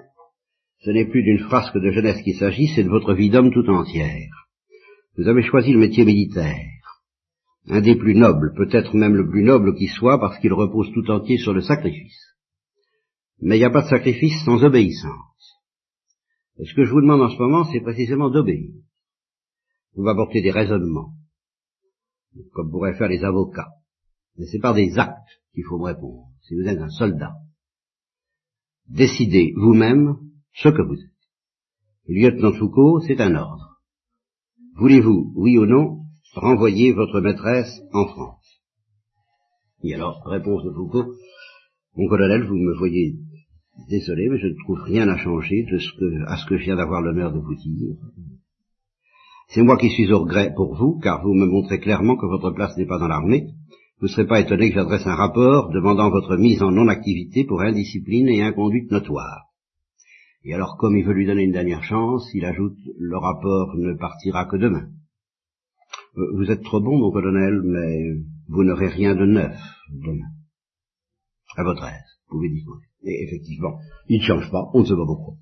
ce 0.84 0.90
n'est 0.90 1.06
plus 1.06 1.22
d'une 1.22 1.38
frasque 1.38 1.78
de 1.78 1.90
jeunesse 1.90 2.20
qu'il 2.22 2.36
s'agit, 2.36 2.68
c'est 2.68 2.84
de 2.84 2.90
votre 2.90 3.14
vie 3.14 3.30
d'homme 3.30 3.50
tout 3.50 3.66
entière. 3.70 4.28
Vous 5.16 5.28
avez 5.28 5.42
choisi 5.42 5.72
le 5.72 5.78
métier 5.78 6.04
militaire, 6.04 6.60
un 7.68 7.80
des 7.80 7.96
plus 7.96 8.14
nobles, 8.14 8.52
peut-être 8.54 8.94
même 8.94 9.14
le 9.14 9.26
plus 9.26 9.44
noble 9.44 9.74
qui 9.76 9.86
soit, 9.86 10.20
parce 10.20 10.38
qu'il 10.40 10.52
repose 10.52 10.92
tout 10.92 11.10
entier 11.10 11.38
sur 11.38 11.54
le 11.54 11.62
sacrifice. 11.62 12.36
Mais 13.40 13.56
il 13.56 13.60
n'y 13.60 13.64
a 13.64 13.70
pas 13.70 13.82
de 13.82 13.88
sacrifice 13.88 14.44
sans 14.44 14.62
obéissance. 14.62 15.62
Et 16.58 16.66
ce 16.66 16.74
que 16.74 16.84
je 16.84 16.90
vous 16.90 17.00
demande 17.00 17.22
en 17.22 17.30
ce 17.30 17.38
moment, 17.38 17.64
c'est 17.64 17.80
précisément 17.80 18.28
d'obéir. 18.28 18.74
Vous 19.94 20.02
m'apportez 20.02 20.42
des 20.42 20.50
raisonnements, 20.50 21.14
comme 22.52 22.70
pourraient 22.70 22.98
faire 22.98 23.08
les 23.08 23.24
avocats. 23.24 23.70
Mais 24.36 24.46
c'est 24.46 24.60
par 24.60 24.74
des 24.74 24.98
actes 24.98 25.40
qu'il 25.54 25.64
faut 25.64 25.78
me 25.78 25.84
répondre. 25.84 26.26
Si 26.42 26.54
vous 26.54 26.68
êtes 26.68 26.80
un 26.80 26.90
soldat, 26.90 27.32
décidez 28.86 29.54
vous-même 29.56 30.18
ce 30.54 30.68
que 30.68 30.82
vous 30.82 30.94
êtes. 30.94 31.10
Lieutenant 32.06 32.52
Foucault, 32.52 33.00
c'est 33.00 33.20
un 33.20 33.34
ordre. 33.34 33.78
Voulez-vous, 34.76 35.32
oui 35.36 35.58
ou 35.58 35.66
non, 35.66 36.00
renvoyer 36.34 36.92
votre 36.92 37.20
maîtresse 37.20 37.80
en 37.92 38.06
France? 38.06 38.60
Et 39.82 39.94
alors, 39.94 40.22
réponse 40.26 40.64
de 40.64 40.70
Foucault, 40.70 41.14
mon 41.96 42.08
colonel, 42.08 42.46
vous 42.46 42.56
me 42.56 42.76
voyez 42.76 43.14
Désolé, 43.88 44.28
mais 44.28 44.38
je 44.38 44.46
ne 44.46 44.64
trouve 44.64 44.80
rien 44.82 45.08
à 45.08 45.16
changer 45.16 45.66
à 46.26 46.36
ce 46.36 46.46
que 46.46 46.56
je 46.56 46.64
viens 46.64 46.76
d'avoir 46.76 47.02
l'honneur 47.02 47.32
de 47.32 47.40
vous 47.40 47.54
dire. 47.56 47.96
C'est 49.48 49.62
moi 49.62 49.76
qui 49.76 49.90
suis 49.90 50.12
au 50.12 50.20
regret 50.20 50.52
pour 50.54 50.76
vous, 50.76 50.98
car 51.00 51.22
vous 51.22 51.34
me 51.34 51.46
montrez 51.46 51.80
clairement 51.80 52.16
que 52.16 52.26
votre 52.26 52.52
place 52.52 52.76
n'est 52.76 52.86
pas 52.86 52.98
dans 52.98 53.08
l'armée. 53.08 53.48
Vous 54.00 54.06
ne 54.06 54.10
serez 54.10 54.26
pas 54.26 54.40
étonné 54.40 54.68
que 54.68 54.76
j'adresse 54.76 55.06
un 55.06 55.16
rapport 55.16 55.70
demandant 55.70 56.10
votre 56.10 56.36
mise 56.36 56.62
en 56.62 56.70
non-activité 56.70 57.44
pour 57.44 57.62
indiscipline 57.62 58.28
et 58.28 58.42
inconduite 58.42 58.90
notoire. 58.90 59.43
Et 60.44 60.52
alors, 60.52 60.76
comme 60.76 60.96
il 60.96 61.04
veut 61.04 61.14
lui 61.14 61.26
donner 61.26 61.44
une 61.44 61.52
dernière 61.52 61.82
chance, 61.82 62.28
il 62.34 62.44
ajoute, 62.44 62.76
le 62.98 63.16
rapport 63.16 63.74
ne 63.76 63.94
partira 63.94 64.44
que 64.44 64.56
demain. 64.56 64.88
Euh, 66.16 66.32
vous 66.36 66.50
êtes 66.50 66.62
trop 66.62 66.80
bon, 66.80 66.98
mon 66.98 67.10
colonel, 67.10 67.62
mais 67.64 68.20
vous 68.48 68.62
n'aurez 68.62 68.88
rien 68.88 69.14
de 69.14 69.24
neuf 69.24 69.56
demain. 69.90 70.28
À 71.56 71.64
votre 71.64 71.84
aise, 71.84 72.20
vous 72.28 72.36
pouvez 72.36 72.50
disposer. 72.50 72.84
Et 73.04 73.24
effectivement, 73.24 73.78
il 74.08 74.18
ne 74.18 74.24
change 74.24 74.50
pas, 74.50 74.70
on 74.74 74.80
ne 74.80 74.84
sait 74.84 74.94
pas 74.94 75.06
pourquoi. 75.06 75.34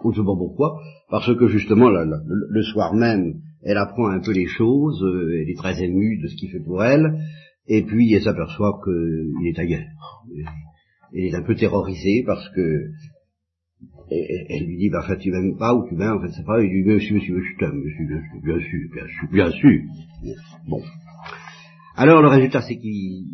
On 0.00 0.08
ne 0.10 0.14
sait 0.14 0.20
pas 0.20 0.36
pourquoi, 0.36 0.80
parce 1.08 1.34
que 1.34 1.46
justement, 1.46 1.88
le, 1.88 2.62
soir 2.62 2.92
même, 2.92 3.40
elle 3.62 3.78
apprend 3.78 4.08
un 4.08 4.20
peu 4.20 4.32
les 4.32 4.46
choses, 4.46 5.02
euh, 5.02 5.40
elle 5.40 5.48
est 5.48 5.56
très 5.56 5.82
émue 5.82 6.18
de 6.20 6.26
ce 6.26 6.34
qu'il 6.34 6.50
fait 6.50 6.60
pour 6.60 6.82
elle, 6.82 7.20
et 7.68 7.82
puis 7.84 8.12
elle 8.12 8.22
s'aperçoit 8.22 8.80
qu'il 8.84 9.46
est 9.46 9.58
ailleurs. 9.58 9.86
Elle 11.14 11.24
est 11.24 11.34
un 11.34 11.42
peu 11.42 11.54
terrorisée 11.54 12.24
parce 12.26 12.48
que 12.50 12.90
elle 14.10 14.66
lui 14.66 14.76
dit, 14.76 14.90
bah, 14.90 15.00
en 15.02 15.06
fait, 15.06 15.18
tu 15.18 15.30
m'aimes 15.30 15.56
pas 15.56 15.74
ou 15.74 15.88
tu 15.88 15.94
m'aimes, 15.94 16.16
en 16.16 16.20
fait, 16.20 16.32
c'est 16.36 16.44
pas, 16.44 16.62
il 16.62 16.70
lui 16.70 16.84
dit, 16.84 16.90
monsieur, 16.90 17.14
monsieur, 17.16 17.40
je 17.40 17.58
t'aime, 17.58 17.80
monsieur, 17.82 18.06
bien 18.06 18.20
sûr, 18.20 18.40
bien 18.42 18.58
sûr, 18.60 18.88
bien 18.90 19.06
sûr, 19.08 19.30
bien 19.32 19.50
sûr. 19.50 20.40
Bon. 20.68 20.80
Alors 21.96 22.22
le 22.22 22.28
résultat, 22.28 22.60
c'est 22.62 22.76
qu'il 22.76 23.26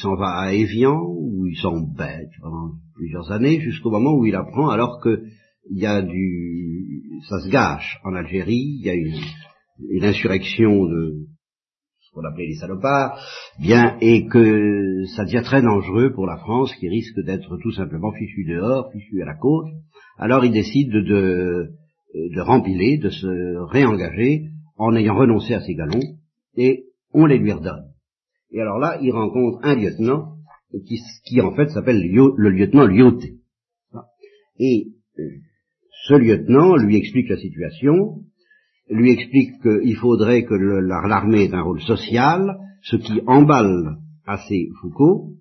s'en 0.00 0.16
va 0.16 0.30
à 0.38 0.52
Évian, 0.52 1.02
où 1.06 1.46
il 1.46 1.56
s'embête 1.56 2.30
pendant 2.40 2.72
plusieurs 2.94 3.30
années, 3.30 3.60
jusqu'au 3.60 3.90
moment 3.90 4.14
où 4.14 4.24
il 4.24 4.34
apprend, 4.34 4.70
alors 4.70 5.00
que 5.02 5.22
il 5.70 5.78
y 5.78 5.86
a 5.86 6.02
du, 6.02 7.02
ça 7.28 7.40
se 7.40 7.48
gâche 7.48 7.98
en 8.04 8.14
Algérie, 8.14 8.78
il 8.78 8.86
y 8.86 8.90
a 8.90 8.94
une, 8.94 10.04
insurrection 10.04 10.86
de 10.86 11.26
ce 12.10 12.14
qu'on 12.14 12.26
les 12.36 12.54
salopards, 12.54 13.18
bien, 13.60 13.96
et 14.00 14.26
que 14.26 15.04
ça 15.16 15.24
devient 15.24 15.42
très 15.44 15.62
dangereux 15.62 16.12
pour 16.12 16.26
la 16.26 16.38
France, 16.38 16.74
qui 16.76 16.88
risque 16.88 17.20
d'être 17.24 17.56
tout 17.58 17.72
simplement 17.72 18.12
fichu 18.12 18.44
dehors, 18.44 18.90
fichu 18.92 19.22
à 19.22 19.26
la 19.26 19.34
côte. 19.34 19.68
Alors 20.18 20.44
il 20.44 20.52
décide 20.52 20.90
de, 20.90 21.70
de, 22.14 22.40
rempiler, 22.40 22.98
de 22.98 23.10
se 23.10 23.58
réengager, 23.70 24.48
en 24.76 24.94
ayant 24.96 25.16
renoncé 25.16 25.54
à 25.54 25.60
ses 25.60 25.74
galons, 25.74 26.00
et 26.56 26.84
on 27.12 27.26
les 27.26 27.38
lui 27.38 27.52
redonne. 27.52 27.92
Et 28.50 28.60
alors 28.60 28.78
là, 28.78 28.98
il 29.00 29.12
rencontre 29.12 29.60
un 29.62 29.76
lieutenant 29.76 30.34
qui, 31.24 31.40
en 31.40 31.54
fait 31.54 31.68
s'appelle 31.68 32.02
le 32.02 32.50
lieutenant 32.50 32.86
Lyoté. 32.86 33.34
Et 34.58 34.88
euh, 35.18 35.22
ce 36.06 36.14
lieutenant 36.14 36.76
lui 36.76 36.96
explique 36.96 37.28
la 37.28 37.36
situation, 37.36 38.24
lui 38.90 39.12
explique 39.12 39.62
qu'il 39.62 39.96
faudrait 39.96 40.44
que 40.44 40.54
l'armée 40.54 41.44
ait 41.44 41.54
un 41.54 41.62
rôle 41.62 41.80
social, 41.80 42.56
ce 42.82 42.96
qui 42.96 43.20
emballe 43.26 43.96
assez 44.26 44.68
Foucault. 44.80 45.34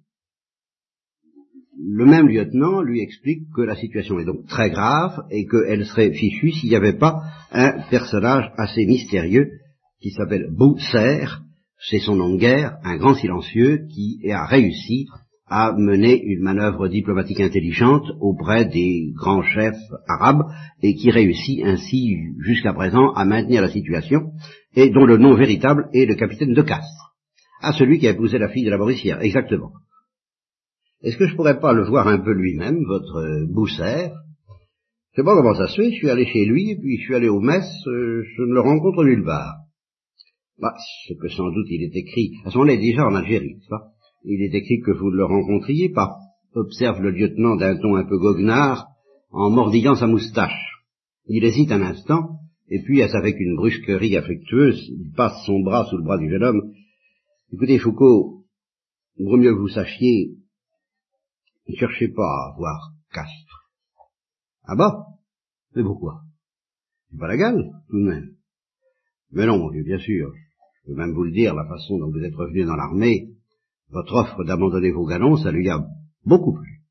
Le 1.81 2.05
même 2.05 2.27
lieutenant 2.27 2.81
lui 2.81 3.01
explique 3.01 3.47
que 3.55 3.61
la 3.61 3.75
situation 3.75 4.19
est 4.19 4.25
donc 4.25 4.45
très 4.47 4.69
grave 4.69 5.23
et 5.31 5.45
qu'elle 5.45 5.85
serait 5.85 6.11
fichue 6.11 6.51
s'il 6.51 6.69
n'y 6.69 6.75
avait 6.75 6.97
pas 6.97 7.21
un 7.51 7.81
personnage 7.89 8.51
assez 8.57 8.85
mystérieux 8.85 9.49
qui 10.01 10.11
s'appelle 10.11 10.49
Bousser, 10.51 11.25
c'est 11.89 11.99
son 11.99 12.15
nom 12.15 12.33
de 12.33 12.39
guerre, 12.39 12.77
un 12.83 12.97
grand 12.97 13.15
silencieux 13.15 13.85
qui 13.89 14.19
a 14.29 14.45
réussi 14.45 15.07
à 15.49 15.73
mener 15.77 16.21
une 16.23 16.43
manœuvre 16.43 16.87
diplomatique 16.87 17.41
intelligente 17.41 18.05
auprès 18.19 18.65
des 18.65 19.11
grands 19.15 19.41
chefs 19.41 19.81
arabes 20.07 20.43
et 20.81 20.95
qui 20.95 21.09
réussit 21.09 21.63
ainsi 21.63 22.17
jusqu'à 22.39 22.73
présent 22.73 23.11
à 23.13 23.25
maintenir 23.25 23.61
la 23.61 23.69
situation 23.69 24.31
et 24.75 24.89
dont 24.89 25.05
le 25.05 25.17
nom 25.17 25.35
véritable 25.35 25.89
est 25.93 26.05
le 26.05 26.15
capitaine 26.15 26.53
de 26.53 26.61
Castres, 26.61 27.15
à 27.61 27.73
celui 27.73 27.99
qui 27.99 28.07
a 28.07 28.11
épousé 28.11 28.37
la 28.37 28.49
fille 28.49 28.65
de 28.65 28.69
la 28.69 28.77
Mauricière, 28.77 29.21
exactement. 29.21 29.71
Est-ce 31.01 31.17
que 31.17 31.27
je 31.27 31.35
pourrais 31.35 31.59
pas 31.59 31.73
le 31.73 31.85
voir 31.85 32.07
un 32.07 32.19
peu 32.19 32.33
lui-même, 32.33 32.83
votre 32.85 33.45
Bousser? 33.51 34.11
Je 35.11 35.21
sais 35.21 35.25
pas 35.25 35.35
comment 35.35 35.55
ça 35.55 35.67
se 35.67 35.75
fait, 35.75 35.91
je 35.91 35.95
suis 35.95 36.09
allé 36.09 36.25
chez 36.25 36.45
lui, 36.45 36.71
et 36.71 36.77
puis 36.77 36.97
je 36.97 37.05
suis 37.05 37.15
allé 37.15 37.29
aux 37.29 37.41
messes, 37.41 37.87
euh, 37.87 38.23
je 38.23 38.43
ne 38.43 38.53
le 38.53 38.61
rencontre 38.61 39.03
nulle 39.03 39.23
part. 39.25 39.55
Bah, 40.59 40.75
ce 41.07 41.13
que 41.13 41.29
sans 41.29 41.49
doute 41.51 41.67
il 41.69 41.83
est 41.83 41.95
écrit, 41.95 42.33
à 42.45 42.51
ce 42.51 42.57
moment-là, 42.57 42.77
déjà 42.77 43.05
en 43.07 43.15
Algérie, 43.15 43.55
n'est-ce 43.55 43.98
Il 44.23 44.41
est 44.41 44.55
écrit 44.55 44.81
que 44.81 44.91
vous 44.91 45.11
ne 45.11 45.17
le 45.17 45.25
rencontriez 45.25 45.89
pas, 45.89 46.17
observe 46.53 47.01
le 47.01 47.11
lieutenant 47.11 47.55
d'un 47.55 47.77
ton 47.77 47.95
un 47.95 48.05
peu 48.05 48.17
goguenard, 48.17 48.87
en 49.31 49.49
mordillant 49.49 49.95
sa 49.95 50.07
moustache. 50.07 50.83
Il 51.27 51.43
hésite 51.43 51.71
un 51.71 51.81
instant, 51.81 52.39
et 52.69 52.81
puis, 52.83 53.01
avec 53.01 53.39
une 53.39 53.55
brusquerie 53.55 54.15
affectueuse, 54.15 54.79
il 54.89 55.11
passe 55.15 55.43
son 55.45 55.61
bras 55.61 55.85
sous 55.85 55.97
le 55.97 56.03
bras 56.03 56.17
du 56.17 56.29
jeune 56.29 56.43
homme. 56.43 56.73
Écoutez, 57.51 57.79
Foucault, 57.79 58.43
il 59.17 59.25
vaut 59.25 59.37
mieux 59.37 59.53
que 59.53 59.59
vous 59.59 59.69
sachiez, 59.69 60.35
ne 61.67 61.75
cherchez 61.75 62.09
pas 62.09 62.23
à 62.23 62.55
voir 62.57 62.93
Castres. 63.11 63.69
Ah 64.63 64.75
bah 64.75 65.05
Mais 65.75 65.83
pourquoi? 65.83 66.21
C'est 67.09 67.17
pas 67.17 67.27
la 67.27 67.37
gale, 67.37 67.71
tout 67.89 67.99
de 67.99 68.07
même. 68.07 68.35
Mais 69.31 69.45
non, 69.45 69.69
bien 69.69 69.97
sûr. 69.99 70.31
Je 70.83 70.91
peux 70.91 70.97
même 70.97 71.13
vous 71.13 71.23
le 71.23 71.31
dire, 71.31 71.55
la 71.55 71.67
façon 71.67 71.97
dont 71.97 72.11
vous 72.11 72.23
êtes 72.23 72.35
revenu 72.35 72.65
dans 72.65 72.75
l'armée, 72.75 73.29
votre 73.89 74.13
offre 74.13 74.43
d'abandonner 74.43 74.91
vos 74.91 75.05
galons, 75.05 75.37
ça 75.37 75.51
lui 75.51 75.69
a 75.69 75.85
beaucoup 76.25 76.53
plu. 76.53 76.81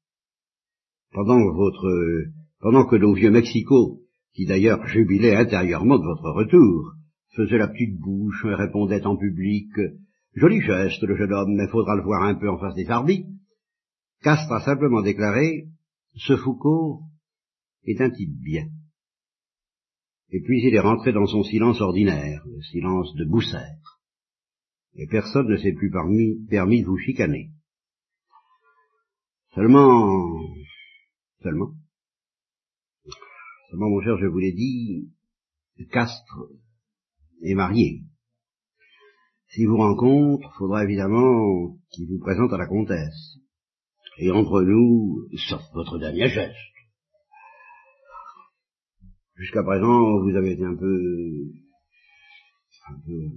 Pendant 1.13 1.39
votre, 1.53 1.89
pendant 2.61 2.87
que 2.87 2.97
nos 2.97 3.15
vieux 3.15 3.31
Mexico, 3.31 4.01
qui 4.35 4.47
d'ailleurs 4.47 4.87
jubilaient 4.87 5.37
intérieurement 5.37 5.99
de 5.99 6.05
votre 6.05 6.31
retour, 6.31 6.93
faisaient 7.35 7.59
la 7.59 7.69
petite 7.69 7.99
bouche 7.99 8.45
répondaient 8.45 9.07
en 9.07 9.17
public, 9.17 9.71
joli 10.35 10.61
geste, 10.61 11.03
le 11.03 11.17
jeune 11.17 11.33
homme, 11.33 11.55
mais 11.55 11.69
faudra 11.69 11.97
le 11.97 12.03
voir 12.03 12.25
un 12.25 12.35
peu 12.35 12.49
en 12.49 12.59
face 12.59 12.75
des 12.75 12.89
arbitres, 12.91 13.29
Castres 14.23 14.53
a 14.53 14.61
simplement 14.65 15.03
déclaré, 15.03 15.69
ce 16.17 16.37
Foucault 16.37 17.03
est 17.85 18.01
un 18.01 18.11
type 18.11 18.37
bien. 18.43 18.67
Et 20.31 20.41
puis 20.43 20.61
il 20.63 20.75
est 20.75 20.81
rentré 20.81 21.13
dans 21.13 21.27
son 21.27 21.43
silence 21.45 21.81
ordinaire, 21.81 22.43
le 22.47 22.61
silence 22.63 23.15
de 23.15 23.25
Boussère. 23.25 23.98
Et 24.99 25.07
personne 25.07 25.47
ne 25.47 25.57
s'est 25.57 25.73
plus 25.73 25.91
permis, 25.91 26.83
de 26.83 26.87
vous 26.87 26.99
chicaner. 26.99 27.51
Seulement, 29.55 30.41
seulement, 31.41 31.73
seulement 33.71 33.91
mon 33.91 34.01
cher, 34.03 34.19
je 34.19 34.27
vous 34.27 34.39
l'ai 34.39 34.53
dit, 34.53 35.09
Castres 35.93 36.49
est 37.43 37.55
marié. 37.55 38.03
S'il 39.51 39.69
vous 39.69 39.77
rencontre, 39.77 40.53
faudra 40.59 40.83
évidemment 40.83 41.79
qu'il 41.91 42.09
vous 42.09 42.19
présente 42.19 42.53
à 42.53 42.59
la 42.59 42.67
comtesse. 42.67 43.39
Et 44.19 44.33
entre 44.33 44.63
nous, 44.63 45.29
sauf 45.49 45.63
votre 45.75 45.99
dernier 45.99 46.29
geste. 46.29 46.57
Jusqu'à 49.37 49.63
présent, 49.63 50.21
vous 50.21 50.37
avez 50.37 50.55
été 50.55 50.65
un 50.65 50.75
peu, 50.75 51.53
un 52.89 53.01
peu, 53.07 53.31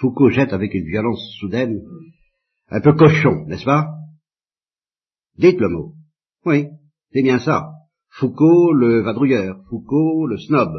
Foucault 0.00 0.30
jette 0.30 0.52
avec 0.52 0.74
une 0.74 0.86
violence 0.86 1.36
soudaine, 1.40 1.82
un 2.68 2.80
peu 2.80 2.92
cochon, 2.94 3.44
n'est-ce 3.46 3.64
pas 3.64 3.96
Dites 5.36 5.58
le 5.58 5.68
mot. 5.68 5.94
Oui, 6.44 6.68
c'est 7.10 7.22
bien 7.22 7.40
ça. 7.40 7.72
Foucault 8.10 8.72
le 8.74 9.00
vadrouilleur, 9.00 9.64
Foucault 9.68 10.26
le 10.26 10.38
snob, 10.38 10.70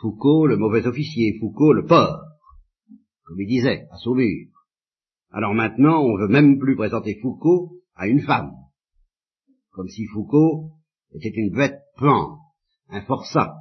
Foucault 0.00 0.46
le 0.46 0.56
mauvais 0.56 0.86
officier, 0.86 1.36
Foucault 1.38 1.74
le 1.74 1.84
porc, 1.84 2.18
comme 3.24 3.40
il 3.40 3.46
disait, 3.46 3.88
à 3.90 3.98
Saumur. 3.98 4.48
Alors 5.30 5.52
maintenant, 5.52 6.02
on 6.02 6.16
veut 6.16 6.28
même 6.28 6.58
plus 6.58 6.76
présenter 6.76 7.18
Foucault 7.20 7.82
à 7.94 8.08
une 8.08 8.22
femme, 8.22 8.52
comme 9.72 9.88
si 9.88 10.06
Foucault 10.06 10.70
était 11.12 11.32
une 11.34 11.54
bête 11.54 11.82
puante, 11.98 12.38
un 12.88 13.02
forçat, 13.02 13.54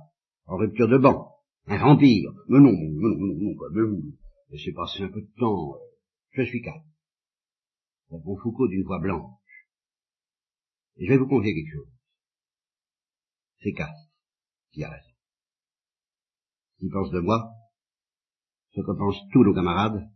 en 0.46 0.56
rupture 0.56 0.88
de 0.88 0.98
banc, 0.98 1.32
un 1.68 1.80
vampire. 1.80 2.32
Mais 2.48 2.60
non, 2.60 2.72
mais 2.72 2.90
non, 2.92 3.10
non, 3.10 3.36
non, 3.36 4.02
mais 4.02 4.25
vous, 4.48 4.56
laissez 4.56 4.74
passer 4.74 5.04
un 5.04 5.10
peu 5.10 5.22
de 5.22 5.32
temps, 5.38 5.76
je 6.32 6.44
suis 6.44 6.62
calme. 6.62 6.84
Répond 8.10 8.38
Foucault 8.38 8.68
d'une 8.68 8.84
voix 8.84 9.00
blanche. 9.00 9.40
Et 10.98 11.06
je 11.06 11.12
vais 11.12 11.18
vous 11.18 11.28
confier 11.28 11.54
quelque 11.54 11.74
chose. 11.74 11.92
C'est 13.62 13.74
Castres 13.74 14.12
qui 14.72 14.84
a 14.84 14.90
raison. 14.90 15.12
Qui 16.80 16.90
pense 16.90 17.12
de 17.12 17.20
moi, 17.20 17.52
ce 18.72 18.82
que 18.82 18.98
pensent 18.98 19.22
tous 19.32 19.44
nos 19.44 19.54
camarades, 19.54 20.10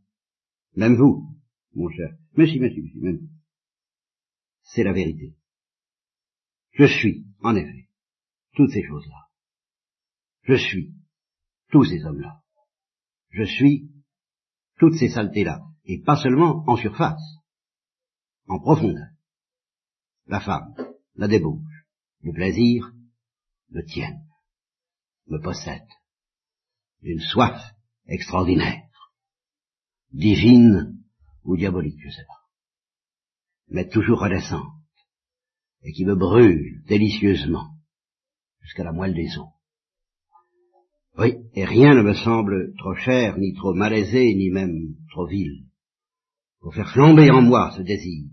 même 0.76 0.96
vous, 0.96 1.36
mon 1.74 1.90
cher. 1.90 2.10
Mais 2.34 2.48
si, 2.48 2.60
mais 2.60 2.70
si, 2.70 2.82
mais 2.82 2.90
si, 2.90 3.00
même 3.00 3.18
vous 3.18 3.40
c'est 4.74 4.84
la 4.84 4.94
vérité. 4.94 5.36
Je 6.72 6.86
suis, 6.86 7.26
en 7.42 7.56
effet, 7.56 7.90
toutes 8.54 8.72
ces 8.72 8.84
choses-là. 8.84 9.30
Je 10.44 10.56
suis 10.56 10.94
tous 11.72 11.86
ces 11.86 12.04
hommes-là. 12.06 12.44
Je 13.32 13.44
suis 13.44 13.90
toutes 14.80 14.96
ces 14.96 15.10
saletés-là. 15.10 15.62
Et 15.86 16.02
pas 16.02 16.16
seulement 16.16 16.64
en 16.68 16.78
surface, 16.78 17.22
en 18.48 18.60
profondeur. 18.60 19.08
La 20.28 20.40
femme, 20.40 20.76
la 21.16 21.28
débauche, 21.28 21.86
le 22.22 22.32
plaisir 22.34 22.92
me 23.70 23.82
tiennent, 23.82 24.26
me 25.28 25.40
possèdent, 25.40 25.82
d'une 27.02 27.20
soif 27.20 27.60
extraordinaire, 28.08 28.88
divine 30.12 31.00
ou 31.44 31.58
diabolique, 31.58 32.00
je 32.04 32.10
sais 32.10 32.26
pas 32.26 32.40
mais 33.70 33.88
toujours 33.88 34.20
renaissante, 34.20 34.74
et 35.84 35.94
qui 35.94 36.06
me 36.06 36.16
brûle 36.16 36.84
délicieusement 36.86 37.76
jusqu'à 38.62 38.84
la 38.84 38.92
moelle 38.92 39.14
des 39.14 39.38
os. 39.38 39.59
Oui, 41.20 41.36
et 41.54 41.66
rien 41.66 41.96
ne 41.96 42.02
me 42.02 42.14
semble 42.14 42.74
trop 42.78 42.96
cher, 42.96 43.38
ni 43.38 43.54
trop 43.54 43.74
malaisé, 43.74 44.34
ni 44.36 44.50
même 44.50 44.96
trop 45.10 45.28
vil, 45.28 45.66
pour 46.62 46.74
faire 46.74 46.90
flamber 46.94 47.30
en 47.30 47.42
moi 47.42 47.74
ce 47.76 47.82
désir, 47.82 48.30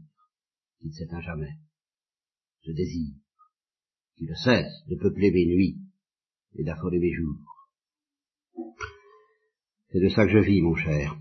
qui 0.79 0.87
ne 0.87 0.93
s'éteint 0.93 1.21
jamais, 1.21 1.51
ce 2.63 2.71
désir, 2.71 3.13
qui 4.15 4.25
ne 4.27 4.35
cesse 4.35 4.85
de 4.87 4.95
peupler 4.95 5.33
mes 5.33 5.47
nuits 5.47 5.81
et 6.55 6.63
d'affoler 6.63 7.01
mes 7.01 7.13
jours. 7.13 7.41
C'est 9.91 10.01
de 10.01 10.09
ça 10.09 10.25
que 10.25 10.33
je 10.33 10.47
vis, 10.47 10.63
mon 10.63 10.77
cher, 10.77 11.19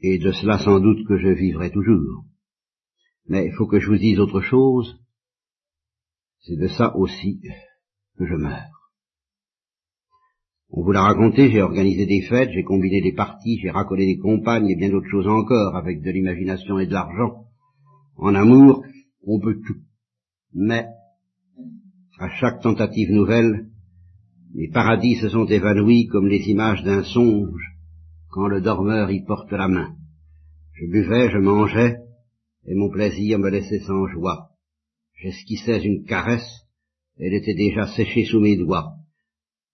et 0.00 0.18
de 0.18 0.32
cela 0.32 0.58
sans 0.58 0.80
doute 0.80 1.06
que 1.08 1.16
je 1.16 1.28
vivrai 1.28 1.70
toujours. 1.70 2.26
Mais 3.24 3.46
il 3.46 3.54
faut 3.54 3.66
que 3.66 3.80
je 3.80 3.86
vous 3.86 3.96
dise 3.96 4.20
autre 4.20 4.42
chose. 4.42 5.02
C'est 6.40 6.56
de 6.56 6.68
ça 6.68 6.94
aussi 6.94 7.40
que 8.18 8.26
je 8.26 8.34
meurs. 8.34 8.75
On 10.70 10.82
vous 10.82 10.92
l'a 10.92 11.02
raconté, 11.02 11.50
j'ai 11.50 11.62
organisé 11.62 12.06
des 12.06 12.22
fêtes, 12.22 12.50
j'ai 12.52 12.64
combiné 12.64 13.00
des 13.00 13.12
parties, 13.12 13.58
j'ai 13.62 13.70
racolé 13.70 14.04
des 14.06 14.18
compagnes 14.18 14.68
et 14.68 14.76
bien 14.76 14.90
d'autres 14.90 15.10
choses 15.10 15.28
encore 15.28 15.76
avec 15.76 16.02
de 16.02 16.10
l'imagination 16.10 16.78
et 16.78 16.86
de 16.86 16.92
l'argent. 16.92 17.44
En 18.16 18.34
amour, 18.34 18.84
on 19.24 19.38
peut 19.40 19.60
tout. 19.66 19.80
Mais, 20.52 20.86
à 22.18 22.28
chaque 22.40 22.62
tentative 22.62 23.12
nouvelle, 23.12 23.68
les 24.54 24.68
paradis 24.68 25.16
se 25.16 25.28
sont 25.28 25.46
évanouis 25.46 26.06
comme 26.06 26.26
les 26.26 26.48
images 26.48 26.82
d'un 26.82 27.04
songe 27.04 27.76
quand 28.30 28.48
le 28.48 28.60
dormeur 28.60 29.10
y 29.10 29.22
porte 29.24 29.52
la 29.52 29.68
main. 29.68 29.94
Je 30.72 30.86
buvais, 30.86 31.30
je 31.30 31.38
mangeais, 31.38 31.96
et 32.66 32.74
mon 32.74 32.90
plaisir 32.90 33.38
me 33.38 33.48
laissait 33.48 33.80
sans 33.80 34.06
joie. 34.08 34.50
J'esquissais 35.14 35.82
une 35.82 36.04
caresse, 36.04 36.66
elle 37.18 37.34
était 37.34 37.54
déjà 37.54 37.86
séchée 37.86 38.24
sous 38.24 38.40
mes 38.40 38.56
doigts. 38.56 38.92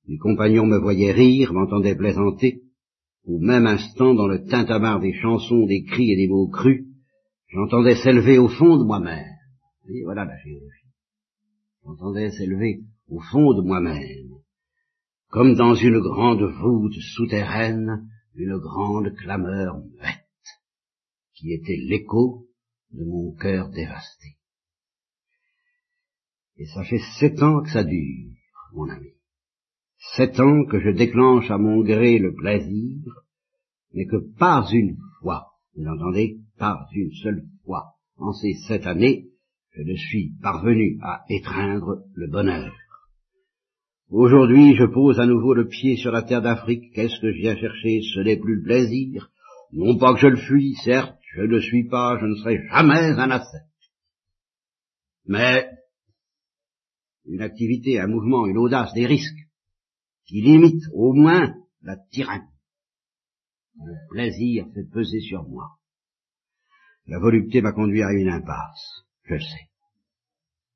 Mes 0.08 0.18
compagnons 0.18 0.66
me 0.66 0.78
voyaient 0.78 1.12
rire, 1.12 1.52
m'entendaient 1.52 1.96
plaisanter. 1.96 2.62
Au 3.24 3.38
même 3.38 3.66
instant, 3.66 4.14
dans 4.14 4.26
le 4.26 4.44
tintamarre 4.44 5.00
des 5.00 5.12
chansons, 5.12 5.66
des 5.66 5.84
cris 5.84 6.10
et 6.10 6.16
des 6.16 6.28
mots 6.28 6.48
crus, 6.48 6.84
j'entendais 7.48 7.94
s'élever 7.96 8.38
au 8.38 8.48
fond 8.48 8.78
de 8.78 8.84
moi-même. 8.84 9.36
Voilà 10.04 10.24
la 10.24 10.36
géologie. 10.38 10.86
J'entendais 11.84 12.30
s'élever 12.30 12.80
au 13.08 13.20
fond 13.20 13.54
de 13.54 13.62
moi-même, 13.62 14.38
comme 15.28 15.54
dans 15.54 15.74
une 15.74 16.00
grande 16.00 16.42
voûte 16.42 16.98
souterraine, 17.16 18.08
une 18.34 18.56
grande 18.58 19.14
clameur 19.16 19.78
muette, 19.78 20.24
qui 21.34 21.52
était 21.52 21.76
l'écho 21.76 22.46
de 22.92 23.04
mon 23.04 23.34
cœur 23.34 23.70
dévasté. 23.70 24.36
Et 26.56 26.66
ça 26.66 26.84
fait 26.84 27.00
sept 27.18 27.42
ans 27.42 27.62
que 27.62 27.70
ça 27.70 27.84
dure, 27.84 28.30
mon 28.72 28.88
ami. 28.88 29.11
Sept 30.16 30.40
ans 30.40 30.64
que 30.64 30.80
je 30.80 30.90
déclenche 30.90 31.50
à 31.50 31.58
mon 31.58 31.82
gré 31.82 32.18
le 32.18 32.34
plaisir, 32.34 32.98
mais 33.94 34.04
que 34.04 34.16
pas 34.36 34.66
une 34.72 34.96
fois, 35.20 35.46
vous 35.74 35.86
entendez, 35.86 36.38
pas 36.58 36.86
une 36.92 37.12
seule 37.22 37.44
fois, 37.64 37.94
en 38.16 38.32
ces 38.32 38.54
sept 38.66 38.86
années, 38.86 39.28
je 39.70 39.82
ne 39.82 39.94
suis 39.94 40.34
parvenu 40.42 40.98
à 41.02 41.22
étreindre 41.30 42.02
le 42.14 42.28
bonheur. 42.28 42.74
Aujourd'hui, 44.10 44.74
je 44.74 44.84
pose 44.84 45.18
à 45.18 45.26
nouveau 45.26 45.54
le 45.54 45.68
pied 45.68 45.96
sur 45.96 46.10
la 46.10 46.22
terre 46.22 46.42
d'Afrique. 46.42 46.92
Qu'est-ce 46.94 47.18
que 47.20 47.32
je 47.32 47.38
viens 47.38 47.56
chercher? 47.56 48.02
Ce 48.02 48.20
n'est 48.20 48.36
plus 48.36 48.56
le 48.56 48.64
plaisir. 48.64 49.30
Non 49.72 49.96
pas 49.96 50.12
que 50.12 50.20
je 50.20 50.26
le 50.26 50.36
fuis, 50.36 50.74
certes, 50.84 51.16
je 51.34 51.42
ne 51.42 51.60
suis 51.60 51.88
pas, 51.88 52.18
je 52.20 52.26
ne 52.26 52.34
serai 52.34 52.58
jamais 52.68 53.18
un 53.18 53.30
ascète. 53.30 53.62
Mais 55.24 55.66
une 57.24 57.40
activité, 57.40 57.98
un 57.98 58.08
mouvement, 58.08 58.46
une 58.46 58.58
audace, 58.58 58.92
des 58.92 59.06
risques, 59.06 59.41
qui 60.26 60.40
limitent 60.42 60.88
au 60.92 61.12
moins 61.12 61.54
la 61.82 61.96
tyrannie. 62.10 62.44
Le 63.76 63.94
plaisir 64.10 64.66
fait 64.74 64.84
peser 64.84 65.20
sur 65.20 65.48
moi. 65.48 65.78
La 67.06 67.18
volupté 67.18 67.62
m'a 67.62 67.72
conduit 67.72 68.02
à 68.02 68.12
une 68.12 68.28
impasse, 68.28 69.04
je 69.24 69.34
le 69.34 69.40
sais. 69.40 69.70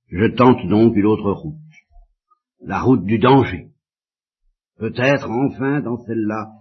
Je 0.09 0.35
tente 0.35 0.67
donc 0.69 0.97
une 0.97 1.07
autre 1.07 1.31
route, 1.31 1.55
la 2.61 2.81
route 2.81 3.05
du 3.05 3.19
danger. 3.19 3.71
Peut-être 4.79 5.31
enfin 5.31 5.81
dans 5.81 5.99
celle-là 6.05 6.53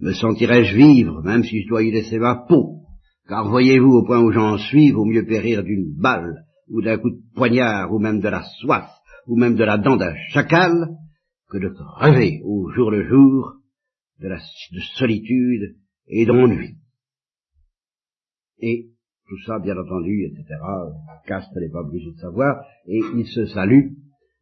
me 0.00 0.12
sentirais-je 0.12 0.76
vivre, 0.76 1.22
même 1.22 1.44
si 1.44 1.62
je 1.62 1.68
dois 1.68 1.82
y 1.82 1.92
laisser 1.92 2.18
ma 2.18 2.34
peau, 2.34 2.82
car 3.28 3.48
voyez-vous, 3.48 3.92
au 3.92 4.04
point 4.04 4.20
où 4.20 4.32
j'en 4.32 4.58
suis, 4.58 4.90
vaut 4.90 5.04
mieux 5.04 5.24
périr 5.24 5.62
d'une 5.62 5.94
balle, 5.94 6.44
ou 6.68 6.82
d'un 6.82 6.98
coup 6.98 7.10
de 7.10 7.20
poignard, 7.34 7.92
ou 7.92 7.98
même 7.98 8.20
de 8.20 8.28
la 8.28 8.42
soif, 8.60 8.90
ou 9.26 9.36
même 9.36 9.54
de 9.54 9.64
la 9.64 9.78
dent 9.78 9.96
d'un 9.96 10.14
chacal, 10.30 10.96
que 11.52 11.58
de 11.58 11.68
crever 11.68 12.40
au 12.44 12.70
jour 12.70 12.90
le 12.90 13.06
jour 13.06 13.56
de, 14.20 14.28
la, 14.28 14.36
de 14.38 14.80
solitude 14.96 15.76
et 16.06 16.24
d'ennui. 16.24 16.76
Et 18.58 18.88
tout 19.28 19.38
ça, 19.46 19.58
bien 19.58 19.76
entendu, 19.76 20.24
etc., 20.24 20.44
Castres 21.26 21.58
n'est 21.60 21.68
pas 21.68 21.80
obligé 21.80 22.10
de 22.10 22.16
savoir, 22.16 22.64
et 22.86 23.00
il 23.16 23.26
se 23.26 23.46
salue, 23.46 23.92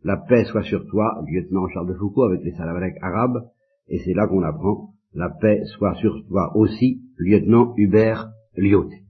la 0.03 0.17
paix 0.17 0.45
soit 0.45 0.63
sur 0.63 0.87
toi, 0.87 1.23
lieutenant 1.29 1.69
Charles 1.69 1.89
de 1.89 1.99
Foucault, 1.99 2.25
avec 2.25 2.43
les 2.43 2.53
salamalecs 2.53 2.99
arabes, 3.03 3.51
et 3.89 3.99
c'est 3.99 4.15
là 4.15 4.27
qu'on 4.29 4.43
apprend, 4.43 4.95
la 5.13 5.31
paix 5.31 5.65
soit 5.77 5.95
sur 5.97 6.25
toi 6.29 6.53
aussi, 6.55 7.03
lieutenant 7.19 7.75
Hubert 7.77 8.31
Lyoté. 8.57 9.03